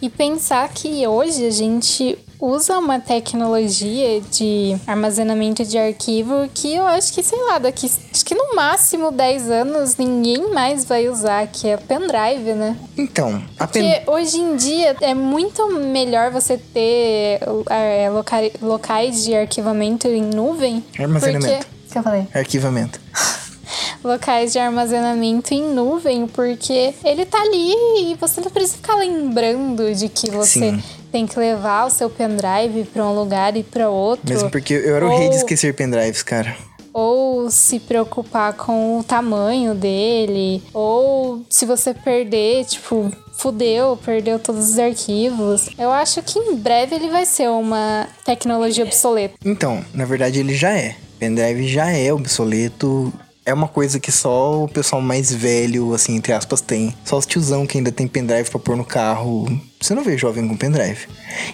E 0.00 0.08
pensar 0.08 0.68
que 0.70 1.06
hoje 1.06 1.46
a 1.46 1.50
gente 1.50 2.18
usa 2.44 2.78
uma 2.78 3.00
tecnologia 3.00 4.20
de 4.20 4.76
armazenamento 4.86 5.64
de 5.64 5.78
arquivo 5.78 6.48
que 6.52 6.74
eu 6.74 6.86
acho 6.86 7.12
que, 7.12 7.22
sei 7.22 7.40
lá, 7.44 7.58
daqui 7.58 7.86
acho 8.12 8.24
que 8.24 8.34
no 8.34 8.54
máximo 8.54 9.10
10 9.10 9.50
anos 9.50 9.96
ninguém 9.96 10.52
mais 10.52 10.84
vai 10.84 11.08
usar, 11.08 11.46
que 11.46 11.68
é 11.68 11.76
pendrive, 11.76 12.52
né? 12.54 12.76
Então, 12.96 13.42
a 13.58 13.66
Porque 13.66 13.80
pen... 13.80 14.02
hoje 14.06 14.38
em 14.38 14.56
dia 14.56 14.94
é 15.00 15.14
muito 15.14 15.66
melhor 15.72 16.30
você 16.30 16.58
ter 16.58 17.40
é, 17.70 18.10
loca- 18.10 18.50
locais 18.60 19.24
de 19.24 19.34
arquivamento 19.34 20.06
em 20.06 20.22
nuvem. 20.22 20.84
Armazenamento. 20.98 21.46
Porque... 21.46 21.74
O 21.88 21.92
que 21.94 21.98
eu 21.98 22.02
falei? 22.02 22.26
arquivamento. 22.34 23.00
locais 24.04 24.52
de 24.52 24.58
armazenamento 24.58 25.54
em 25.54 25.62
nuvem, 25.72 26.26
porque 26.26 26.92
ele 27.04 27.24
tá 27.24 27.40
ali 27.40 27.72
e 28.02 28.16
você 28.20 28.40
não 28.40 28.50
precisa 28.50 28.76
ficar 28.76 28.96
lembrando 28.96 29.94
de 29.94 30.08
que 30.08 30.30
você 30.30 30.70
Sim. 30.72 30.82
Tem 31.14 31.28
que 31.28 31.38
levar 31.38 31.86
o 31.86 31.90
seu 31.90 32.10
pendrive 32.10 32.82
pra 32.92 33.04
um 33.06 33.14
lugar 33.14 33.56
e 33.56 33.62
pra 33.62 33.88
outro. 33.88 34.28
Mesmo 34.28 34.50
porque 34.50 34.74
eu 34.74 34.96
era 34.96 35.06
o 35.06 35.08
rei 35.10 35.28
de 35.28 35.36
Ou- 35.36 35.36
esquecer 35.36 35.72
pendrives, 35.72 36.24
cara. 36.24 36.56
Ou 36.92 37.48
se 37.52 37.78
preocupar 37.78 38.52
com 38.54 38.98
o 38.98 39.04
tamanho 39.04 39.76
dele, 39.76 40.60
ou 40.72 41.44
se 41.48 41.64
você 41.66 41.94
perder, 41.94 42.64
tipo, 42.64 43.12
fudeu, 43.38 43.96
perdeu 44.04 44.40
todos 44.40 44.70
os 44.70 44.78
arquivos. 44.78 45.68
Eu 45.78 45.92
acho 45.92 46.20
que 46.20 46.36
em 46.36 46.56
breve 46.56 46.96
ele 46.96 47.08
vai 47.08 47.24
ser 47.24 47.48
uma 47.48 48.08
tecnologia 48.24 48.82
obsoleta. 48.84 49.34
Então, 49.44 49.84
na 49.94 50.04
verdade 50.04 50.40
ele 50.40 50.54
já 50.56 50.76
é. 50.76 50.96
Pendrive 51.20 51.68
já 51.68 51.90
é 51.90 52.12
obsoleto. 52.12 53.12
É 53.46 53.52
uma 53.52 53.68
coisa 53.68 54.00
que 54.00 54.10
só 54.10 54.64
o 54.64 54.68
pessoal 54.68 55.02
mais 55.02 55.30
velho, 55.32 55.92
assim, 55.92 56.16
entre 56.16 56.32
aspas, 56.32 56.62
tem. 56.62 56.94
Só 57.04 57.18
os 57.18 57.26
tiozão 57.26 57.66
que 57.66 57.76
ainda 57.76 57.92
tem 57.92 58.08
pendrive 58.08 58.48
pra 58.48 58.58
pôr 58.58 58.74
no 58.74 58.84
carro. 58.84 59.46
Você 59.78 59.94
não 59.94 60.02
vê 60.02 60.16
jovem 60.16 60.48
com 60.48 60.56
pendrive. 60.56 61.06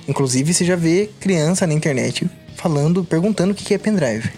Inclusive, 0.07 0.55
você 0.55 0.64
já 0.64 0.76
vê 0.76 1.11
criança 1.18 1.66
na 1.66 1.74
internet 1.74 2.31
falando, 2.55 3.03
perguntando 3.03 3.53
o 3.53 3.57
que 3.57 3.74
é 3.74 3.79
pendrive. 3.79 4.31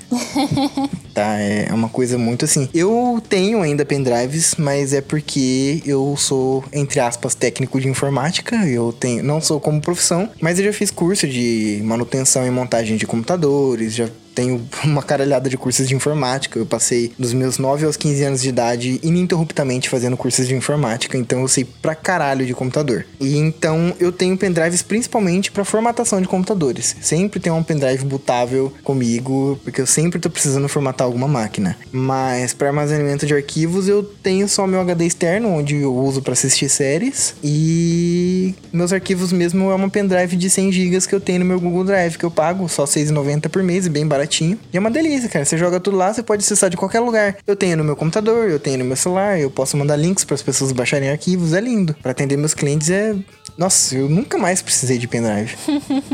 tá, 1.12 1.38
é 1.38 1.68
uma 1.72 1.88
coisa 1.88 2.18
muito 2.18 2.44
assim. 2.44 2.68
Eu 2.74 3.22
tenho 3.28 3.62
ainda 3.62 3.84
pendrives, 3.84 4.54
mas 4.58 4.92
é 4.92 5.00
porque 5.00 5.82
eu 5.84 6.14
sou, 6.16 6.64
entre 6.72 7.00
aspas, 7.00 7.34
técnico 7.34 7.80
de 7.80 7.88
informática. 7.88 8.56
Eu 8.66 8.92
tenho, 8.92 9.22
não 9.22 9.40
sou 9.40 9.60
como 9.60 9.80
profissão, 9.80 10.28
mas 10.40 10.58
eu 10.58 10.64
já 10.64 10.72
fiz 10.72 10.90
curso 10.90 11.26
de 11.26 11.80
manutenção 11.84 12.46
e 12.46 12.50
montagem 12.50 12.96
de 12.96 13.06
computadores, 13.06 13.94
já 13.94 14.08
tenho 14.34 14.66
uma 14.84 15.02
caralhada 15.02 15.48
de 15.48 15.56
cursos 15.56 15.88
de 15.88 15.94
informática. 15.94 16.58
Eu 16.58 16.66
passei 16.66 17.12
dos 17.18 17.32
meus 17.32 17.58
9 17.58 17.86
aos 17.86 17.96
15 17.96 18.24
anos 18.24 18.42
de 18.42 18.48
idade 18.48 19.00
ininterruptamente 19.02 19.88
fazendo 19.88 20.16
cursos 20.16 20.46
de 20.48 20.54
informática, 20.54 21.16
então 21.16 21.40
eu 21.40 21.48
sei 21.48 21.64
pra 21.64 21.94
caralho 21.94 22.46
de 22.46 22.54
computador. 22.54 23.06
E 23.20 23.36
então 23.36 23.94
eu 24.00 24.12
tenho 24.12 24.36
pendrives 24.36 24.82
principalmente 24.82 25.50
pra 25.50 25.64
formatação 25.64 26.20
de 26.20 26.28
computadores. 26.28 26.96
Sempre 27.00 27.40
tenho 27.40 27.56
um 27.56 27.62
pendrive 27.62 28.04
bootável 28.04 28.72
comigo, 28.82 29.58
porque 29.62 29.80
eu 29.80 29.86
sempre 29.86 30.18
tô 30.18 30.30
precisando 30.30 30.68
formatar 30.68 31.01
alguma 31.04 31.28
máquina. 31.28 31.76
Mas 31.90 32.52
para 32.52 32.68
armazenamento 32.68 33.26
de 33.26 33.34
arquivos 33.34 33.88
eu 33.88 34.02
tenho 34.02 34.48
só 34.48 34.66
meu 34.66 34.80
HD 34.80 35.06
externo, 35.06 35.48
onde 35.48 35.76
eu 35.76 35.94
uso 35.94 36.22
pra 36.22 36.32
assistir 36.32 36.68
séries 36.68 37.34
e 37.42 38.54
Meus 38.72 38.92
arquivos 38.92 39.32
mesmo 39.32 39.70
é 39.70 39.74
uma 39.74 39.90
pendrive 39.90 40.36
de 40.36 40.48
100 40.48 40.72
GB 40.72 41.06
que 41.06 41.14
eu 41.14 41.20
tenho 41.20 41.40
no 41.40 41.44
meu 41.44 41.60
Google 41.60 41.84
Drive, 41.84 42.16
que 42.16 42.24
eu 42.24 42.30
pago 42.30 42.68
só 42.68 42.84
R$ 42.84 42.90
6,90 42.90 43.48
por 43.48 43.62
mês, 43.62 43.86
bem 43.88 44.06
baratinho. 44.06 44.58
E 44.72 44.76
é 44.76 44.80
uma 44.80 44.90
delícia, 44.90 45.28
cara. 45.28 45.44
Você 45.44 45.56
joga 45.56 45.78
tudo 45.78 45.96
lá, 45.96 46.12
você 46.12 46.22
pode 46.22 46.42
acessar 46.42 46.70
de 46.70 46.76
qualquer 46.76 47.00
lugar. 47.00 47.36
Eu 47.46 47.54
tenho 47.54 47.76
no 47.76 47.84
meu 47.84 47.96
computador, 47.96 48.48
eu 48.48 48.58
tenho 48.58 48.78
no 48.78 48.84
meu 48.84 48.96
celular, 48.96 49.38
eu 49.38 49.50
posso 49.50 49.76
mandar 49.76 49.96
links 49.96 50.24
para 50.24 50.34
as 50.34 50.42
pessoas 50.42 50.72
baixarem 50.72 51.10
arquivos, 51.10 51.52
é 51.52 51.60
lindo. 51.60 51.94
Para 52.02 52.12
atender 52.12 52.36
meus 52.36 52.54
clientes 52.54 52.90
é. 52.90 53.14
Nossa, 53.56 53.94
eu 53.94 54.08
nunca 54.08 54.38
mais 54.38 54.62
precisei 54.62 54.98
de 54.98 55.06
pendrive. 55.06 55.54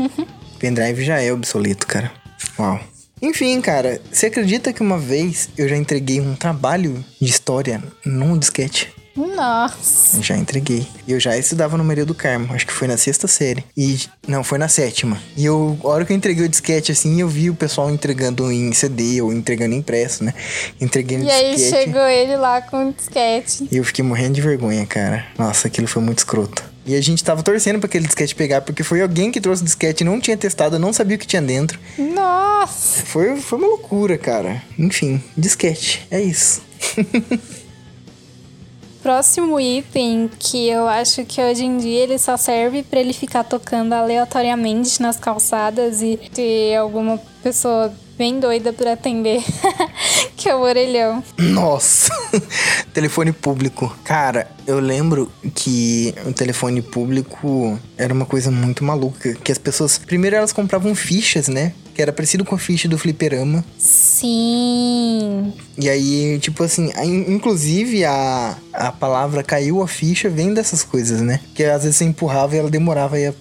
pendrive 0.59 1.03
já 1.03 1.21
é 1.21 1.31
obsoleto, 1.31 1.87
cara. 1.87 2.11
Uau. 2.57 2.79
Enfim, 3.21 3.59
cara, 3.61 4.01
você 4.11 4.27
acredita 4.27 4.71
que 4.71 4.81
uma 4.81 4.97
vez 4.97 5.49
eu 5.57 5.67
já 5.67 5.75
entreguei 5.75 6.21
um 6.21 6.35
trabalho 6.35 7.03
de 7.21 7.29
história 7.29 7.83
num 8.05 8.37
disquete? 8.37 8.93
Nossa. 9.15 10.21
Já 10.21 10.37
entreguei. 10.37 10.87
Eu 11.05 11.19
já 11.19 11.37
estudava 11.37 11.77
no 11.77 11.83
Maria 11.83 12.05
do 12.05 12.15
Carmo, 12.15 12.53
acho 12.53 12.65
que 12.65 12.71
foi 12.71 12.87
na 12.87 12.95
sexta 12.95 13.27
série. 13.27 13.65
E. 13.75 13.99
Não, 14.25 14.43
foi 14.45 14.57
na 14.57 14.69
sétima. 14.69 15.17
E 15.35 15.43
eu, 15.43 15.77
a 15.83 15.87
hora 15.89 16.05
que 16.05 16.13
eu 16.13 16.17
entreguei 16.17 16.45
o 16.45 16.49
disquete, 16.49 16.91
assim, 16.93 17.19
eu 17.19 17.27
vi 17.27 17.49
o 17.49 17.55
pessoal 17.55 17.89
entregando 17.91 18.49
em 18.49 18.71
CD 18.71 19.21
ou 19.21 19.33
entregando 19.33 19.75
impresso, 19.75 20.23
né? 20.23 20.33
Entreguei 20.79 21.17
no 21.17 21.25
E 21.25 21.31
aí 21.31 21.55
disquete. 21.55 21.83
chegou 21.85 22.07
ele 22.07 22.37
lá 22.37 22.61
com 22.61 22.89
o 22.89 22.93
disquete. 22.93 23.67
E 23.69 23.75
eu 23.77 23.83
fiquei 23.83 24.05
morrendo 24.05 24.35
de 24.35 24.41
vergonha, 24.41 24.85
cara. 24.85 25.25
Nossa, 25.37 25.67
aquilo 25.67 25.87
foi 25.87 26.01
muito 26.01 26.19
escroto. 26.19 26.63
E 26.85 26.95
a 26.95 27.01
gente 27.01 27.23
tava 27.23 27.43
torcendo 27.43 27.79
pra 27.79 27.87
aquele 27.87 28.05
disquete 28.05 28.33
pegar, 28.33 28.61
porque 28.61 28.83
foi 28.83 29.01
alguém 29.01 29.31
que 29.31 29.41
trouxe 29.41 29.61
o 29.61 29.65
disquete, 29.65 30.03
não 30.03 30.19
tinha 30.19 30.37
testado, 30.37 30.79
não 30.79 30.91
sabia 30.91 31.17
o 31.17 31.19
que 31.19 31.27
tinha 31.27 31.41
dentro. 31.41 31.79
Nossa. 31.97 33.05
Foi, 33.05 33.35
foi 33.37 33.57
uma 33.59 33.67
loucura, 33.67 34.17
cara. 34.17 34.63
Enfim, 34.77 35.21
disquete. 35.37 36.07
É 36.09 36.19
isso. 36.21 36.61
Próximo 39.01 39.59
item 39.59 40.29
que 40.37 40.67
eu 40.67 40.87
acho 40.87 41.23
que 41.23 41.41
hoje 41.41 41.63
em 41.63 41.77
dia 41.77 42.03
ele 42.03 42.19
só 42.19 42.35
serve 42.35 42.83
pra 42.83 42.99
ele 42.99 43.13
ficar 43.13 43.45
tocando 43.45 43.93
aleatoriamente 43.93 45.01
nas 45.01 45.17
calçadas 45.17 46.01
e 46.01 46.17
ter 46.33 46.75
alguma 46.75 47.17
pessoa 47.41 47.93
bem 48.17 48.41
doida 48.41 48.73
pra 48.73 48.93
atender, 48.93 49.41
que 50.35 50.49
é 50.49 50.55
o 50.55 50.59
orelhão. 50.59 51.23
Nossa! 51.37 52.13
telefone 52.93 53.31
público. 53.31 53.95
Cara, 54.03 54.49
eu 54.67 54.79
lembro 54.79 55.31
que 55.55 56.13
o 56.25 56.33
telefone 56.33 56.81
público 56.81 57.79
era 57.97 58.13
uma 58.13 58.25
coisa 58.25 58.51
muito 58.51 58.83
maluca. 58.83 59.33
Que 59.35 59.51
as 59.51 59.57
pessoas. 59.57 59.97
Primeiro 59.97 60.35
elas 60.35 60.53
compravam 60.53 60.93
fichas, 60.95 61.47
né? 61.47 61.73
Que 61.99 62.03
era 62.03 62.13
parecido 62.13 62.45
com 62.45 62.55
a 62.55 62.57
ficha 62.57 62.87
do 62.87 62.97
fliperama. 62.97 63.61
Sim. 63.77 65.51
E 65.77 65.89
aí, 65.89 66.39
tipo 66.39 66.63
assim, 66.63 66.93
a- 66.95 67.03
inclusive 67.05 68.05
a, 68.05 68.55
a 68.71 68.89
palavra 68.89 69.43
caiu 69.43 69.81
a 69.83 69.87
ficha 69.87 70.29
vem 70.29 70.53
dessas 70.53 70.81
coisas, 70.81 71.19
né? 71.19 71.41
Que 71.53 71.65
às 71.65 71.83
vezes 71.83 71.97
você 71.97 72.05
empurrava 72.05 72.55
e 72.55 72.59
ela 72.59 72.69
demorava 72.69 73.19
e 73.19 73.23
ia, 73.23 73.35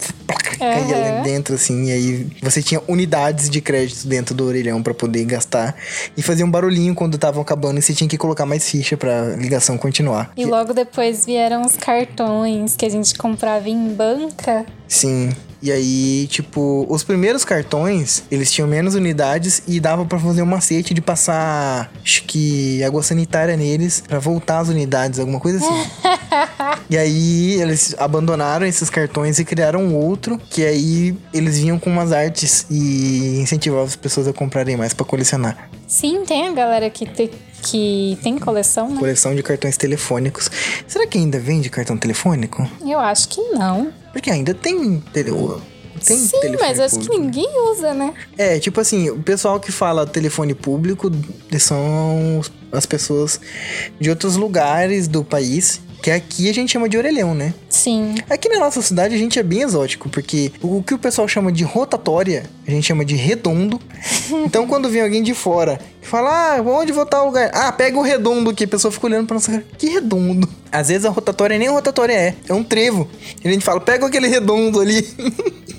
caía 0.59 0.97
lá 0.99 1.21
dentro, 1.23 1.55
assim. 1.55 1.85
E 1.87 1.93
aí 1.93 2.27
você 2.43 2.61
tinha 2.61 2.83
unidades 2.89 3.49
de 3.49 3.61
crédito 3.61 4.09
dentro 4.09 4.35
do 4.35 4.45
orelhão 4.45 4.83
pra 4.83 4.93
poder 4.93 5.25
gastar. 5.25 5.77
E 6.17 6.21
fazia 6.23 6.45
um 6.45 6.51
barulhinho 6.51 6.97
quando 6.97 7.17
tava 7.17 7.41
acabando 7.41 7.79
e 7.79 7.83
você 7.83 7.95
tinha 7.95 8.09
que 8.09 8.19
colocar 8.19 8.45
mais 8.45 8.69
ficha 8.69 8.97
pra 8.97 9.37
ligação 9.37 9.79
continuar. 9.79 10.33
E 10.37 10.45
logo 10.45 10.75
depois 10.75 11.25
vieram 11.25 11.63
os 11.63 11.77
cartões 11.77 12.75
que 12.75 12.85
a 12.85 12.89
gente 12.91 13.15
comprava 13.17 13.69
em 13.69 13.89
banca. 13.95 14.67
Sim. 14.89 15.31
E 15.61 15.73
aí, 15.73 16.27
tipo, 16.31 16.87
os 16.89 17.03
primeiros 17.03 17.45
cartões, 17.45 18.23
eles 18.31 18.51
tinham 18.53 18.69
menos 18.69 18.95
unidades 18.95 19.63
e 19.67 19.81
dava 19.81 20.05
pra 20.05 20.19
fazer 20.19 20.41
um 20.43 20.47
macete 20.47 20.95
de 20.95 21.01
passar, 21.01 21.91
acho 22.03 22.23
que 22.25 22.83
água 22.85 23.03
sanitária 23.03 23.57
neles 23.57 24.03
pra 24.07 24.19
voltar 24.21 24.61
as 24.61 24.69
unidades, 24.69 25.19
alguma 25.19 25.41
coisa 25.41 25.59
assim. 25.59 25.91
e 26.89 26.97
aí 26.97 27.61
eles 27.61 27.95
abandonaram 27.99 28.67
esses 28.67 28.89
cartões 28.89 29.39
e 29.41 29.45
criaram 29.45 29.93
outro, 29.95 30.39
que 30.51 30.65
aí 30.65 31.17
eles 31.35 31.59
vinham 31.59 31.79
com 31.79 31.91
umas 31.91 32.13
artes 32.13 32.65
e 32.71 33.39
incentivavam 33.41 33.85
as 33.85 33.97
pessoas 33.97 34.29
a 34.29 34.33
comprarem 34.33 34.77
mais 34.77 34.95
pra 34.95 35.05
colecionar. 35.05 35.69
Sim, 35.89 36.23
tem 36.25 36.47
a 36.47 36.53
galera 36.53 36.89
que, 36.91 37.05
te- 37.07 37.31
que 37.63 38.19
tem 38.23 38.39
coleção, 38.39 38.89
né? 38.91 38.99
Coleção 38.99 39.35
de 39.35 39.43
cartões 39.43 39.77
telefônicos. 39.77 40.51
Será 40.87 41.07
que 41.07 41.19
ainda 41.19 41.39
vende 41.39 41.69
cartão 41.71 41.97
telefônico? 41.97 42.69
Eu 42.87 42.99
acho 42.99 43.29
que 43.29 43.41
não. 43.51 43.93
Porque 44.13 44.31
ainda 44.31 44.55
tem 44.55 45.01
tele... 45.13 45.33
Tem 46.05 46.17
Sim, 46.17 46.57
mas 46.61 46.79
acho 46.79 47.01
que 47.01 47.09
ninguém 47.09 47.49
usa, 47.73 47.93
né? 47.93 48.15
É, 48.37 48.61
tipo 48.61 48.81
assim, 48.81 49.11
o 49.11 49.21
pessoal 49.21 49.59
que 49.59 49.73
fala 49.73 50.07
telefone 50.07 50.55
público 50.55 51.11
são 51.59 52.41
as 52.71 52.87
pessoas 52.87 53.41
de 54.01 54.09
outros 54.09 54.37
lugares 54.37 55.09
do 55.09 55.25
país, 55.25 55.81
que 56.03 56.11
aqui 56.11 56.49
a 56.49 56.55
gente 56.55 56.73
chama 56.73 56.89
de 56.89 56.97
orelhão, 56.97 57.35
né? 57.35 57.53
Sim. 57.69 58.15
Aqui 58.29 58.49
na 58.49 58.59
nossa 58.59 58.81
cidade 58.83 59.15
a 59.15 59.19
gente 59.19 59.39
é 59.39 59.43
bem 59.43 59.63
exótico, 59.63 60.09
porque 60.09 60.53
o 60.63 60.83
que 60.83 60.95
o 60.95 60.99
pessoal 60.99 61.27
chama 61.27 61.51
de 61.51 61.65
rotatória, 61.65 62.45
a 62.67 62.71
gente 62.71 62.87
chama 62.87 63.05
de 63.05 63.15
redondo. 63.15 63.81
Então 64.45 64.67
quando 64.67 64.89
vem 64.89 65.03
alguém 65.03 65.23
de 65.23 65.35
fora 65.35 65.81
e 66.03 66.07
fala, 66.07 66.57
ah, 66.57 66.63
onde 66.63 66.93
vou 66.93 67.03
estar 67.03 67.23
o 67.23 67.27
lugar? 67.27 67.51
Ah, 67.53 67.73
pega 67.73 67.99
o 67.99 68.03
redondo 68.03 68.51
aqui. 68.51 68.65
A 68.65 68.69
pessoa 68.69 68.93
fica 68.93 69.07
olhando 69.07 69.27
pra 69.27 69.35
nossa 69.35 69.51
cara, 69.51 69.65
que 69.77 69.89
redondo? 69.89 70.49
Às 70.71 70.89
vezes 70.89 71.05
a 71.05 71.11
rotatória 71.11 71.59
nem 71.59 71.69
rotatória 71.69 72.13
é, 72.13 72.35
é 72.49 72.55
um 72.55 72.63
trevo. 72.63 73.09
E 73.43 73.49
a 73.49 73.51
gente 73.51 73.65
fala, 73.65 73.81
pega 73.81 74.07
aquele 74.07 74.29
redondo 74.29 74.81
ali. 74.81 75.07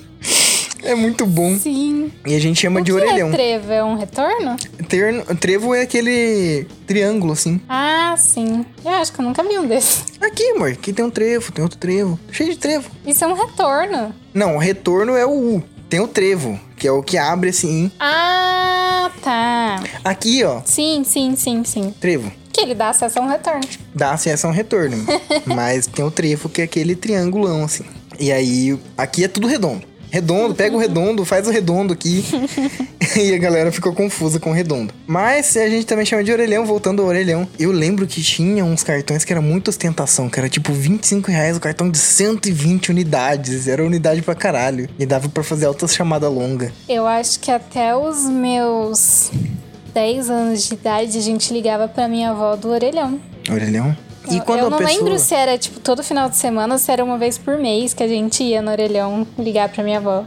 é 0.82 0.94
muito 0.94 1.24
bom. 1.26 1.56
Sim. 1.56 2.10
E 2.26 2.34
a 2.34 2.38
gente 2.40 2.60
chama 2.60 2.80
o 2.80 2.82
de 2.84 2.90
que 2.92 2.96
orelhão. 2.96 3.28
é 3.28 3.32
trevo? 3.32 3.72
É 3.72 3.84
um 3.84 3.94
retorno? 3.96 4.56
Terno- 4.88 5.24
trevo 5.36 5.74
é 5.74 5.82
aquele 5.82 6.66
triângulo, 6.86 7.32
assim. 7.32 7.60
Ah, 7.68 8.14
sim. 8.18 8.64
Eu 8.84 8.90
acho 8.92 9.12
que 9.12 9.20
eu 9.20 9.24
nunca 9.24 9.42
vi 9.42 9.58
um 9.58 9.66
desses. 9.66 10.04
Aqui, 10.20 10.42
amor, 10.50 10.70
aqui 10.72 10.92
tem 10.92 11.04
um 11.04 11.10
trevo, 11.10 11.52
tem 11.52 11.62
outro 11.62 11.78
trevo. 11.78 12.18
Cheio 12.32 12.50
de 12.50 12.58
trevo. 12.58 12.90
Isso 13.06 13.24
é 13.24 13.26
um 13.26 13.34
retorno. 13.34 14.14
Não, 14.34 14.56
o 14.56 14.58
retorno 14.58 15.14
é 15.16 15.24
o 15.26 15.30
U. 15.56 15.62
Tem 15.88 15.98
o 16.00 16.06
trevo, 16.06 16.58
que 16.76 16.86
é 16.86 16.92
o 16.92 17.02
que 17.02 17.18
abre 17.18 17.50
assim. 17.50 17.90
Ah, 17.98 19.10
tá. 19.22 19.82
Aqui, 20.04 20.44
ó, 20.44 20.60
Sim, 20.64 21.02
sim, 21.04 21.34
sim, 21.34 21.64
sim. 21.64 21.92
trevo. 22.00 22.30
Que 22.52 22.60
ele 22.60 22.74
dá 22.74 22.90
acesso 22.90 23.18
a 23.18 23.22
um 23.22 23.28
retorno. 23.28 23.60
Dá 23.94 24.12
acesso 24.12 24.46
a 24.46 24.50
um 24.50 24.52
retorno. 24.52 24.96
Mas 25.46 25.86
tem 25.86 26.04
o 26.04 26.10
trevo, 26.10 26.48
que 26.48 26.60
é 26.60 26.64
aquele 26.64 26.94
triangulão, 26.94 27.64
assim. 27.64 27.84
E 28.18 28.30
aí, 28.30 28.78
aqui 28.96 29.24
é 29.24 29.28
tudo 29.28 29.46
redondo. 29.48 29.82
Redondo, 30.10 30.54
pega 30.54 30.76
o 30.76 30.78
redondo, 30.78 31.24
faz 31.24 31.46
o 31.46 31.50
redondo 31.50 31.92
aqui. 31.92 32.24
e 33.16 33.34
a 33.34 33.38
galera 33.38 33.72
ficou 33.72 33.92
confusa 33.92 34.38
com 34.38 34.50
o 34.50 34.52
redondo. 34.52 34.92
Mas 35.06 35.56
a 35.56 35.68
gente 35.68 35.86
também 35.86 36.04
chama 36.04 36.22
de 36.22 36.32
orelhão, 36.32 36.64
voltando 36.64 37.02
ao 37.02 37.08
orelhão. 37.08 37.48
Eu 37.58 37.72
lembro 37.72 38.06
que 38.06 38.22
tinha 38.22 38.64
uns 38.64 38.82
cartões 38.82 39.24
que 39.24 39.32
era 39.32 39.40
muita 39.40 39.70
ostentação, 39.70 40.28
que 40.28 40.38
era 40.38 40.48
tipo 40.48 40.72
25 40.72 41.30
reais 41.30 41.56
o 41.56 41.60
cartão 41.60 41.90
de 41.90 41.98
120 41.98 42.90
unidades. 42.90 43.66
Era 43.66 43.84
unidade 43.84 44.22
pra 44.22 44.34
caralho. 44.34 44.88
E 44.98 45.06
dava 45.06 45.28
pra 45.28 45.42
fazer 45.42 45.66
altas 45.66 45.94
chamadas 45.94 46.32
longas. 46.32 46.72
Eu 46.88 47.06
acho 47.06 47.40
que 47.40 47.50
até 47.50 47.96
os 47.96 48.24
meus 48.24 49.30
10 49.92 50.30
anos 50.30 50.64
de 50.64 50.74
idade 50.74 51.18
a 51.18 51.22
gente 51.22 51.52
ligava 51.52 51.88
pra 51.88 52.06
minha 52.06 52.30
avó 52.30 52.54
do 52.56 52.68
orelhão. 52.68 53.20
Orelhão? 53.50 53.96
E 54.30 54.36
Eu- 54.38 54.42
quando 54.44 54.60
eu 54.60 54.70
não 54.70 54.78
pessoa... 54.78 54.96
lembro 54.98 55.18
se 55.18 55.34
era 55.34 55.58
tipo 55.58 55.80
todo 55.80 56.02
final 56.02 56.28
de 56.28 56.36
semana 56.36 56.74
ou 56.74 56.78
se 56.78 56.90
era 56.90 57.04
uma 57.04 57.18
vez 57.18 57.36
por 57.38 57.58
mês 57.58 57.92
que 57.94 58.02
a 58.02 58.08
gente 58.08 58.42
ia 58.42 58.62
no 58.62 58.70
orelhão 58.70 59.26
ligar 59.38 59.68
pra 59.68 59.82
minha 59.82 59.98
avó. 59.98 60.24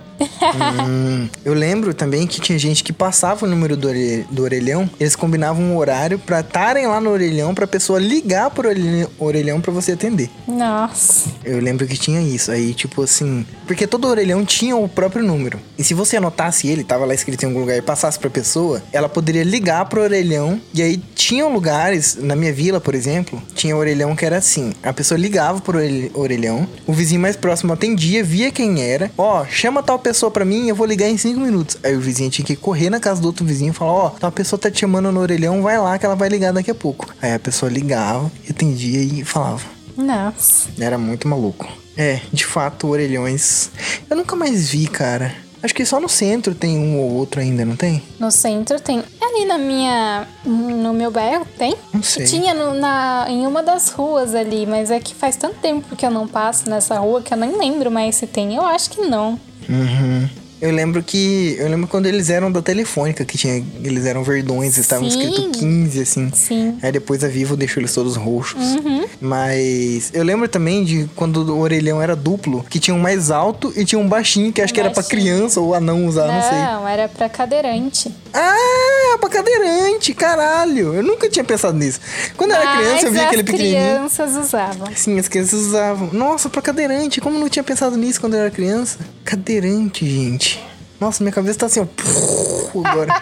Hum, 0.88 1.28
eu 1.44 1.54
lembro 1.54 1.94
também 1.94 2.26
que 2.28 2.40
tinha 2.42 2.58
gente 2.58 2.84
que 2.84 2.92
passava 2.94 3.46
o 3.46 3.50
número 3.50 3.76
do, 3.78 3.88
ore- 3.88 4.26
do 4.30 4.44
orelhão, 4.44 4.90
eles 5.00 5.16
combinavam 5.16 5.64
um 5.64 5.78
horário 5.78 6.20
pra 6.20 6.40
estarem 6.42 6.88
lá 6.88 7.00
no 7.00 7.10
orelhão 7.10 7.54
pra 7.54 7.66
pessoa 7.68 8.00
ligar 8.00 8.50
pro 8.50 8.70
orelhão, 8.70 9.10
orelhão 9.20 9.62
pra 9.62 9.72
você 9.72 9.94
atender. 9.94 10.30
Nossa. 10.48 11.30
Eu 11.44 11.60
lembro 11.60 11.88
que 11.88 11.98
tinha 11.98 12.22
isso. 12.22 12.52
Aí, 12.52 12.74
tipo 12.74 13.02
assim. 13.04 13.46
Porque 13.68 13.88
todo 13.88 14.08
orelhão 14.08 14.46
tinha 14.46 14.76
o 14.76 14.88
próprio 14.88 15.24
número. 15.24 15.60
E 15.78 15.84
se 15.84 15.94
você 15.94 16.18
anotasse 16.18 16.68
ele, 16.68 16.84
tava 16.84 17.06
lá 17.06 17.14
escrito 17.14 17.44
em 17.44 17.48
algum 17.48 17.60
lugar 17.62 17.78
e 17.78 17.82
passasse 17.82 18.20
pra 18.20 18.30
pessoa, 18.30 18.82
ela 18.92 19.08
poderia 19.10 19.44
ligar 19.44 19.86
pro 19.86 20.02
orelhão. 20.02 20.60
E 20.74 20.82
aí 20.82 20.98
tinham 21.16 21.52
lugares, 21.54 22.16
na 22.20 22.36
minha 22.36 22.54
vila, 22.54 22.80
por 22.82 22.94
exemplo, 22.96 23.42
tinha 23.56 23.76
orelhão 23.76 23.93
que 24.18 24.26
era 24.26 24.38
assim: 24.38 24.74
a 24.82 24.92
pessoa 24.92 25.18
ligava 25.18 25.60
pro 25.62 25.78
orelh- 25.78 26.12
orelhão, 26.14 26.68
o 26.88 26.94
vizinho 26.94 27.22
mais 27.22 27.36
próximo 27.36 27.72
atendia, 27.74 28.24
via 28.24 28.52
quem 28.52 28.82
era. 28.82 29.12
Ó, 29.18 29.46
chama 29.46 29.82
tal 29.84 30.00
pessoa 30.00 30.30
pra 30.32 30.44
mim, 30.46 30.68
eu 30.68 30.76
vou 30.76 30.86
ligar 30.86 31.08
em 31.10 31.18
cinco 31.18 31.40
minutos. 31.40 31.78
Aí 31.84 31.96
o 31.96 32.00
vizinho 32.02 32.30
tinha 32.30 32.46
que 32.46 32.56
correr 32.56 32.90
na 32.90 33.00
casa 33.00 33.22
do 33.22 33.26
outro 33.28 33.46
vizinho 33.46 33.72
e 33.72 33.74
falar: 33.74 33.92
Ó, 33.92 34.10
tal 34.10 34.32
pessoa 34.32 34.60
tá 34.60 34.70
te 34.72 34.80
chamando 34.82 35.12
no 35.12 35.20
orelhão, 35.20 35.62
vai 35.62 35.78
lá 35.78 35.98
que 35.98 36.06
ela 36.06 36.16
vai 36.16 36.30
ligar 36.30 36.52
daqui 36.54 36.72
a 36.72 36.76
pouco. 36.76 37.08
Aí 37.22 37.34
a 37.34 37.40
pessoa 37.40 37.72
ligava, 37.72 38.32
e 38.48 38.52
atendia 38.52 39.02
e 39.02 39.24
falava. 39.24 39.64
Nossa. 39.96 40.70
Era 40.80 40.98
muito 40.98 41.28
maluco. 41.28 41.68
É, 41.96 42.20
de 42.32 42.44
fato, 42.46 42.88
orelhões. 42.88 43.70
Eu 44.10 44.18
nunca 44.18 44.36
mais 44.36 44.70
vi, 44.70 44.88
cara. 44.88 45.36
Acho 45.64 45.74
que 45.74 45.86
só 45.86 45.98
no 46.00 46.10
centro 46.10 46.54
tem 46.54 46.78
um 46.78 47.00
ou 47.00 47.14
outro 47.14 47.40
ainda, 47.40 47.64
não 47.64 47.76
tem? 47.78 48.04
No 48.20 48.30
centro 48.30 48.80
tem. 48.82 49.02
Ali 49.22 49.46
na 49.46 49.58
minha. 49.58 50.28
No 50.46 50.94
meu 50.94 51.10
bairro 51.10 51.48
tem? 51.58 51.74
Não 51.94 52.04
sei. 52.04 52.26
Tinha 52.26 52.54
no- 52.54 52.74
na, 52.74 53.26
em 53.30 53.48
uma 53.48 53.64
das 53.64 53.90
ruas 53.90 54.36
ali, 54.36 54.66
mas 54.66 54.92
é 54.92 55.00
que 55.00 55.16
faz 55.16 55.38
tanto 55.38 55.56
tempo 55.60 55.96
que 55.96 56.06
eu 56.06 56.12
não 56.12 56.28
passo 56.28 56.70
nessa 56.70 57.00
rua 57.00 57.22
que 57.22 57.34
eu 57.34 57.38
nem 57.38 57.58
lembro 57.58 57.90
mais 57.90 58.16
se 58.16 58.28
tem. 58.28 58.54
Eu 58.56 58.66
acho 58.66 58.90
que 58.90 59.02
não. 59.02 59.40
Uhum. 59.70 60.30
Eu 60.64 60.72
lembro 60.72 61.04
que. 61.04 61.58
Eu 61.60 61.68
lembro 61.68 61.90
quando 61.90 62.06
eles 62.06 62.30
eram 62.30 62.50
da 62.50 62.62
Telefônica, 62.62 63.26
que 63.26 63.38
tinha. 63.38 63.62
Eles 63.84 64.06
eram 64.06 64.24
verdões, 64.24 64.78
estavam 64.78 65.10
Sim. 65.10 65.20
escrito 65.20 65.52
15, 65.60 66.02
assim. 66.02 66.32
Sim. 66.34 66.78
Aí 66.82 66.90
depois 66.90 67.22
a 67.22 67.28
Vivo 67.28 67.58
deixou 67.58 67.82
eles 67.82 67.94
todos 67.94 68.16
roxos. 68.16 68.62
Uhum. 68.62 69.04
Mas 69.20 70.10
eu 70.14 70.24
lembro 70.24 70.48
também 70.48 70.86
de 70.86 71.10
quando 71.18 71.54
o 71.54 71.60
orelhão 71.60 72.02
era 72.02 72.16
duplo, 72.16 72.66
que 72.70 72.80
tinha 72.80 72.96
um 72.96 73.00
mais 73.00 73.30
alto 73.30 73.74
e 73.76 73.84
tinha 73.84 74.00
um 74.00 74.08
baixinho, 74.08 74.54
que 74.54 74.62
acho 74.62 74.74
que 74.74 74.80
era 74.80 74.90
pra 74.90 75.02
baixinho. 75.02 75.22
criança 75.22 75.60
ou 75.60 75.74
anão 75.74 76.06
usar, 76.06 76.28
não, 76.28 76.42
sei. 76.42 76.58
Não, 76.60 76.88
era 76.88 77.10
pra 77.10 77.28
cadeirante. 77.28 78.10
Ah, 78.34 79.18
pra 79.20 79.28
cadeirante, 79.30 80.14
caralho. 80.14 80.94
Eu 80.94 81.04
nunca 81.04 81.30
tinha 81.30 81.44
pensado 81.44 81.78
nisso. 81.78 82.00
Quando 82.38 82.52
eu 82.52 82.58
era 82.58 82.78
criança, 82.78 83.06
eu 83.08 83.12
via 83.12 83.22
as 83.24 83.28
aquele 83.28 83.44
pequenininho. 83.44 83.82
crianças 83.82 84.36
usavam. 84.38 84.88
Sim, 84.96 85.20
as 85.20 85.28
crianças 85.28 85.60
usavam. 85.60 86.10
Nossa, 86.14 86.50
pra 86.50 86.62
cadeirante. 86.62 87.20
Como 87.20 87.36
eu 87.36 87.42
não 87.42 87.50
tinha 87.50 87.64
pensado 87.64 87.98
nisso 87.98 88.22
quando 88.22 88.36
eu 88.36 88.40
era 88.40 88.50
criança? 88.50 88.98
Cadeirante, 89.24 90.06
gente. 90.06 90.64
Nossa, 91.00 91.24
minha 91.24 91.34
cabeça 91.34 91.60
tá 91.60 91.66
assim, 91.68 91.80
ó. 91.82 91.86
Agora. 92.88 93.22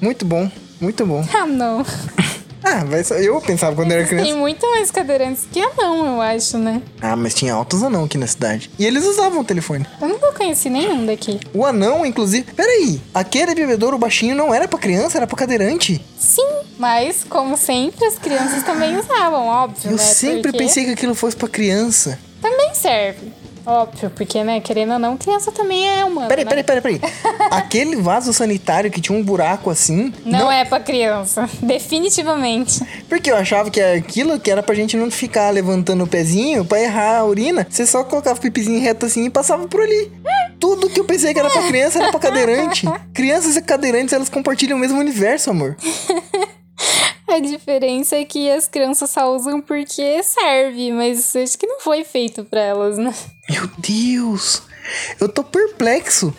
muito 0.00 0.24
bom, 0.24 0.50
muito 0.80 1.06
bom. 1.06 1.24
Ah, 1.34 1.46
não. 1.46 1.84
Ah, 2.68 2.84
mas 2.84 3.12
eu 3.12 3.40
pensava 3.40 3.76
quando 3.76 3.92
eu 3.92 3.98
era 3.98 4.08
Tem 4.08 4.18
criança. 4.18 4.36
muito 4.40 4.68
mais 4.72 4.90
cadeirantes 4.90 5.44
que 5.52 5.60
anão, 5.60 6.04
eu 6.16 6.20
acho, 6.20 6.58
né? 6.58 6.82
Ah, 7.00 7.14
mas 7.14 7.32
tinha 7.32 7.54
altos 7.54 7.80
anão 7.80 8.02
aqui 8.06 8.18
na 8.18 8.26
cidade. 8.26 8.68
E 8.76 8.84
eles 8.84 9.04
usavam 9.04 9.38
o 9.38 9.44
telefone. 9.44 9.86
Eu 10.02 10.08
nunca 10.08 10.32
conheci 10.32 10.68
nenhum 10.68 11.06
daqui. 11.06 11.38
O 11.54 11.64
anão, 11.64 12.04
inclusive. 12.04 12.44
Peraí, 12.54 13.00
aquele 13.14 13.54
bebedouro 13.54 13.96
baixinho 13.96 14.34
não 14.34 14.52
era 14.52 14.66
pra 14.66 14.80
criança, 14.80 15.16
era 15.16 15.28
pra 15.28 15.36
cadeirante? 15.36 16.04
Sim, 16.18 16.42
mas 16.76 17.22
como 17.28 17.56
sempre, 17.56 18.04
as 18.04 18.18
crianças 18.18 18.64
também 18.64 18.98
usavam, 18.98 19.46
óbvio, 19.46 19.92
Eu 19.92 19.96
né? 19.96 20.02
sempre 20.02 20.42
Porque 20.50 20.58
pensei 20.58 20.86
que 20.86 20.90
aquilo 20.90 21.14
fosse 21.14 21.36
pra 21.36 21.46
criança. 21.48 22.18
Também 22.42 22.74
serve. 22.74 23.32
Óbvio, 23.66 24.10
porque, 24.10 24.44
né, 24.44 24.60
querendo 24.60 24.92
ou 24.92 24.98
não, 24.98 25.16
criança 25.16 25.50
também 25.50 25.88
é 25.88 26.04
humana. 26.04 26.28
Peraí, 26.28 26.44
né? 26.44 26.50
peraí, 26.50 26.64
peraí, 26.64 26.98
peraí. 26.98 27.00
Aquele 27.50 27.96
vaso 27.96 28.32
sanitário 28.32 28.90
que 28.90 29.00
tinha 29.00 29.18
um 29.18 29.22
buraco 29.22 29.70
assim. 29.70 30.12
Não, 30.24 30.50
é 30.50 30.64
pra 30.64 30.78
criança. 30.78 31.50
Definitivamente. 31.60 32.80
Porque 33.08 33.30
eu 33.30 33.36
achava 33.36 33.68
que 33.68 33.80
aquilo 33.80 34.38
que 34.38 34.50
era 34.50 34.62
pra 34.62 34.74
gente 34.74 34.96
não 34.96 35.10
ficar 35.10 35.50
levantando 35.50 36.04
o 36.04 36.06
pezinho 36.06 36.64
pra 36.64 36.80
errar 36.80 37.18
a 37.18 37.24
urina. 37.24 37.66
Você 37.68 37.84
só 37.84 38.04
colocava 38.04 38.38
o 38.38 38.42
pipizinho 38.42 38.80
reto 38.80 39.06
assim 39.06 39.24
e 39.24 39.30
passava 39.30 39.66
por 39.66 39.80
ali. 39.80 40.12
Tudo 40.60 40.88
que 40.88 41.00
eu 41.00 41.04
pensei 41.04 41.34
que 41.34 41.40
era 41.40 41.50
pra 41.50 41.62
criança 41.62 41.98
era 41.98 42.10
pra 42.10 42.20
cadeirante. 42.20 42.86
Crianças 43.12 43.56
e 43.56 43.62
cadeirantes, 43.62 44.12
elas 44.12 44.28
compartilham 44.28 44.76
o 44.76 44.80
mesmo 44.80 44.98
universo, 44.98 45.50
amor. 45.50 45.76
A 47.28 47.40
diferença 47.40 48.16
é 48.16 48.24
que 48.24 48.50
as 48.50 48.68
crianças 48.68 49.10
só 49.10 49.34
usam 49.34 49.60
porque 49.60 50.22
serve, 50.22 50.92
mas 50.92 51.34
acho 51.34 51.58
que 51.58 51.66
não 51.66 51.80
foi 51.80 52.04
feito 52.04 52.44
pra 52.44 52.60
elas, 52.60 52.96
né? 52.96 53.12
Meu 53.50 53.68
Deus! 53.78 54.62
Eu 55.20 55.28
tô 55.28 55.42
perplexo. 55.42 56.32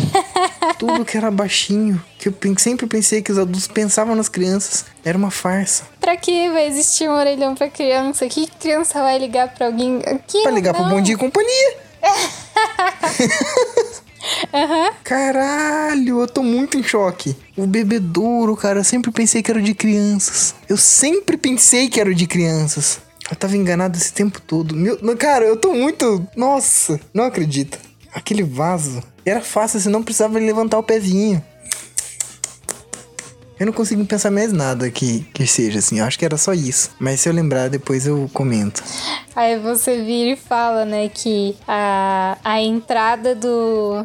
Tudo 0.78 1.04
que 1.04 1.18
era 1.18 1.30
baixinho, 1.30 2.02
que 2.18 2.28
eu 2.28 2.34
sempre 2.58 2.86
pensei 2.86 3.20
que 3.20 3.30
os 3.30 3.38
adultos 3.38 3.68
pensavam 3.68 4.14
nas 4.14 4.28
crianças, 4.28 4.86
era 5.04 5.18
uma 5.18 5.30
farsa. 5.30 5.84
Pra 6.00 6.16
que 6.16 6.48
vai 6.50 6.66
existir 6.66 7.08
um 7.08 7.12
orelhão 7.12 7.54
pra 7.54 7.68
criança? 7.68 8.26
Que 8.26 8.46
criança 8.46 9.00
vai 9.00 9.18
ligar 9.18 9.52
pra 9.54 9.66
alguém? 9.66 10.00
Que 10.26 10.42
Pra 10.42 10.50
ligar 10.50 10.72
pro 10.72 10.84
não. 10.84 10.90
Bom 10.90 11.00
Dia 11.02 11.14
e 11.14 11.18
Companhia. 11.18 11.76
Aham. 14.52 14.92
Caralho, 15.02 16.20
eu 16.20 16.28
tô 16.28 16.42
muito 16.42 16.76
em 16.76 16.82
choque. 16.82 17.36
O 17.56 17.66
bebedouro, 17.66 18.56
cara, 18.56 18.80
eu 18.80 18.84
sempre 18.84 19.10
pensei 19.10 19.42
que 19.42 19.50
era 19.50 19.60
de 19.62 19.74
crianças. 19.74 20.54
Eu 20.68 20.76
sempre 20.76 21.36
pensei 21.36 21.88
que 21.88 22.00
era 22.00 22.14
de 22.14 22.26
crianças. 22.26 23.00
Eu 23.30 23.36
tava 23.36 23.56
enganado 23.56 23.96
esse 23.96 24.12
tempo 24.12 24.40
todo. 24.40 24.74
Meu, 24.76 24.98
cara, 25.16 25.44
eu 25.44 25.56
tô 25.56 25.72
muito. 25.72 26.26
Nossa, 26.36 27.00
não 27.12 27.24
acredito. 27.24 27.78
Aquele 28.12 28.42
vaso. 28.42 29.02
Era 29.24 29.40
fácil, 29.40 29.80
você 29.80 29.88
não 29.88 30.02
precisava 30.02 30.38
levantar 30.38 30.78
o 30.78 30.82
pezinho. 30.82 31.42
Eu 33.58 33.66
não 33.66 33.72
consigo 33.72 34.04
pensar 34.04 34.30
mais 34.32 34.52
nada 34.52 34.90
que, 34.90 35.26
que 35.32 35.46
seja 35.46 35.78
assim. 35.78 36.00
Eu 36.00 36.04
acho 36.04 36.18
que 36.18 36.24
era 36.24 36.36
só 36.36 36.52
isso. 36.52 36.90
Mas 36.98 37.20
se 37.20 37.28
eu 37.28 37.32
lembrar, 37.32 37.68
depois 37.68 38.06
eu 38.06 38.28
comento. 38.32 38.82
Aí 39.36 39.58
você 39.58 40.02
vira 40.02 40.30
e 40.32 40.36
fala, 40.36 40.84
né, 40.84 41.08
que 41.08 41.56
a, 41.66 42.36
a 42.44 42.60
entrada 42.60 43.34
do, 43.34 44.04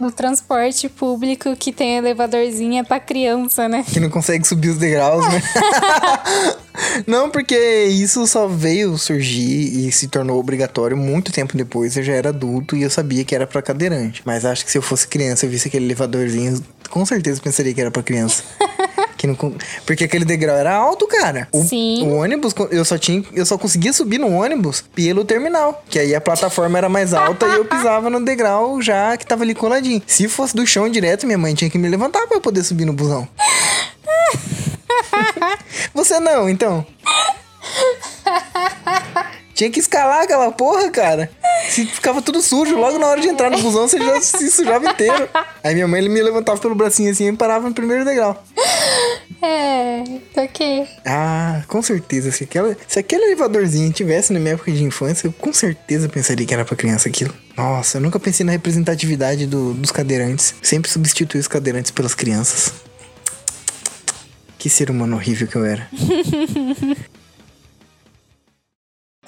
do 0.00 0.10
transporte 0.10 0.88
público 0.88 1.54
que 1.56 1.72
tem 1.72 1.98
elevadorzinho 1.98 2.80
é 2.80 2.82
pra 2.82 2.98
criança, 2.98 3.68
né? 3.68 3.84
Que 3.86 4.00
não 4.00 4.10
consegue 4.10 4.46
subir 4.46 4.70
os 4.70 4.78
degraus, 4.78 5.24
né? 5.32 5.42
não, 7.06 7.30
porque 7.30 7.84
isso 7.84 8.26
só 8.26 8.48
veio 8.48 8.98
surgir 8.98 9.86
e 9.86 9.92
se 9.92 10.08
tornou 10.08 10.38
obrigatório 10.38 10.96
muito 10.96 11.32
tempo 11.32 11.56
depois. 11.56 11.96
Eu 11.96 12.02
já 12.02 12.14
era 12.14 12.28
adulto 12.30 12.76
e 12.76 12.82
eu 12.82 12.90
sabia 12.90 13.24
que 13.24 13.34
era 13.34 13.46
pra 13.46 13.62
cadeirante. 13.62 14.22
Mas 14.24 14.44
acho 14.44 14.64
que 14.64 14.70
se 14.70 14.78
eu 14.78 14.82
fosse 14.82 15.06
criança 15.06 15.46
e 15.46 15.48
visse 15.48 15.68
aquele 15.68 15.86
elevadorzinho, 15.86 16.60
com 16.90 17.04
certeza 17.04 17.40
pensaria 17.40 17.72
que 17.74 17.80
era 17.80 17.90
pra 17.90 18.02
criança. 18.02 18.42
Que 19.18 19.26
não 19.26 19.34
porque 19.84 20.04
aquele 20.04 20.24
degrau 20.24 20.56
era 20.56 20.72
alto, 20.72 21.04
cara. 21.08 21.48
O, 21.50 21.64
Sim. 21.64 22.04
o 22.04 22.14
ônibus, 22.18 22.54
eu 22.70 22.84
só 22.84 22.96
tinha, 22.96 23.24
eu 23.32 23.44
só 23.44 23.58
conseguia 23.58 23.92
subir 23.92 24.16
no 24.16 24.28
ônibus 24.28 24.84
pelo 24.94 25.24
terminal, 25.24 25.82
que 25.90 25.98
aí 25.98 26.14
a 26.14 26.20
plataforma 26.20 26.78
era 26.78 26.88
mais 26.88 27.12
alta 27.12 27.44
e 27.48 27.56
eu 27.56 27.64
pisava 27.66 28.08
no 28.08 28.24
degrau 28.24 28.80
já 28.80 29.16
que 29.16 29.26
tava 29.26 29.42
ali 29.42 29.56
coladinho. 29.56 30.00
Se 30.06 30.28
fosse 30.28 30.54
do 30.54 30.64
chão 30.64 30.88
direto, 30.88 31.26
minha 31.26 31.36
mãe 31.36 31.52
tinha 31.52 31.68
que 31.68 31.78
me 31.78 31.88
levantar 31.88 32.28
pra 32.28 32.36
eu 32.36 32.40
poder 32.40 32.62
subir 32.62 32.84
no 32.84 32.92
busão. 32.92 33.26
Você 35.92 36.20
não, 36.20 36.48
então? 36.48 36.86
Tinha 39.58 39.70
que 39.72 39.80
escalar 39.80 40.22
aquela 40.22 40.52
porra, 40.52 40.88
cara. 40.88 41.28
Se 41.68 41.84
ficava 41.84 42.22
tudo 42.22 42.40
sujo, 42.40 42.76
logo 42.76 42.96
na 42.96 43.08
hora 43.08 43.20
de 43.20 43.26
entrar 43.26 43.50
no 43.50 43.58
busão, 43.60 43.88
você 43.88 43.98
já 43.98 44.20
se 44.20 44.48
sujava 44.52 44.88
inteiro. 44.88 45.28
Aí 45.64 45.74
minha 45.74 45.88
mãe 45.88 45.98
ele 46.00 46.08
me 46.08 46.22
levantava 46.22 46.60
pelo 46.60 46.76
bracinho 46.76 47.10
assim 47.10 47.26
e 47.26 47.32
parava 47.36 47.68
no 47.68 47.74
primeiro 47.74 48.04
degrau. 48.04 48.40
É, 49.42 50.04
ok. 50.36 50.86
Ah, 51.04 51.62
com 51.66 51.82
certeza. 51.82 52.30
Se, 52.30 52.44
aquela, 52.44 52.76
se 52.86 53.00
aquele 53.00 53.24
elevadorzinho 53.24 53.92
tivesse 53.92 54.32
na 54.32 54.38
minha 54.38 54.54
época 54.54 54.70
de 54.70 54.84
infância, 54.84 55.26
eu 55.26 55.32
com 55.32 55.52
certeza 55.52 56.08
pensaria 56.08 56.46
que 56.46 56.54
era 56.54 56.64
pra 56.64 56.76
criança 56.76 57.08
aquilo. 57.08 57.34
Nossa, 57.56 57.98
eu 57.98 58.00
nunca 58.00 58.20
pensei 58.20 58.46
na 58.46 58.52
representatividade 58.52 59.44
do- 59.44 59.74
dos 59.74 59.90
cadeirantes. 59.90 60.54
Sempre 60.62 60.88
substituí 60.88 61.40
os 61.40 61.48
cadeirantes 61.48 61.90
pelas 61.90 62.14
crianças. 62.14 62.74
Que 64.56 64.70
ser 64.70 64.88
humano 64.88 65.16
horrível 65.16 65.48
que 65.48 65.56
eu 65.56 65.64
era. 65.64 65.88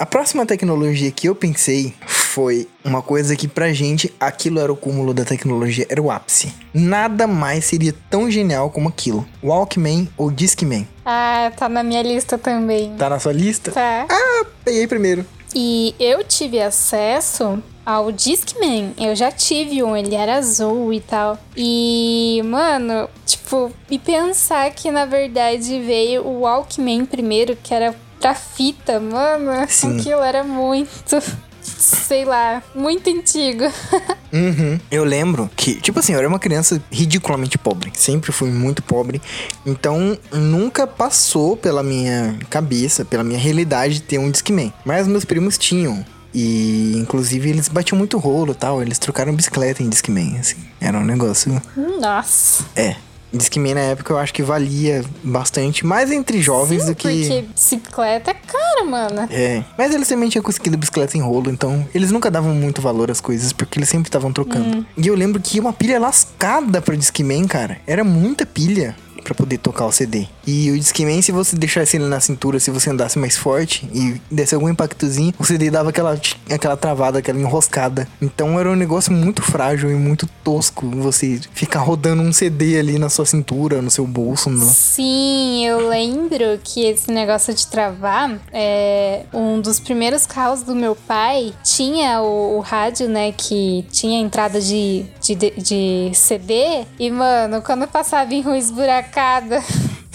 A 0.00 0.06
próxima 0.06 0.46
tecnologia 0.46 1.10
que 1.10 1.28
eu 1.28 1.34
pensei 1.34 1.92
foi 2.06 2.66
uma 2.82 3.02
coisa 3.02 3.36
que 3.36 3.46
pra 3.46 3.70
gente 3.70 4.10
aquilo 4.18 4.58
era 4.58 4.72
o 4.72 4.76
cúmulo 4.76 5.12
da 5.12 5.26
tecnologia, 5.26 5.86
era 5.90 6.00
o 6.00 6.10
ápice. 6.10 6.54
Nada 6.72 7.26
mais 7.26 7.66
seria 7.66 7.94
tão 8.08 8.30
genial 8.30 8.70
como 8.70 8.88
aquilo. 8.88 9.28
Walkman 9.44 10.08
ou 10.16 10.30
Discman. 10.30 10.88
Ah, 11.04 11.52
tá 11.54 11.68
na 11.68 11.82
minha 11.82 12.00
lista 12.00 12.38
também. 12.38 12.96
Tá 12.96 13.10
na 13.10 13.18
sua 13.18 13.34
lista? 13.34 13.72
Tá. 13.72 14.06
Ah, 14.08 14.46
peguei 14.64 14.86
primeiro. 14.86 15.22
E 15.54 15.94
eu 16.00 16.24
tive 16.24 16.62
acesso 16.62 17.62
ao 17.84 18.10
Discman. 18.10 18.94
Eu 18.96 19.14
já 19.14 19.30
tive 19.30 19.82
um, 19.82 19.94
ele 19.94 20.14
era 20.14 20.36
azul 20.36 20.94
e 20.94 21.00
tal. 21.00 21.38
E, 21.54 22.40
mano, 22.46 23.06
tipo, 23.26 23.70
e 23.90 23.98
pensar 23.98 24.70
que 24.70 24.90
na 24.90 25.04
verdade 25.04 25.78
veio 25.82 26.26
o 26.26 26.40
Walkman 26.40 27.04
primeiro, 27.04 27.54
que 27.62 27.74
era 27.74 27.94
pra 28.20 28.34
fita, 28.34 29.00
mano. 29.00 29.66
Sim. 29.68 29.98
Aquilo 29.98 30.22
era 30.22 30.44
muito. 30.44 31.20
Sei 31.62 32.24
lá, 32.24 32.62
muito 32.74 33.08
antigo. 33.10 33.64
Uhum. 34.32 34.78
Eu 34.88 35.02
lembro 35.02 35.50
que, 35.56 35.74
tipo 35.80 35.98
assim, 35.98 36.12
eu 36.12 36.20
era 36.20 36.28
uma 36.28 36.38
criança 36.38 36.80
ridiculamente 36.88 37.58
pobre. 37.58 37.90
Sempre 37.94 38.30
fui 38.30 38.48
muito 38.48 38.80
pobre. 38.80 39.20
Então, 39.66 40.16
nunca 40.32 40.86
passou 40.86 41.56
pela 41.56 41.82
minha 41.82 42.38
cabeça, 42.48 43.04
pela 43.04 43.24
minha 43.24 43.40
realidade 43.40 44.00
ter 44.00 44.18
um 44.18 44.30
Discman. 44.30 44.72
Mas 44.84 45.08
meus 45.08 45.24
primos 45.24 45.58
tinham. 45.58 46.04
E, 46.32 46.92
inclusive, 46.94 47.50
eles 47.50 47.66
batiam 47.66 47.98
muito 47.98 48.18
rolo 48.18 48.52
e 48.52 48.54
tal. 48.54 48.80
Eles 48.80 49.00
trocaram 49.00 49.34
bicicleta 49.34 49.82
em 49.82 49.88
Discman, 49.88 50.38
assim. 50.38 50.58
Era 50.80 50.96
um 50.96 51.04
negócio... 51.04 51.60
Nossa. 52.00 52.64
É. 52.76 52.94
Discman 53.32 53.74
na 53.74 53.80
época 53.80 54.12
eu 54.12 54.18
acho 54.18 54.32
que 54.32 54.42
valia 54.42 55.04
bastante. 55.22 55.84
Mais 55.86 56.10
entre 56.10 56.40
jovens 56.40 56.82
Sim, 56.82 56.88
do 56.88 56.94
que... 56.94 57.08
Porque 57.08 57.42
bicicleta 57.54 58.30
é 58.30 58.34
cara, 58.34 58.84
mano. 58.84 59.28
É, 59.30 59.62
mas 59.76 59.94
eles 59.94 60.08
também 60.08 60.28
tinham 60.28 60.42
conseguido 60.42 60.76
bicicleta 60.76 61.16
em 61.16 61.20
rolo, 61.20 61.50
então 61.50 61.86
eles 61.94 62.10
nunca 62.10 62.30
davam 62.30 62.54
muito 62.54 62.80
valor 62.80 63.10
às 63.10 63.20
coisas, 63.20 63.52
porque 63.52 63.78
eles 63.78 63.88
sempre 63.88 64.08
estavam 64.08 64.32
trocando. 64.32 64.86
E 64.96 65.06
eu 65.06 65.14
lembro 65.14 65.40
que 65.40 65.56
ia 65.56 65.62
uma 65.62 65.72
pilha 65.72 65.98
lascada 65.98 66.80
pra 66.80 66.94
Discman, 66.94 67.46
cara. 67.46 67.78
Era 67.86 68.04
muita 68.04 68.44
pilha. 68.44 68.96
Pra 69.30 69.34
poder 69.34 69.58
tocar 69.58 69.86
o 69.86 69.92
CD. 69.92 70.26
E 70.46 70.70
o 70.70 70.78
Discman, 70.78 71.22
se 71.22 71.30
você 71.30 71.56
deixasse 71.56 71.96
ele 71.96 72.06
na 72.06 72.18
cintura, 72.18 72.58
se 72.58 72.70
você 72.70 72.90
andasse 72.90 73.18
mais 73.18 73.36
forte 73.36 73.88
e 73.94 74.20
desse 74.30 74.54
algum 74.54 74.68
impactozinho, 74.68 75.32
o 75.38 75.44
CD 75.44 75.70
dava 75.70 75.90
aquela, 75.90 76.20
aquela 76.50 76.76
travada, 76.76 77.20
aquela 77.20 77.38
enroscada. 77.38 78.08
Então 78.20 78.58
era 78.58 78.68
um 78.68 78.74
negócio 78.74 79.12
muito 79.12 79.40
frágil 79.42 79.90
e 79.90 79.94
muito 79.94 80.28
tosco 80.42 80.88
você 80.90 81.40
ficar 81.52 81.80
rodando 81.80 82.22
um 82.22 82.32
CD 82.32 82.78
ali 82.78 82.98
na 82.98 83.08
sua 83.08 83.24
cintura, 83.24 83.80
no 83.80 83.90
seu 83.90 84.06
bolso. 84.06 84.50
No... 84.50 84.66
Sim, 84.66 85.64
eu 85.64 85.88
lembro 85.88 86.58
que 86.64 86.84
esse 86.84 87.10
negócio 87.10 87.54
de 87.54 87.66
travar, 87.68 88.40
é, 88.52 89.24
um 89.32 89.60
dos 89.60 89.78
primeiros 89.78 90.26
carros 90.26 90.62
do 90.62 90.74
meu 90.74 90.96
pai 90.96 91.52
tinha 91.62 92.20
o, 92.20 92.58
o 92.58 92.60
rádio, 92.60 93.08
né, 93.08 93.32
que 93.32 93.84
tinha 93.92 94.20
entrada 94.20 94.60
de, 94.60 95.04
de, 95.20 95.34
de 95.34 96.10
CD. 96.14 96.84
E, 96.98 97.10
mano, 97.10 97.62
quando 97.62 97.86
passava 97.86 98.34
em 98.34 98.42
rua 98.42 98.58
esburacada. 98.58 99.19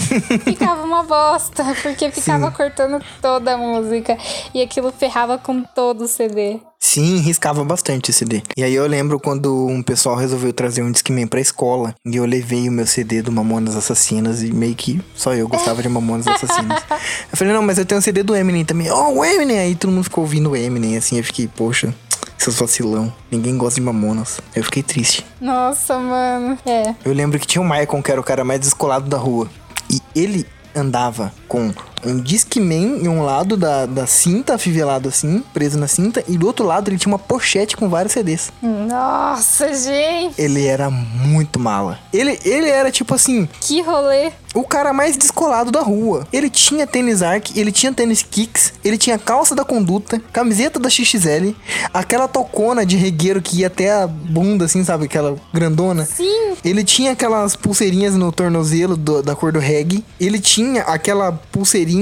ficava 0.43 0.83
uma 0.83 1.03
bosta, 1.03 1.63
porque 1.81 2.11
ficava 2.11 2.47
Sim. 2.47 2.53
cortando 2.55 3.03
toda 3.21 3.53
a 3.53 3.57
música. 3.57 4.17
E 4.53 4.61
aquilo 4.61 4.91
ferrava 4.91 5.37
com 5.37 5.63
todo 5.63 6.05
o 6.05 6.07
CD. 6.07 6.59
Sim, 6.79 7.17
riscava 7.17 7.63
bastante 7.63 8.11
o 8.11 8.13
CD. 8.13 8.43
E 8.55 8.63
aí 8.63 8.73
eu 8.73 8.85
lembro 8.85 9.19
quando 9.19 9.67
um 9.67 9.81
pessoal 9.81 10.15
resolveu 10.15 10.53
trazer 10.53 10.83
um 10.83 10.91
Discman 10.91 11.27
pra 11.27 11.41
escola. 11.41 11.95
E 12.05 12.15
eu 12.15 12.25
levei 12.25 12.69
o 12.69 12.71
meu 12.71 12.85
CD 12.85 13.21
do 13.21 13.31
Mamonas 13.31 13.75
Assassinas. 13.75 14.43
E 14.43 14.53
meio 14.53 14.75
que 14.75 15.01
só 15.15 15.33
eu 15.33 15.47
gostava 15.47 15.81
de 15.81 15.89
Mamonas 15.89 16.27
Assassinas. 16.27 16.83
eu 17.31 17.37
falei, 17.37 17.53
não, 17.53 17.63
mas 17.63 17.79
eu 17.79 17.85
tenho 17.85 17.99
um 17.99 18.01
CD 18.01 18.21
do 18.21 18.35
Eminem 18.35 18.63
também. 18.63 18.91
Oh, 18.91 19.19
o 19.19 19.25
Eminem! 19.25 19.59
Aí 19.59 19.75
todo 19.75 19.91
mundo 19.91 20.03
ficou 20.03 20.23
ouvindo 20.23 20.51
o 20.51 20.55
Eminem, 20.55 20.95
assim. 20.95 21.17
Eu 21.17 21.23
fiquei, 21.23 21.47
poxa, 21.47 21.93
seus 22.37 22.57
vacilão. 22.59 23.13
Ninguém 23.31 23.57
gosta 23.57 23.79
de 23.79 23.85
Mamonas. 23.85 24.39
Eu 24.55 24.63
fiquei 24.63 24.83
triste. 24.83 25.25
Nossa, 25.39 25.97
mano. 25.97 26.57
É. 26.65 26.95
Eu 27.03 27.13
lembro 27.13 27.39
que 27.39 27.47
tinha 27.47 27.61
o 27.61 27.65
Michael, 27.65 28.03
que 28.03 28.11
era 28.11 28.21
o 28.21 28.23
cara 28.23 28.43
mais 28.43 28.59
descolado 28.59 29.09
da 29.09 29.17
rua. 29.17 29.49
E 29.89 30.01
ele 30.15 30.45
andava 30.75 31.31
com 31.47 31.73
um 32.05 32.19
Discman 32.19 33.03
em 33.03 33.07
um 33.07 33.23
lado 33.23 33.57
da, 33.57 33.85
da 33.85 34.05
cinta, 34.05 34.55
afivelado 34.55 35.09
assim, 35.09 35.43
preso 35.53 35.77
na 35.77 35.87
cinta, 35.87 36.23
e 36.27 36.37
do 36.37 36.47
outro 36.47 36.65
lado 36.65 36.89
ele 36.89 36.97
tinha 36.97 37.11
uma 37.11 37.19
pochete 37.19 37.75
com 37.75 37.89
vários 37.89 38.13
CDs. 38.13 38.51
Nossa, 38.61 39.73
gente! 39.73 40.39
Ele 40.39 40.65
era 40.65 40.89
muito 40.89 41.59
mala. 41.59 41.99
Ele, 42.13 42.39
ele 42.43 42.69
era 42.69 42.91
tipo 42.91 43.13
assim. 43.13 43.47
Que 43.59 43.81
rolê! 43.81 44.31
O 44.53 44.63
cara 44.63 44.93
mais 44.93 45.17
descolado 45.17 45.69
da 45.69 45.81
rua. 45.81 46.25
Ele 46.31 46.49
tinha 46.49 46.87
tênis 46.87 47.21
Arc, 47.21 47.57
ele 47.57 47.73
tinha 47.73 47.91
tênis 47.91 48.23
Kicks, 48.23 48.73
ele 48.85 48.97
tinha 48.97 49.19
calça 49.19 49.53
da 49.53 49.65
conduta, 49.65 50.21
camiseta 50.31 50.79
da 50.79 50.89
XXL, 50.89 51.53
aquela 51.93 52.25
tocona 52.25 52.85
de 52.85 52.95
regueiro 52.95 53.41
que 53.41 53.59
ia 53.59 53.67
até 53.67 53.91
a 53.91 54.07
bunda, 54.07 54.63
assim, 54.63 54.83
sabe? 54.83 55.05
Aquela 55.05 55.35
grandona. 55.53 56.05
Sim. 56.05 56.53
Ele 56.63 56.85
tinha 56.85 57.11
aquelas 57.11 57.55
pulseirinhas 57.55 58.15
no 58.15 58.31
tornozelo 58.31 58.95
do, 58.95 59.21
da 59.21 59.35
cor 59.35 59.51
do 59.51 59.59
reggae. 59.59 60.05
Ele 60.19 60.39
tinha 60.39 60.83
aquela 60.83 61.33
pulseirinha 61.51 61.94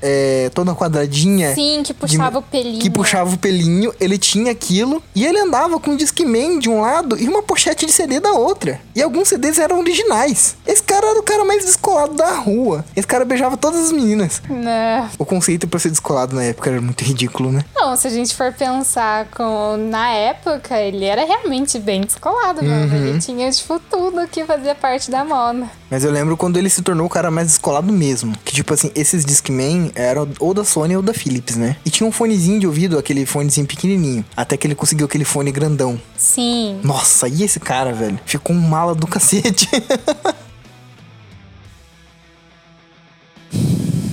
é, 0.00 0.50
toda 0.54 0.74
quadradinha. 0.74 1.54
Sim, 1.54 1.82
que 1.84 1.92
puxava 1.94 2.32
de, 2.32 2.38
o 2.38 2.42
pelinho. 2.42 2.78
Que 2.78 2.90
puxava 2.90 3.34
o 3.34 3.38
pelinho. 3.38 3.92
Ele 4.00 4.18
tinha 4.18 4.52
aquilo. 4.52 5.02
E 5.14 5.24
ele 5.24 5.38
andava 5.38 5.78
com 5.78 5.92
um 5.92 5.96
Discman 5.96 6.58
de 6.58 6.68
um 6.68 6.80
lado 6.80 7.16
e 7.20 7.28
uma 7.28 7.42
pochete 7.42 7.86
de 7.86 7.92
CD 7.92 8.20
da 8.20 8.32
outra. 8.32 8.80
E 8.94 9.02
alguns 9.02 9.28
CDs 9.28 9.58
eram 9.58 9.78
originais. 9.78 10.56
Esse 10.66 10.82
cara 10.82 11.06
era 11.06 11.20
o 11.20 11.22
cara 11.22 11.44
mais 11.44 11.64
descolado 11.64 12.14
da 12.14 12.34
rua. 12.34 12.84
Esse 12.94 13.06
cara 13.06 13.24
beijava 13.24 13.56
todas 13.56 13.84
as 13.84 13.92
meninas. 13.92 14.42
Não. 14.48 14.56
Né. 14.56 15.10
O 15.18 15.24
conceito 15.24 15.66
pra 15.68 15.78
ser 15.78 15.90
descolado 15.90 16.34
na 16.34 16.44
época 16.44 16.70
era 16.70 16.80
muito 16.80 17.02
ridículo, 17.04 17.50
né? 17.50 17.64
Não, 17.74 17.96
se 17.96 18.06
a 18.06 18.10
gente 18.10 18.34
for 18.34 18.52
pensar 18.52 19.26
com... 19.26 19.76
na 19.76 20.10
época, 20.10 20.78
ele 20.78 21.04
era 21.04 21.24
realmente 21.24 21.78
bem 21.78 22.02
descolado, 22.02 22.62
mano. 22.62 22.94
Uhum. 22.94 23.06
Ele 23.06 23.18
tinha, 23.18 23.50
tipo, 23.50 23.80
tudo 23.90 24.26
que 24.28 24.44
fazia 24.44 24.74
parte 24.74 25.10
da 25.10 25.24
moda. 25.24 25.68
Mas 25.90 26.04
eu 26.04 26.10
lembro 26.10 26.36
quando 26.36 26.56
ele 26.56 26.70
se 26.70 26.82
tornou 26.82 27.06
o 27.06 27.10
cara 27.10 27.30
mais 27.30 27.48
descolado 27.48 27.92
mesmo. 27.92 28.34
Que, 28.44 28.54
tipo 28.54 28.72
assim, 28.72 28.90
esses 28.94 29.24
Discman 29.40 29.90
eram 29.94 30.28
ou 30.38 30.52
da 30.52 30.64
Sony 30.64 30.94
ou 30.96 31.02
da 31.02 31.14
Philips, 31.14 31.56
né? 31.56 31.76
E 31.84 31.90
tinha 31.90 32.06
um 32.06 32.12
fonezinho 32.12 32.60
de 32.60 32.66
ouvido, 32.66 32.98
aquele 32.98 33.24
fonezinho 33.24 33.66
pequenininho. 33.66 34.24
Até 34.36 34.56
que 34.56 34.66
ele 34.66 34.74
conseguiu 34.74 35.06
aquele 35.06 35.24
fone 35.24 35.50
grandão. 35.50 36.00
Sim. 36.16 36.78
Nossa, 36.82 37.26
e 37.26 37.42
esse 37.42 37.58
cara, 37.58 37.92
velho? 37.92 38.20
Ficou 38.26 38.54
um 38.54 38.60
mala 38.60 38.94
do 38.94 39.06
cacete. 39.06 39.68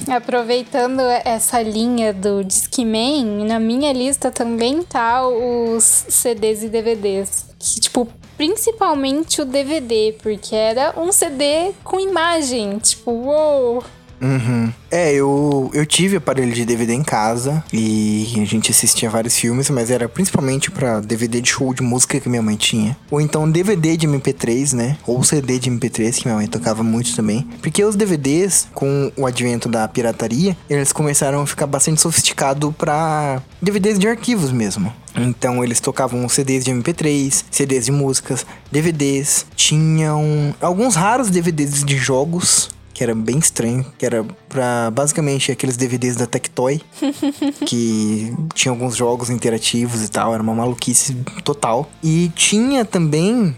Aproveitando 0.10 1.02
essa 1.26 1.62
linha 1.62 2.14
do 2.14 2.42
Discman, 2.42 3.46
na 3.46 3.60
minha 3.60 3.92
lista 3.92 4.32
também 4.32 4.82
tá 4.82 5.28
os 5.28 5.84
CDs 5.84 6.64
e 6.64 6.70
DVDs. 6.70 7.48
Que, 7.60 7.82
tipo, 7.82 8.08
principalmente 8.38 9.42
o 9.42 9.46
DVD, 9.46 10.16
porque 10.24 10.56
era 10.56 10.94
um 10.98 11.12
CD 11.12 11.74
com 11.84 12.00
imagem, 12.00 12.80
tipo, 12.80 13.12
uou! 13.12 13.84
Uhum. 14.22 14.72
É, 14.90 15.14
eu, 15.14 15.70
eu 15.74 15.86
tive 15.86 16.18
aparelho 16.18 16.54
de 16.54 16.66
DVD 16.66 16.94
em 16.94 17.04
casa 17.04 17.64
e 17.72 18.34
a 18.42 18.46
gente 18.46 18.72
assistia 18.72 19.10
vários 19.10 19.38
filmes, 19.38 19.70
mas 19.70 19.92
era 19.92 20.08
principalmente 20.08 20.72
para 20.72 21.00
DVD 21.00 21.42
de 21.42 21.50
show 21.50 21.74
de 21.74 21.84
música 21.84 22.20
que 22.20 22.30
minha 22.30 22.42
mãe 22.42 22.56
tinha. 22.56 22.98
Ou 23.12 23.22
então 23.22 23.50
DVD 23.50 23.98
de 23.98 24.08
MP3, 24.08 24.74
né? 24.74 24.98
Ou 25.06 25.24
CD 25.24 25.60
de 25.60 25.70
MP3 25.70 26.16
que 26.16 26.26
minha 26.26 26.38
mãe 26.38 26.48
tocava 26.48 26.84
muito 26.84 27.16
também. 27.16 27.48
Porque 27.62 27.84
os 27.84 27.96
DVDs, 27.96 28.68
com 28.74 29.12
o 29.16 29.26
advento 29.26 29.70
da 29.70 29.88
pirataria, 29.88 30.58
eles 30.70 30.92
começaram 30.92 31.42
a 31.42 31.48
ficar 31.48 31.68
bastante 31.68 32.02
sofisticados 32.02 32.74
para 32.76 33.42
DVDs 33.62 34.00
de 34.00 34.08
arquivos 34.08 34.52
mesmo. 34.52 34.92
Então 35.16 35.64
eles 35.64 35.80
tocavam 35.80 36.28
CDs 36.30 36.64
de 36.64 36.72
MP3, 36.72 37.44
CDs 37.50 37.86
de 37.86 37.92
músicas, 37.92 38.46
DVDs, 38.72 39.46
tinham 39.56 40.56
alguns 40.62 40.96
raros 40.96 41.30
DVDs 41.30 41.84
de 41.84 41.98
jogos 41.98 42.70
que 42.98 43.04
era 43.04 43.14
bem 43.14 43.38
estranho, 43.38 43.86
que 43.96 44.04
era 44.04 44.26
pra 44.50 44.90
basicamente 44.90 45.52
aqueles 45.52 45.78
DVDs 45.78 46.16
da 46.16 46.26
Tectoy, 46.26 46.82
que 47.64 48.36
tinha 48.56 48.72
alguns 48.72 48.96
jogos 48.96 49.30
interativos 49.30 50.04
e 50.04 50.10
tal, 50.10 50.34
era 50.34 50.42
uma 50.42 50.56
maluquice 50.56 51.14
total. 51.44 51.88
E 52.04 52.30
tinha 52.30 52.84
também 52.84 53.56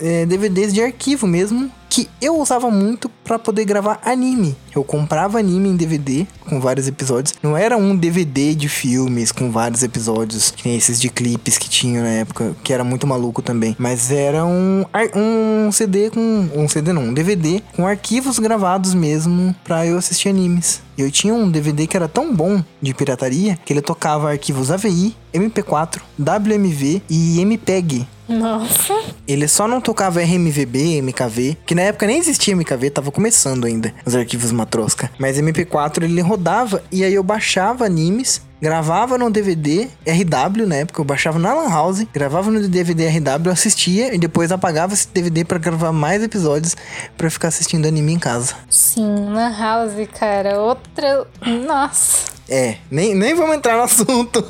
é, 0.00 0.26
DVDs 0.26 0.72
de 0.72 0.82
arquivo 0.82 1.26
mesmo, 1.26 1.70
que 1.88 2.08
eu 2.20 2.38
usava 2.38 2.70
muito 2.70 3.08
para 3.24 3.38
poder 3.38 3.64
gravar 3.64 4.00
anime. 4.04 4.54
Eu 4.74 4.84
comprava 4.84 5.38
anime 5.38 5.70
em 5.70 5.76
DVD 5.76 6.26
com 6.40 6.60
vários 6.60 6.86
episódios. 6.86 7.34
Não 7.42 7.56
era 7.56 7.76
um 7.76 7.96
DVD 7.96 8.54
de 8.54 8.68
filmes 8.68 9.32
com 9.32 9.50
vários 9.50 9.82
episódios, 9.82 10.50
que 10.50 10.68
nem 10.68 10.76
esses 10.76 11.00
de 11.00 11.08
clipes 11.08 11.56
que 11.56 11.70
tinham 11.70 12.04
na 12.04 12.10
época, 12.10 12.54
que 12.62 12.72
era 12.72 12.84
muito 12.84 13.06
maluco 13.06 13.40
também. 13.40 13.74
Mas 13.78 14.10
era 14.10 14.44
um, 14.44 14.84
um 15.14 15.72
CD 15.72 16.10
com. 16.10 16.50
Um 16.54 16.68
CD 16.68 16.92
não, 16.92 17.04
um 17.04 17.14
DVD 17.14 17.62
com 17.74 17.86
arquivos 17.86 18.38
gravados 18.38 18.92
mesmo 18.92 19.54
pra 19.64 19.86
eu 19.86 19.96
assistir 19.96 20.28
animes. 20.28 20.82
Eu 20.98 21.10
tinha 21.10 21.32
um 21.32 21.50
DVD 21.50 21.86
que 21.86 21.96
era 21.96 22.08
tão 22.08 22.34
bom 22.34 22.62
de 22.80 22.94
pirataria 22.94 23.58
que 23.64 23.72
ele 23.72 23.82
tocava 23.82 24.30
arquivos 24.30 24.70
AVI, 24.70 25.16
MP4, 25.32 26.00
WMV 26.18 27.02
e 27.08 27.40
MPEG. 27.40 28.06
Nossa. 28.28 28.94
Ele 29.26 29.46
só 29.46 29.68
não 29.68 29.80
tocava 29.80 30.20
RMVB, 30.20 31.00
MKV, 31.02 31.56
que 31.64 31.74
na 31.74 31.82
época 31.82 32.06
nem 32.06 32.18
existia 32.18 32.54
MKV, 32.54 32.90
tava 32.90 33.12
começando 33.12 33.66
ainda 33.66 33.94
os 34.04 34.14
arquivos 34.14 34.52
Matroska. 34.52 35.10
Mas 35.18 35.38
MP4 35.38 36.02
ele 36.02 36.20
rodava 36.20 36.82
e 36.90 37.04
aí 37.04 37.14
eu 37.14 37.22
baixava 37.22 37.84
animes 37.84 38.40
gravava 38.66 39.16
no 39.16 39.30
DVD 39.30 39.88
RW 40.04 40.66
na 40.66 40.74
época, 40.74 41.00
eu 41.00 41.04
baixava 41.04 41.38
na 41.38 41.54
Lan 41.54 41.68
House, 41.68 42.04
gravava 42.12 42.50
no 42.50 42.68
DVD 42.68 43.06
RW, 43.06 43.52
assistia 43.52 44.12
e 44.12 44.18
depois 44.18 44.50
apagava 44.50 44.92
esse 44.92 45.06
DVD 45.06 45.44
para 45.44 45.56
gravar 45.56 45.92
mais 45.92 46.20
episódios 46.20 46.74
para 47.16 47.30
ficar 47.30 47.46
assistindo 47.46 47.86
anime 47.86 48.14
em 48.14 48.18
casa. 48.18 48.56
Sim, 48.68 49.30
Lan 49.32 49.56
House, 49.56 49.92
cara, 50.18 50.60
outra. 50.60 51.28
Nossa. 51.46 52.24
É, 52.48 52.78
nem, 52.90 53.14
nem 53.14 53.36
vamos 53.36 53.54
entrar 53.54 53.76
no 53.76 53.84
assunto. 53.84 54.44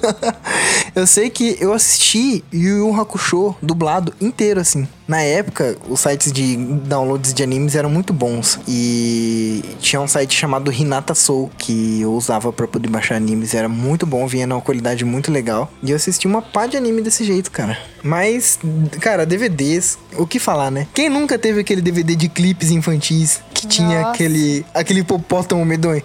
eu 0.94 1.06
sei 1.06 1.28
que 1.28 1.58
eu 1.60 1.74
assisti 1.74 2.42
Yu 2.50 2.86
Yu 2.88 2.98
Hakusho 2.98 3.54
dublado 3.60 4.14
inteiro, 4.18 4.60
assim. 4.60 4.88
Na 5.06 5.20
época, 5.22 5.76
os 5.88 6.00
sites 6.00 6.32
de 6.32 6.56
downloads 6.56 7.32
de 7.32 7.42
animes 7.42 7.74
eram 7.74 7.88
muito 7.88 8.12
bons. 8.12 8.58
E 8.66 9.62
tinha 9.80 10.00
um 10.00 10.08
site 10.08 10.34
chamado 10.34 10.72
Hinata 10.72 11.14
Soul, 11.14 11.50
que 11.56 12.00
eu 12.00 12.12
usava 12.12 12.52
para 12.52 12.66
poder 12.66 12.88
baixar 12.88 13.14
animes. 13.14 13.54
Era 13.54 13.68
muito 13.68 14.04
bom, 14.04 14.26
vinha 14.26 14.46
numa 14.46 14.60
qualidade 14.60 15.04
muito 15.04 15.30
legal. 15.30 15.70
E 15.82 15.90
eu 15.90 15.96
assisti 15.96 16.26
uma 16.26 16.42
pá 16.42 16.66
de 16.66 16.76
anime 16.76 17.02
desse 17.02 17.24
jeito, 17.24 17.50
cara. 17.50 17.78
Mas, 18.02 18.58
cara, 19.00 19.24
DVDs, 19.24 19.98
o 20.16 20.26
que 20.26 20.38
falar, 20.38 20.70
né? 20.70 20.86
Quem 20.92 21.08
nunca 21.08 21.38
teve 21.38 21.60
aquele 21.60 21.80
DVD 21.80 22.16
de 22.16 22.28
clipes 22.28 22.70
infantis 22.70 23.40
que 23.54 23.64
Nossa. 23.64 23.76
tinha 23.76 24.08
aquele, 24.08 24.66
aquele 24.74 25.00
hipopótamo 25.00 25.64
medonho? 25.64 26.02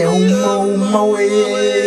é 0.00 0.08
uma, 0.08 0.58
uma 0.58 1.18
Tinha 1.18 1.83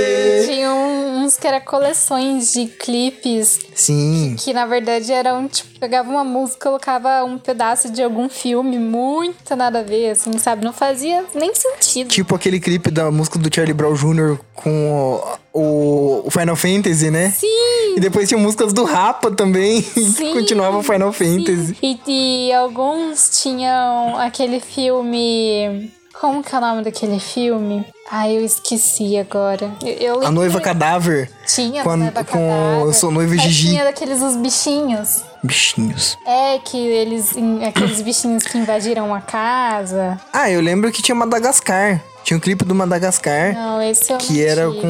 que 1.39 1.47
era 1.47 1.59
coleções 1.61 2.53
de 2.53 2.67
clipes. 2.67 3.59
Sim. 3.73 4.35
Que, 4.37 4.45
que, 4.45 4.53
na 4.53 4.65
verdade 4.65 5.11
eram, 5.11 5.47
tipo, 5.47 5.79
pegava 5.79 6.09
uma 6.09 6.23
música, 6.23 6.67
colocava 6.67 7.23
um 7.23 7.37
pedaço 7.37 7.91
de 7.91 8.01
algum 8.01 8.29
filme, 8.29 8.77
muito 8.79 9.55
nada 9.55 9.79
a 9.79 9.83
ver, 9.83 10.11
assim, 10.11 10.37
sabe? 10.37 10.65
Não 10.65 10.73
fazia 10.73 11.25
nem 11.33 11.53
sentido. 11.53 12.09
Tipo 12.09 12.35
aquele 12.35 12.59
clipe 12.59 12.89
da 12.89 13.11
música 13.11 13.37
do 13.37 13.53
Charlie 13.53 13.73
Brown 13.73 13.93
Jr. 13.93 14.37
com 14.53 15.21
o, 15.53 16.23
o 16.25 16.31
Final 16.31 16.55
Fantasy, 16.55 17.09
né? 17.09 17.31
Sim! 17.31 17.95
E 17.95 17.99
depois 17.99 18.27
tinha 18.27 18.39
músicas 18.39 18.73
do 18.73 18.83
Rapa 18.83 19.31
também. 19.31 19.81
que 19.81 20.05
Sim, 20.05 20.33
continuava 20.33 20.83
Final 20.83 21.11
Fantasy. 21.11 21.75
E, 21.81 21.99
e 22.07 22.53
alguns 22.53 23.41
tinham 23.41 24.17
aquele 24.17 24.59
filme. 24.59 25.91
Como 26.19 26.43
que 26.43 26.53
é 26.53 26.57
o 26.57 26.61
nome 26.61 26.83
daquele 26.83 27.19
filme? 27.19 27.85
Ai, 28.09 28.37
eu 28.37 28.43
esqueci 28.43 29.17
agora. 29.17 29.71
Eu, 29.83 30.15
eu 30.17 30.25
A 30.25 30.31
noiva 30.31 30.57
que 30.57 30.63
cadáver. 30.63 31.29
Tinha 31.45 31.83
com 31.83 31.91
a- 31.91 31.97
noiva 31.97 32.23
com 32.23 32.49
cadáver. 32.49 32.85
Eu 32.87 32.93
Sou 32.93 33.11
Noiva 33.11 33.37
Gigi. 33.37 33.69
Tinha 33.69 33.83
daqueles 33.83 34.21
os 34.21 34.35
bichinhos. 34.35 35.21
Bichinhos. 35.43 36.17
É, 36.25 36.57
que 36.59 36.75
eles. 36.77 37.35
Aqueles 37.67 38.01
bichinhos 38.01 38.43
que 38.45 38.57
invadiram 38.57 39.13
a 39.13 39.21
casa. 39.21 40.19
Ah, 40.33 40.49
eu 40.49 40.59
lembro 40.59 40.91
que 40.91 41.01
tinha 41.03 41.13
Madagascar. 41.13 42.01
Tinha 42.23 42.35
um 42.37 42.39
clipe 42.39 42.65
do 42.65 42.73
Madagascar. 42.73 43.53
Não, 43.53 43.81
esse 43.81 44.11
eu 44.11 44.17
que 44.17 44.33
não 44.33 44.41
era 44.49 44.67
tive. 44.69 44.81
com. 44.81 44.87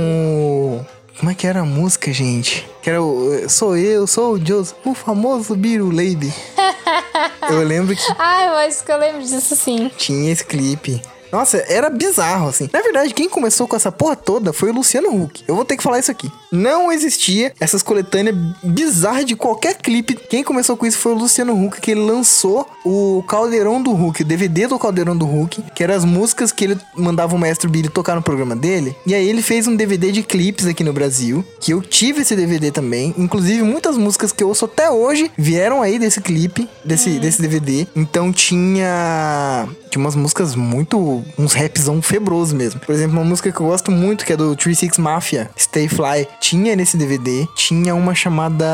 o- 0.82 0.86
Como 1.19 1.32
é 1.32 1.36
que 1.36 1.45
era 1.47 1.59
a 1.61 1.65
música, 1.65 2.13
gente? 2.13 2.65
Que 2.82 2.89
era 2.91 3.01
o. 3.03 3.49
Sou 3.49 3.75
eu, 3.75 4.07
sou 4.07 4.34
o 4.36 4.39
Joseph, 4.45 4.78
o 4.86 4.93
famoso 4.93 5.55
Biru 5.55 5.91
Lady. 5.91 6.34
eu 7.49 7.63
lembro 7.63 7.95
que 7.95 8.13
Ah, 8.17 8.45
eu 8.45 8.53
acho 8.67 8.84
que 8.84 8.91
eu 8.91 8.97
lembro 8.97 9.21
disso 9.21 9.55
sim. 9.57 9.91
tinha 9.97 10.32
esse 10.32 10.45
clipe. 10.45 11.01
Nossa, 11.32 11.57
era 11.67 11.89
bizarro, 11.89 12.49
assim. 12.49 12.69
Na 12.71 12.82
verdade, 12.82 13.13
quem 13.13 13.30
começou 13.30 13.67
com 13.67 13.75
essa 13.75 13.91
porra 13.91 14.15
toda 14.15 14.53
foi 14.53 14.69
o 14.69 14.73
Luciano 14.73 15.23
Huck. 15.23 15.43
Eu 15.47 15.55
vou 15.55 15.65
ter 15.65 15.78
que 15.78 15.84
falar 15.84 15.99
isso 15.99 16.11
aqui. 16.11 16.32
Não 16.51 16.91
existia 16.91 17.53
essas 17.59 17.84
coletâneas 17.84 18.36
bizarras 18.63 19.25
de 19.25 19.36
qualquer 19.36 19.75
clipe. 19.75 20.15
Quem 20.30 20.43
começou 20.43 20.78
com 20.78 20.86
isso 20.86 20.97
foi 20.97 21.11
o 21.11 21.15
Luciano 21.15 21.53
Huck, 21.53 21.82
que 21.82 21.91
ele 21.91 22.01
lançou 22.01 22.67
o 22.86 23.23
Caldeirão 23.28 23.82
do 23.82 23.91
Huck, 23.91 24.21
o 24.21 24.25
DVD 24.25 24.67
do 24.67 24.80
Caldeirão 24.80 25.15
do 25.15 25.25
Huck, 25.25 25.61
que 25.75 25.84
eram 25.84 25.95
as 25.95 26.05
músicas 26.05 26.51
que 26.51 26.63
ele 26.63 26.78
mandava 26.95 27.36
o 27.36 27.39
Maestro 27.39 27.69
Billy 27.69 27.89
tocar 27.89 28.15
no 28.15 28.21
programa 28.21 28.55
dele. 28.55 28.95
E 29.05 29.13
aí 29.13 29.28
ele 29.28 29.41
fez 29.41 29.67
um 29.67 29.75
DVD 29.75 30.11
de 30.11 30.23
clipes 30.23 30.65
aqui 30.65 30.84
no 30.84 30.93
Brasil, 30.93 31.45
que 31.59 31.73
eu 31.73 31.82
tive 31.82 32.21
esse 32.21 32.36
DVD 32.36 32.71
também. 32.71 33.13
Inclusive, 33.17 33.61
muitas 33.63 33.97
músicas 33.97 34.32
que 34.32 34.43
eu 34.43 34.47
ouço 34.49 34.65
até 34.65 34.89
hoje 34.89 35.32
vieram 35.38 35.82
aí 35.82 35.99
desse 35.99 36.21
clipe, 36.21 36.67
desse, 36.84 37.19
desse 37.19 37.41
DVD. 37.41 37.88
Então 37.95 38.32
tinha. 38.32 39.67
Tinha 39.89 40.03
umas 40.03 40.15
músicas 40.15 40.55
muito. 40.55 41.16
Uns 41.38 41.53
rapzão 41.53 42.01
febroso 42.01 42.55
mesmo. 42.55 42.80
Por 42.80 42.93
exemplo, 42.93 43.18
uma 43.18 43.26
música 43.26 43.51
que 43.51 43.59
eu 43.59 43.65
gosto 43.65 43.91
muito, 43.91 44.26
que 44.26 44.34
é 44.34 44.38
do 44.38 44.55
36 44.55 44.97
Mafia, 44.97 45.49
Stay 45.57 45.88
Fly. 45.88 46.28
Tinha 46.39 46.76
nesse 46.76 46.97
DVD. 46.97 47.47
Tinha 47.55 47.95
uma 47.95 48.15
chamada 48.15 48.65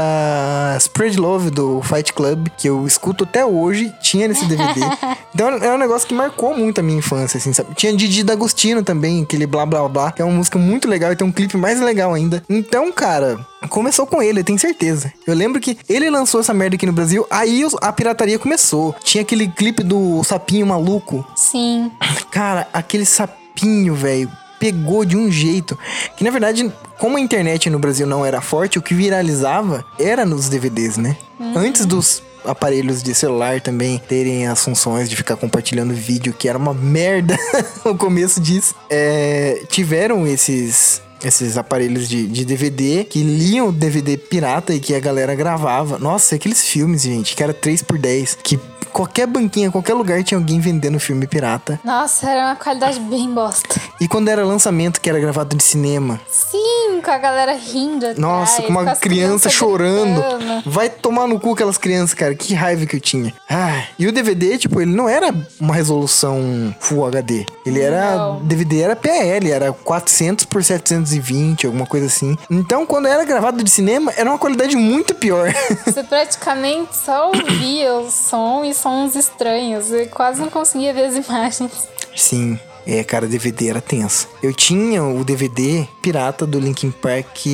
Spread 0.80 1.20
Love 1.20 1.50
do 1.50 1.82
Fight 1.82 2.14
Club, 2.14 2.48
que 2.58 2.70
eu 2.70 2.86
escuto 2.86 3.24
até 3.24 3.46
hoje. 3.46 3.94
Tinha 4.02 4.28
nesse 4.28 4.46
DVD. 4.46 4.82
então 5.34 5.50
é 5.50 5.74
um 5.74 5.78
negócio 5.78 6.08
que 6.08 6.14
marcou 6.14 6.58
muito 6.58 6.80
a 6.80 6.84
minha 6.84 7.00
infância, 7.00 7.38
assim, 7.38 7.54
sabe? 7.54 7.74
Tinha 7.76 7.96
Didi 7.96 8.24
D'Agostino 8.24 8.84
também, 8.84 9.24
aquele 9.24 9.46
blá 9.46 9.66
blá 9.66 9.88
blá, 9.88 10.12
que 10.12 10.22
é 10.22 10.26
uma 10.26 10.36
música 10.36 10.58
muito 10.58 10.88
legal 10.88 11.12
e 11.12 11.16
tem 11.16 11.28
um 11.28 11.32
clipe 11.32 11.58
mais 11.58 11.80
legal 11.80 12.14
ainda. 12.14 12.44
Então, 12.50 12.92
cara. 12.92 13.40
Começou 13.70 14.06
com 14.06 14.22
ele, 14.22 14.40
eu 14.40 14.44
tenho 14.44 14.60
certeza. 14.60 15.12
Eu 15.26 15.34
lembro 15.34 15.60
que 15.60 15.78
ele 15.88 16.10
lançou 16.10 16.40
essa 16.42 16.54
merda 16.54 16.76
aqui 16.76 16.86
no 16.86 16.94
Brasil, 16.94 17.26
aí 17.30 17.64
a 17.82 17.92
pirataria 17.92 18.40
começou. 18.40 18.96
Tinha 19.04 19.22
aquele 19.22 19.48
clipe 19.48 19.84
do 19.84 20.24
sapinho 20.24 20.66
maluco. 20.66 21.26
Sim. 21.36 21.92
Cara, 22.32 22.68
aquele 22.74 23.06
sapinho, 23.06 23.96
velho, 23.96 24.32
pegou 24.60 25.04
de 25.04 25.18
um 25.18 25.32
jeito. 25.32 25.78
Que 26.16 26.24
na 26.24 26.32
verdade, 26.32 26.72
como 26.98 27.18
a 27.18 27.20
internet 27.20 27.70
no 27.70 27.80
Brasil 27.80 28.08
não 28.08 28.26
era 28.26 28.42
forte, 28.42 28.80
o 28.80 28.82
que 28.82 28.94
viralizava 28.94 29.84
era 30.00 30.26
nos 30.26 30.48
DVDs, 30.48 30.98
né? 30.98 31.18
Antes 31.56 31.86
dos 31.86 32.24
aparelhos 32.46 33.02
de 33.02 33.14
celular 33.14 33.62
também 33.62 34.02
terem 34.08 34.48
as 34.48 34.64
funções 34.64 35.10
de 35.10 35.16
ficar 35.16 35.36
compartilhando 35.36 35.94
vídeo, 35.94 36.34
que 36.34 36.48
era 36.48 36.58
uma 36.58 36.74
merda 36.74 37.38
o 37.84 37.96
começo 37.96 38.40
disso. 38.40 38.76
É, 38.90 39.64
tiveram 39.70 40.26
esses. 40.28 41.02
Esses 41.24 41.58
aparelhos 41.58 42.10
de, 42.10 42.28
de 42.28 42.44
DVD 42.44 43.06
que 43.06 43.24
liam 43.24 43.72
DVD 43.72 44.18
pirata 44.18 44.74
e 44.74 44.80
que 44.80 44.94
a 44.94 45.00
galera 45.00 45.34
gravava. 45.34 45.98
Nossa, 45.98 46.36
aqueles 46.36 46.66
filmes, 46.66 47.04
gente, 47.04 47.36
que 47.36 47.42
era 47.42 47.54
3x10, 47.54 48.38
que 48.44 48.60
qualquer 48.94 49.28
banquinha, 49.28 49.72
qualquer 49.72 49.94
lugar 49.96 50.24
tinha 50.24 50.38
alguém 50.38 50.60
vendendo 50.60 51.00
filme 51.00 51.28
pirata. 51.28 51.80
Nossa, 51.84 52.30
era 52.30 52.46
uma 52.46 52.56
qualidade 52.56 53.00
bem 53.00 53.30
bosta. 53.34 53.82
E 54.00 54.08
quando 54.08 54.30
era 54.30 54.46
lançamento 54.46 55.02
que 55.02 55.10
era 55.10 55.20
gravado 55.20 55.56
de 55.56 55.64
cinema, 55.64 56.20
Sim, 56.30 57.02
com 57.04 57.12
a 57.12 57.18
galera 57.18 57.54
rindo 57.54 58.06
atrás. 58.06 58.18
nossa, 58.18 58.62
com 58.62 58.70
uma 58.70 58.92
as 58.92 59.00
criança 59.00 59.50
chorando. 59.50 60.22
gritando. 60.22 60.70
Vai 60.70 60.90
tomar 60.90 61.28
no 61.28 61.40
cu 61.40 61.54
aquelas 61.54 61.78
crianças, 61.78 62.14
cara. 62.14 62.36
Que 62.36 62.54
raiva 62.54 62.86
que 62.86 62.96
eu 62.96 63.02
tinha. 63.02 63.34
Ah, 63.50 63.84
e 63.98 64.08
o 64.08 64.12
DVD, 64.12 64.58
tipo, 64.58 64.80
ele 64.80 64.92
não 64.96 65.10
era 65.10 65.34
uma 65.60 65.74
resolução 65.74 66.74
Full 66.80 67.06
HD. 67.08 67.46
Ele 67.66 67.82
era. 67.82 68.16
Não. 68.16 68.40
DVD 68.44 68.82
era 68.82 68.96
PL, 68.96 69.52
era 69.52 69.72
400 69.72 70.46
por 70.46 70.64
720, 70.64 71.66
alguma 71.66 71.86
coisa 71.86 72.06
assim. 72.06 72.38
Então, 72.50 72.86
quando 72.86 73.08
era 73.08 73.24
gravado 73.26 73.64
de 73.64 73.70
cinema, 73.70 74.14
era 74.16 74.30
uma 74.30 74.38
qualidade 74.38 74.76
muito 74.76 75.16
pior. 75.16 75.52
Você 75.86 76.04
praticamente 76.04 76.96
só 76.96 77.28
ouvia 77.30 77.94
o 77.96 78.10
som 78.12 78.64
e 78.64 78.74
sons 78.84 79.16
estranhos. 79.16 79.92
Eu 79.92 80.08
quase 80.08 80.42
não 80.42 80.50
conseguia 80.50 80.94
ver 80.94 81.06
as 81.06 81.16
imagens. 81.16 81.88
Sim. 82.16 82.60
É, 82.86 83.02
cara, 83.02 83.26
DVD 83.26 83.70
era 83.70 83.80
tenso. 83.80 84.28
Eu 84.42 84.54
tinha 84.54 85.02
o 85.02 85.24
DVD 85.24 85.88
pirata 86.02 86.46
do 86.46 86.60
Linkin 86.60 86.92
Park 86.92 87.46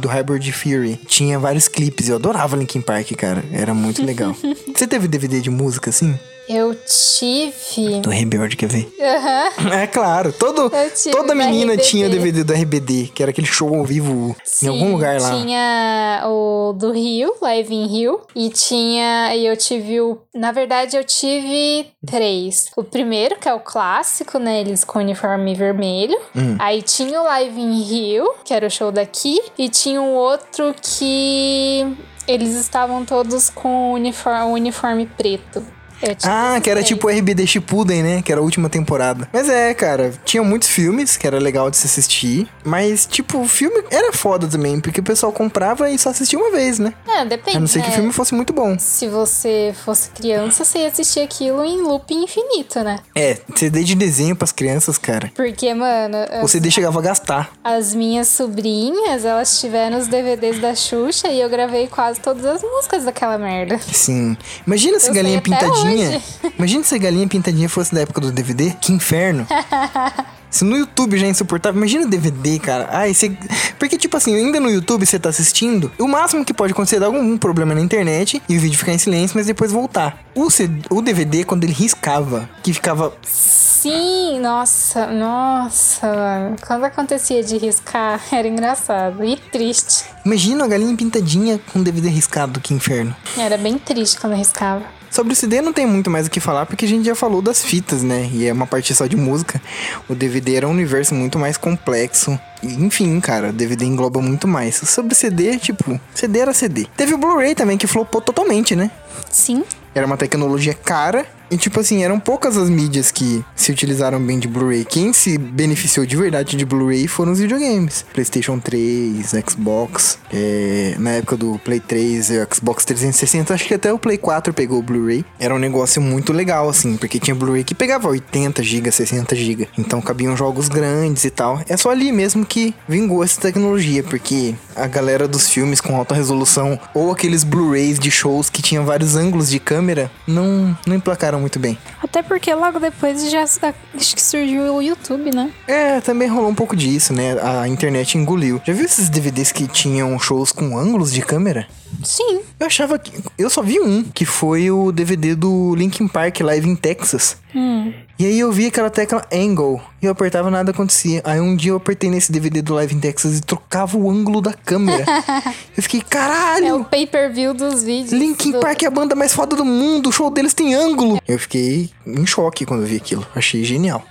do 0.00 0.08
Hybrid 0.08 0.50
Fury. 0.50 0.96
Tinha 1.06 1.38
vários 1.38 1.68
clipes. 1.68 2.08
Eu 2.08 2.16
adorava 2.16 2.56
Linkin 2.56 2.80
Park, 2.80 3.12
cara. 3.12 3.44
Era 3.52 3.72
muito 3.72 4.04
legal. 4.04 4.34
Você 4.74 4.86
teve 4.88 5.06
DVD 5.06 5.40
de 5.40 5.48
música 5.48 5.90
assim? 5.90 6.18
Eu 6.48 6.74
tive. 6.74 8.00
Do 8.00 8.10
Rebelde, 8.10 8.56
quer 8.56 8.68
ver? 8.68 8.92
Aham. 9.00 9.44
É 9.84 9.86
claro, 9.86 10.32
todo, 10.32 10.70
toda 11.10 11.34
menina 11.34 11.76
tinha 11.76 12.06
o 12.06 12.10
DVD 12.10 12.44
do 12.44 12.52
RBD, 12.52 13.10
que 13.14 13.22
era 13.22 13.30
aquele 13.30 13.46
show 13.46 13.74
ao 13.74 13.84
vivo 13.84 14.36
em 14.62 14.68
algum 14.68 14.86
Sim, 14.86 14.92
lugar 14.92 15.20
lá. 15.20 15.30
Tinha 15.30 16.22
o 16.26 16.72
do 16.74 16.92
Rio, 16.92 17.34
Live 17.40 17.74
in 17.74 17.86
Rio. 17.86 18.20
E 18.34 18.50
tinha. 18.50 19.34
E 19.34 19.46
eu 19.46 19.56
tive 19.56 20.00
o. 20.00 20.18
Na 20.34 20.52
verdade, 20.52 20.96
eu 20.96 21.04
tive 21.04 21.86
três. 22.06 22.70
O 22.76 22.84
primeiro, 22.84 23.36
que 23.36 23.48
é 23.48 23.54
o 23.54 23.60
clássico, 23.60 24.38
né? 24.38 24.60
Eles 24.60 24.84
com 24.84 24.98
uniforme 24.98 25.54
vermelho. 25.54 26.18
Hum. 26.36 26.56
Aí 26.58 26.82
tinha 26.82 27.20
o 27.20 27.24
Live 27.24 27.60
in 27.60 27.82
Rio, 27.82 28.34
que 28.44 28.54
era 28.54 28.66
o 28.66 28.70
show 28.70 28.92
daqui. 28.92 29.40
E 29.58 29.68
tinha 29.68 30.00
um 30.00 30.14
outro 30.14 30.74
que. 30.80 31.86
Eles 32.26 32.54
estavam 32.54 33.04
todos 33.04 33.50
com 33.50 33.90
o 33.90 33.94
uniforme, 33.94 34.52
uniforme 34.52 35.06
preto. 35.06 35.62
Eu 36.04 36.14
tive 36.14 36.32
Ah, 36.32 36.60
que 36.62 36.70
era 36.70 36.80
três. 36.80 36.88
tipo 36.88 37.06
o 37.06 37.10
RBD 37.10 37.46
Shippuden, 37.46 38.02
né? 38.02 38.22
Que 38.22 38.32
era 38.32 38.40
a 38.40 38.44
última 38.44 38.68
temporada. 38.68 39.28
Mas 39.32 39.48
é, 39.48 39.72
cara, 39.74 40.12
tinha 40.24 40.42
muitos 40.42 40.68
filmes 40.68 41.16
que 41.16 41.26
era 41.26 41.38
legal 41.38 41.70
de 41.70 41.76
se 41.76 41.86
assistir. 41.86 42.48
Mas, 42.64 43.06
tipo, 43.06 43.38
o 43.40 43.48
filme 43.48 43.82
era 43.90 44.12
foda 44.12 44.46
também, 44.46 44.80
porque 44.80 45.00
o 45.00 45.02
pessoal 45.02 45.32
comprava 45.32 45.90
e 45.90 45.98
só 45.98 46.10
assistia 46.10 46.38
uma 46.38 46.50
vez, 46.50 46.78
né? 46.78 46.92
É, 47.06 47.24
depende. 47.24 47.56
A 47.56 47.60
não 47.60 47.66
ser 47.66 47.80
que 47.80 47.86
o 47.86 47.90
né? 47.90 47.96
filme 47.96 48.12
fosse 48.12 48.34
muito 48.34 48.52
bom. 48.52 48.76
Se 48.78 49.06
você 49.08 49.74
fosse 49.84 50.10
criança, 50.10 50.64
você 50.64 50.78
ia 50.80 50.88
assistir 50.88 51.20
aquilo 51.20 51.64
em 51.64 51.80
loop 51.82 52.12
infinito, 52.14 52.80
né? 52.80 52.98
É, 53.14 53.38
CD 53.54 53.82
de 53.84 53.94
desenho 53.94 54.34
pras 54.36 54.52
crianças, 54.52 54.98
cara. 54.98 55.30
Porque, 55.34 55.72
mano, 55.74 56.16
O 56.40 56.44
as, 56.44 56.50
CD 56.50 56.70
chegava 56.70 56.98
a 56.98 57.02
gastar. 57.02 57.50
as 57.62 57.94
minhas 57.94 58.28
sobrinhas, 58.28 59.24
elas 59.24 59.60
tiveram 59.60 59.98
os 59.98 60.06
DVDs 60.08 60.58
da 60.60 60.74
Xuxa 60.74 61.28
e 61.28 61.40
eu 61.40 61.48
gravei 61.48 61.86
quase 61.86 62.20
todas 62.20 62.44
as 62.44 62.62
músicas 62.62 63.04
daquela 63.04 63.36
merda. 63.38 63.78
Sim. 63.78 64.36
Imagina 64.66 64.98
se 64.98 65.10
galinha 65.10 65.34
sei 65.34 65.40
pintadinha. 65.40 65.93
Hoje. 65.94 66.22
Imagina 66.58 66.84
se 66.84 66.98
galinha 66.98 67.26
pintadinha 67.26 67.68
fosse 67.68 67.94
da 67.94 68.00
época 68.02 68.20
do 68.20 68.32
DVD. 68.32 68.72
Que 68.80 68.92
inferno. 68.92 69.46
Se 70.54 70.62
no 70.64 70.76
YouTube 70.76 71.18
já 71.18 71.26
é 71.26 71.30
insuportável, 71.30 71.76
imagina 71.76 72.06
o 72.06 72.08
DVD, 72.08 72.60
cara. 72.60 72.88
Ai, 72.92 73.12
você. 73.12 73.36
Porque, 73.76 73.98
tipo 73.98 74.16
assim, 74.16 74.36
ainda 74.36 74.60
no 74.60 74.70
YouTube 74.70 75.04
você 75.04 75.18
tá 75.18 75.28
assistindo, 75.28 75.90
o 75.98 76.06
máximo 76.06 76.44
que 76.44 76.54
pode 76.54 76.72
acontecer 76.72 76.94
é 76.94 77.00
dar 77.00 77.06
algum 77.06 77.36
problema 77.36 77.74
na 77.74 77.80
internet 77.80 78.40
e 78.48 78.56
o 78.56 78.60
vídeo 78.60 78.78
ficar 78.78 78.92
em 78.92 78.98
silêncio, 78.98 79.36
mas 79.36 79.46
depois 79.46 79.72
voltar. 79.72 80.16
O, 80.32 80.46
o 80.90 81.02
DVD, 81.02 81.42
quando 81.42 81.64
ele 81.64 81.72
riscava, 81.72 82.48
que 82.62 82.72
ficava. 82.72 83.12
Sim, 83.24 84.38
nossa, 84.38 85.08
nossa, 85.08 86.06
mano. 86.06 86.56
Quando 86.64 86.84
acontecia 86.84 87.42
de 87.42 87.58
riscar, 87.58 88.22
era 88.30 88.46
engraçado 88.46 89.24
e 89.24 89.36
triste. 89.36 90.04
Imagina 90.24 90.66
a 90.66 90.68
galinha 90.68 90.96
pintadinha 90.96 91.60
com 91.72 91.82
DVD 91.82 92.08
riscado, 92.08 92.60
que 92.60 92.72
inferno. 92.72 93.12
Era 93.36 93.58
bem 93.58 93.76
triste 93.76 94.20
quando 94.20 94.36
riscava. 94.36 94.84
Sobre 95.14 95.32
o 95.32 95.36
CD 95.36 95.62
não 95.62 95.72
tem 95.72 95.86
muito 95.86 96.10
mais 96.10 96.26
o 96.26 96.30
que 96.30 96.40
falar, 96.40 96.66
porque 96.66 96.84
a 96.84 96.88
gente 96.88 97.06
já 97.06 97.14
falou 97.14 97.40
das 97.40 97.62
fitas, 97.62 98.02
né? 98.02 98.28
E 98.32 98.48
é 98.48 98.52
uma 98.52 98.66
parte 98.66 98.92
só 98.92 99.06
de 99.06 99.16
música. 99.16 99.62
O 100.08 100.14
DVD 100.16 100.56
era 100.56 100.66
um 100.66 100.72
universo 100.72 101.14
muito 101.14 101.38
mais 101.38 101.56
complexo. 101.56 102.36
Enfim, 102.60 103.20
cara, 103.20 103.50
o 103.50 103.52
DVD 103.52 103.84
engloba 103.84 104.20
muito 104.20 104.48
mais. 104.48 104.74
Sobre 104.74 105.12
o 105.12 105.14
CD, 105.14 105.56
tipo, 105.56 106.00
CD 106.12 106.40
era 106.40 106.52
CD. 106.52 106.88
Teve 106.96 107.14
o 107.14 107.18
Blu-ray 107.18 107.54
também, 107.54 107.78
que 107.78 107.86
flopou 107.86 108.20
totalmente, 108.20 108.74
né? 108.74 108.90
Sim, 109.30 109.62
Era 109.94 110.04
uma 110.04 110.16
tecnologia 110.16 110.74
cara 110.74 111.24
E 111.50 111.56
tipo 111.56 111.80
assim, 111.80 112.02
eram 112.02 112.18
poucas 112.18 112.56
as 112.56 112.68
mídias 112.68 113.10
que 113.10 113.44
se 113.54 113.70
utilizaram 113.70 114.20
bem 114.20 114.38
de 114.38 114.48
Blu-ray. 114.48 114.84
Quem 114.84 115.12
se 115.12 115.38
beneficiou 115.38 116.06
de 116.06 116.16
verdade 116.16 116.56
de 116.56 116.64
Blu-ray 116.64 117.06
foram 117.06 117.32
os 117.32 117.38
videogames. 117.38 118.04
PlayStation 118.12 118.58
3, 118.58 119.34
Xbox, 119.48 120.18
é, 120.32 120.94
na 120.98 121.10
época 121.10 121.36
do 121.36 121.58
Play 121.58 121.80
3 121.80 122.30
e 122.30 122.48
Xbox 122.52 122.84
360, 122.84 123.54
acho 123.54 123.66
que 123.66 123.74
até 123.74 123.92
o 123.92 123.98
Play 123.98 124.18
4 124.18 124.52
pegou 124.52 124.78
o 124.78 124.82
Blu-ray. 124.82 125.24
Era 125.38 125.54
um 125.54 125.58
negócio 125.58 126.00
muito 126.00 126.32
legal, 126.32 126.68
assim, 126.68 126.96
porque 126.96 127.18
tinha 127.18 127.34
Blu-ray 127.34 127.64
que 127.64 127.74
pegava 127.74 128.08
80 128.08 128.62
GB, 128.62 128.90
60 128.90 129.36
GB. 129.36 129.68
Então 129.78 130.00
cabiam 130.00 130.36
jogos 130.36 130.68
grandes 130.68 131.24
e 131.24 131.30
tal. 131.30 131.60
É 131.68 131.76
só 131.76 131.90
ali 131.90 132.10
mesmo 132.12 132.44
que 132.44 132.74
vingou 132.88 133.22
essa 133.22 133.40
tecnologia, 133.40 134.02
porque 134.02 134.54
a 134.74 134.86
galera 134.86 135.28
dos 135.28 135.48
filmes 135.48 135.80
com 135.80 135.96
alta 135.96 136.14
resolução 136.14 136.78
ou 136.92 137.12
aqueles 137.12 137.44
Blu-rays 137.44 137.98
de 137.98 138.10
shows 138.10 138.50
que 138.50 138.62
tinham 138.62 138.84
vários 138.84 139.14
ângulos 139.16 139.50
de 139.50 139.58
câmera 139.58 140.10
não, 140.26 140.76
não 140.86 140.96
emplacaram 140.96 141.33
muito 141.40 141.58
bem. 141.58 141.78
Até 142.02 142.22
porque 142.22 142.54
logo 142.54 142.78
depois 142.78 143.30
já 143.30 143.42
acho 143.42 144.14
que 144.14 144.22
surgiu 144.22 144.74
o 144.74 144.82
YouTube, 144.82 145.34
né? 145.34 145.50
É, 145.66 146.00
também 146.00 146.28
rolou 146.28 146.50
um 146.50 146.54
pouco 146.54 146.76
disso, 146.76 147.12
né? 147.12 147.36
A 147.40 147.68
internet 147.68 148.16
engoliu. 148.18 148.60
Já 148.64 148.72
viu 148.72 148.84
esses 148.84 149.08
DVDs 149.08 149.52
que 149.52 149.66
tinham 149.66 150.18
shows 150.18 150.52
com 150.52 150.76
ângulos 150.78 151.12
de 151.12 151.22
câmera? 151.22 151.66
Sim. 152.02 152.40
Eu 152.58 152.66
achava 152.66 152.98
que. 152.98 153.12
Eu 153.38 153.48
só 153.48 153.62
vi 153.62 153.80
um, 153.80 154.02
que 154.02 154.24
foi 154.24 154.70
o 154.70 154.90
DVD 154.90 155.34
do 155.34 155.74
Linkin 155.74 156.08
Park 156.08 156.40
Live 156.40 156.68
in 156.68 156.76
Texas. 156.76 157.36
Hum. 157.54 157.92
E 158.16 158.24
aí 158.24 158.38
eu 158.38 158.52
vi 158.52 158.66
aquela 158.66 158.90
tecla 158.90 159.26
angle 159.32 159.82
e 160.00 160.06
eu 160.06 160.12
apertava 160.12 160.48
nada 160.48 160.70
acontecia. 160.70 161.20
Aí 161.24 161.40
um 161.40 161.56
dia 161.56 161.72
eu 161.72 161.76
apertei 161.76 162.08
nesse 162.08 162.30
DVD 162.30 162.62
do 162.62 162.72
Live 162.74 162.94
in 162.94 163.00
Texas 163.00 163.38
e 163.38 163.40
trocava 163.40 163.98
o 163.98 164.08
ângulo 164.08 164.40
da 164.40 164.52
câmera. 164.52 165.04
eu 165.76 165.82
fiquei, 165.82 166.00
caralho! 166.00 166.66
É 166.66 166.74
o 166.74 166.84
pay-per-view 166.84 167.52
dos 167.52 167.82
vídeos. 167.82 168.12
Linkin 168.12 168.52
do... 168.52 168.60
Park 168.60 168.82
é 168.82 168.86
a 168.86 168.90
banda 168.90 169.16
mais 169.16 169.32
foda 169.32 169.56
do 169.56 169.64
mundo, 169.64 170.10
o 170.10 170.12
show 170.12 170.30
deles 170.30 170.54
tem 170.54 170.74
ângulo. 170.74 171.20
Eu 171.26 171.38
fiquei 171.40 171.90
em 172.06 172.24
choque 172.24 172.64
quando 172.64 172.82
eu 172.82 172.86
vi 172.86 172.96
aquilo. 172.96 173.26
Achei 173.34 173.64
genial. 173.64 174.04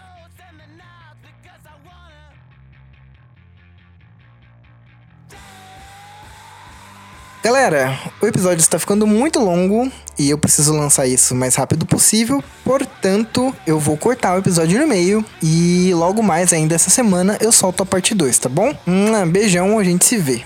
Galera, 7.43 7.99
o 8.21 8.25
episódio 8.25 8.61
está 8.61 8.79
ficando 8.79 9.05
muito 9.05 9.37
longo 9.37 9.91
e 10.17 10.29
eu 10.29 10.37
preciso 10.37 10.73
lançar 10.73 11.05
isso 11.07 11.33
o 11.33 11.37
mais 11.37 11.55
rápido 11.55 11.85
possível. 11.85 12.41
Portanto, 12.63 13.53
eu 13.67 13.77
vou 13.77 13.97
cortar 13.97 14.35
o 14.35 14.39
episódio 14.39 14.79
no 14.79 14.87
meio 14.87 15.25
e 15.41 15.91
logo 15.93 16.23
mais 16.23 16.53
ainda 16.53 16.73
essa 16.73 16.89
semana 16.89 17.37
eu 17.41 17.51
solto 17.51 17.83
a 17.83 17.85
parte 17.85 18.15
2, 18.15 18.39
tá 18.39 18.47
bom? 18.47 18.73
Um 18.87 19.29
beijão, 19.29 19.77
a 19.77 19.83
gente 19.83 20.05
se 20.05 20.15
vê. 20.15 20.41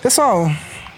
Pessoal, 0.00 0.48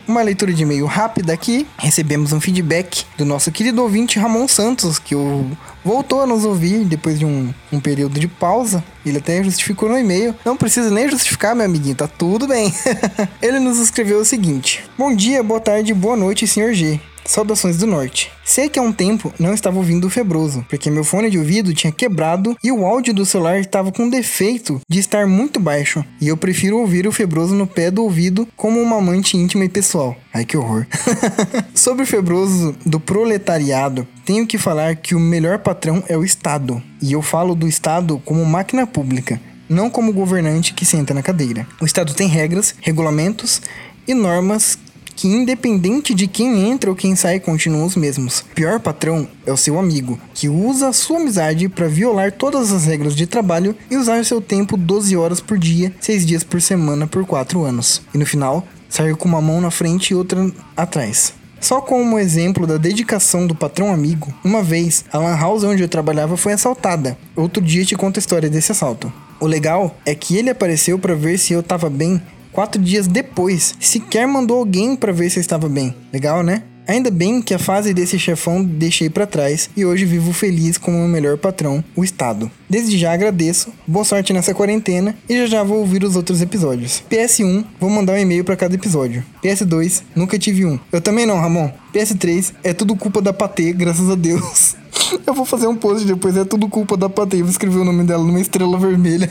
uma 0.09 0.23
leitura 0.23 0.53
de 0.53 0.63
e-mail 0.63 0.87
rápida 0.87 1.33
aqui. 1.33 1.67
Recebemos 1.77 2.33
um 2.33 2.41
feedback 2.41 3.05
do 3.17 3.25
nosso 3.25 3.53
querido 3.53 3.83
ouvinte 3.83 4.19
Ramon 4.19 4.49
Santos, 4.49 4.99
que 4.99 5.15
o 5.15 5.47
voltou 5.85 6.23
a 6.23 6.27
nos 6.27 6.45
ouvir 6.45 6.85
depois 6.85 7.19
de 7.19 7.25
um, 7.25 7.53
um 7.71 7.79
período 7.79 8.19
de 8.19 8.27
pausa. 8.27 8.83
Ele 9.05 9.19
até 9.19 9.43
justificou 9.43 9.89
no 9.89 9.99
e-mail. 9.99 10.35
Não 10.45 10.57
precisa 10.57 10.91
nem 10.91 11.09
justificar, 11.09 11.55
meu 11.55 11.67
amiguinho, 11.67 11.95
tá 11.95 12.09
tudo 12.09 12.49
bem. 12.49 12.73
Ele 13.41 13.61
nos 13.61 13.79
escreveu 13.79 14.19
o 14.19 14.25
seguinte: 14.25 14.85
Bom 14.97 15.15
dia, 15.15 15.43
boa 15.43 15.61
tarde, 15.61 15.95
boa 15.95 16.17
noite, 16.17 16.47
senhor 16.47 16.73
G. 16.73 17.01
Saudações 17.29 17.77
do 17.77 17.87
Norte. 17.87 18.33
Sei 18.43 18.71
que 18.71 18.79
há 18.79 18.83
um 18.83 18.91
tempo 18.91 19.31
não 19.39 19.53
estava 19.53 19.77
ouvindo 19.77 20.07
o 20.07 20.11
Febroso, 20.11 20.65
porque 20.67 20.91
meu 20.91 21.05
fone 21.05 21.29
de 21.29 21.39
ouvido 21.39 21.75
tinha 21.75 21.93
quebrado 21.93 22.57
e 22.65 22.73
o 22.73 22.87
áudio 22.87 23.13
do 23.13 23.27
celular 23.27 23.61
estava 23.61 23.93
com 23.93 24.09
defeito 24.09 24.81
de 24.89 24.99
estar 24.99 25.27
muito 25.27 25.61
baixo. 25.61 26.03
E 26.23 26.29
eu 26.29 26.39
prefiro 26.39 26.79
ouvir 26.79 27.07
o 27.07 27.13
Febroso 27.13 27.55
no 27.55 27.67
pé 27.67 27.91
do 27.91 28.03
ouvido 28.03 28.49
como 28.57 28.81
uma 28.81 28.97
amante 28.97 29.37
íntima 29.37 29.67
e 29.67 29.69
pessoal. 29.69 30.17
Ai 30.33 30.47
que 30.47 30.57
horror. 30.57 30.87
Sobre 31.75 32.05
o 32.05 32.07
Febroso 32.07 32.75
do 32.87 32.99
proletariado, 32.99 34.09
tenho 34.25 34.47
que 34.47 34.57
falar 34.57 34.97
que 34.97 35.15
o 35.15 35.21
melhor 35.21 35.59
patrão 35.59 36.03
é 36.09 36.17
o 36.17 36.25
Estado. 36.25 36.83
E 37.03 37.13
eu 37.13 37.21
falo 37.21 37.55
do 37.55 37.69
Estado 37.69 38.23
como 38.25 38.43
máquina 38.47 38.87
pública 38.87 39.39
não 39.69 39.91
como 39.91 40.15
governante 40.15 40.73
que 40.73 40.87
senta 40.87 41.13
na 41.13 41.23
cadeira. 41.23 41.67
O 41.79 41.85
Estado 41.85 42.15
tem 42.15 42.27
regras, 42.27 42.75
regulamentos 42.81 43.61
e 44.07 44.15
normas 44.15 44.79
que, 45.19 45.27
independente 45.27 46.15
de 46.15 46.29
quem 46.29 46.71
entra 46.71 46.89
ou 46.89 46.95
quem 46.95 47.17
sai, 47.17 47.41
continuam 47.41 47.85
os 47.85 47.97
mesmos. 47.97 48.39
O 48.39 48.55
pior 48.55 48.79
patrão 48.79 49.27
é 49.45 49.53
o 49.53 49.57
seu 49.57 49.77
amigo, 49.77 50.17
que 50.33 50.49
usa 50.49 50.91
a 50.91 50.93
sua 50.93 51.19
amizade 51.19 51.69
para 51.69 51.89
violar 51.89 52.31
todas 52.31 52.71
as 52.71 52.85
regras 52.85 53.17
de 53.17 53.27
trabalho 53.27 53.75
e 53.91 53.97
usar 53.97 54.25
seu 54.25 54.41
tempo 54.41 54.77
12 54.77 55.17
horas 55.17 55.41
por 55.41 55.59
dia, 55.59 55.93
6 56.01 56.25
dias 56.25 56.45
por 56.45 56.63
semana 56.63 57.05
por 57.09 57.27
4 57.27 57.65
anos. 57.65 58.01
E 58.15 58.19
no 58.19 58.25
final, 58.25 58.65
sair 58.89 59.17
com 59.17 59.29
uma 59.29 59.43
mão 59.43 59.61
na 59.61 59.73
frente 59.73 60.11
e 60.11 60.15
outra 60.15 60.49
atrás. 60.77 61.35
Só 61.61 61.81
como 61.81 62.17
exemplo 62.17 62.65
da 62.65 62.77
dedicação 62.77 63.45
do 63.45 63.57
patrão 63.57 63.93
amigo, 63.93 64.33
uma 64.45 64.63
vez 64.63 65.05
a 65.13 65.19
lan 65.19 65.37
house 65.37 65.65
onde 65.65 65.83
eu 65.83 65.89
trabalhava 65.89 66.37
foi 66.37 66.53
assaltada. 66.53 67.19
Outro 67.35 67.61
dia 67.61 67.85
te 67.85 67.97
conto 67.97 68.19
a 68.19 68.21
história 68.21 68.49
desse 68.49 68.71
assalto. 68.71 69.13
O 69.41 69.47
legal 69.47 69.97
é 70.07 70.15
que 70.15 70.37
ele 70.37 70.51
apareceu 70.51 70.97
para 70.97 71.17
ver 71.17 71.39
se 71.39 71.53
eu 71.53 71.63
tava 71.63 71.91
bem 71.91 72.23
Quatro 72.59 72.83
dias 72.83 73.07
depois, 73.07 73.77
sequer 73.79 74.27
mandou 74.27 74.59
alguém 74.59 74.97
para 74.97 75.13
ver 75.13 75.31
se 75.31 75.39
eu 75.39 75.41
estava 75.41 75.69
bem. 75.69 75.95
Legal, 76.13 76.43
né? 76.43 76.65
Ainda 76.89 77.09
bem 77.09 77.41
que 77.41 77.55
a 77.55 77.59
fase 77.59 77.95
desse 77.95 78.19
chefão 78.19 78.65
deixei 78.65 79.09
para 79.09 79.29
trás 79.29 79.71
e 79.77 79.85
hoje 79.85 80.05
vivo 80.05 80.33
feliz 80.33 80.77
com 80.77 80.91
o 80.91 80.95
meu 80.95 81.07
melhor 81.07 81.39
patrão, 81.39 81.85
o 81.95 82.03
Estado. 82.03 82.51
Desde 82.69 82.99
já 82.99 83.13
agradeço, 83.13 83.73
boa 83.87 84.05
sorte 84.05 84.33
nessa 84.33 84.53
quarentena 84.53 85.15
e 85.29 85.37
já 85.37 85.47
já 85.47 85.63
vou 85.63 85.79
ouvir 85.79 86.03
os 86.03 86.17
outros 86.17 86.43
episódios. 86.43 87.01
PS1, 87.09 87.65
vou 87.79 87.91
mandar 87.91 88.15
um 88.15 88.19
e-mail 88.19 88.43
para 88.43 88.57
cada 88.57 88.75
episódio. 88.75 89.25
PS2, 89.41 90.03
nunca 90.17 90.37
tive 90.37 90.67
um. 90.67 90.81
Eu 90.91 91.01
também 91.01 91.27
não, 91.27 91.39
Ramon. 91.39 91.71
PS3, 91.93 92.55
é 92.63 92.73
tudo 92.73 92.97
culpa 92.97 93.21
da 93.21 93.33
Patê, 93.33 93.73
graças 93.73 94.09
a 94.11 94.15
Deus. 94.15 94.77
Eu 95.27 95.35
vou 95.35 95.45
fazer 95.45 95.67
um 95.67 95.77
post 95.77 96.07
depois, 96.07 96.37
é 96.37 96.45
tudo 96.45 96.69
culpa 96.69 96.97
da 96.97 97.09
Patê. 97.09 97.39
Vou 97.43 97.51
escrever 97.51 97.79
o 97.79 97.85
nome 97.85 98.05
dela 98.05 98.23
numa 98.23 98.41
estrela 98.41 98.79
vermelha. 98.79 99.31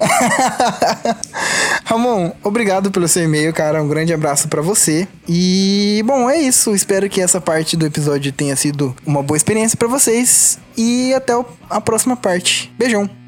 Ramon, 1.84 2.32
obrigado 2.42 2.90
pelo 2.90 3.08
seu 3.08 3.24
e-mail, 3.24 3.52
cara. 3.52 3.82
Um 3.82 3.88
grande 3.88 4.12
abraço 4.12 4.48
para 4.48 4.62
você. 4.62 5.06
E, 5.28 6.02
bom, 6.06 6.30
é 6.30 6.38
isso. 6.38 6.74
Espero 6.74 7.08
que 7.08 7.20
essa 7.20 7.40
parte 7.40 7.76
do 7.76 7.86
episódio 7.86 8.32
tenha 8.32 8.56
sido 8.56 8.94
uma 9.04 9.22
boa 9.22 9.36
experiência 9.36 9.76
para 9.76 9.88
vocês. 9.88 10.58
E 10.76 11.12
até 11.14 11.32
a 11.68 11.80
próxima 11.80 12.16
parte. 12.16 12.72
Beijão. 12.78 13.19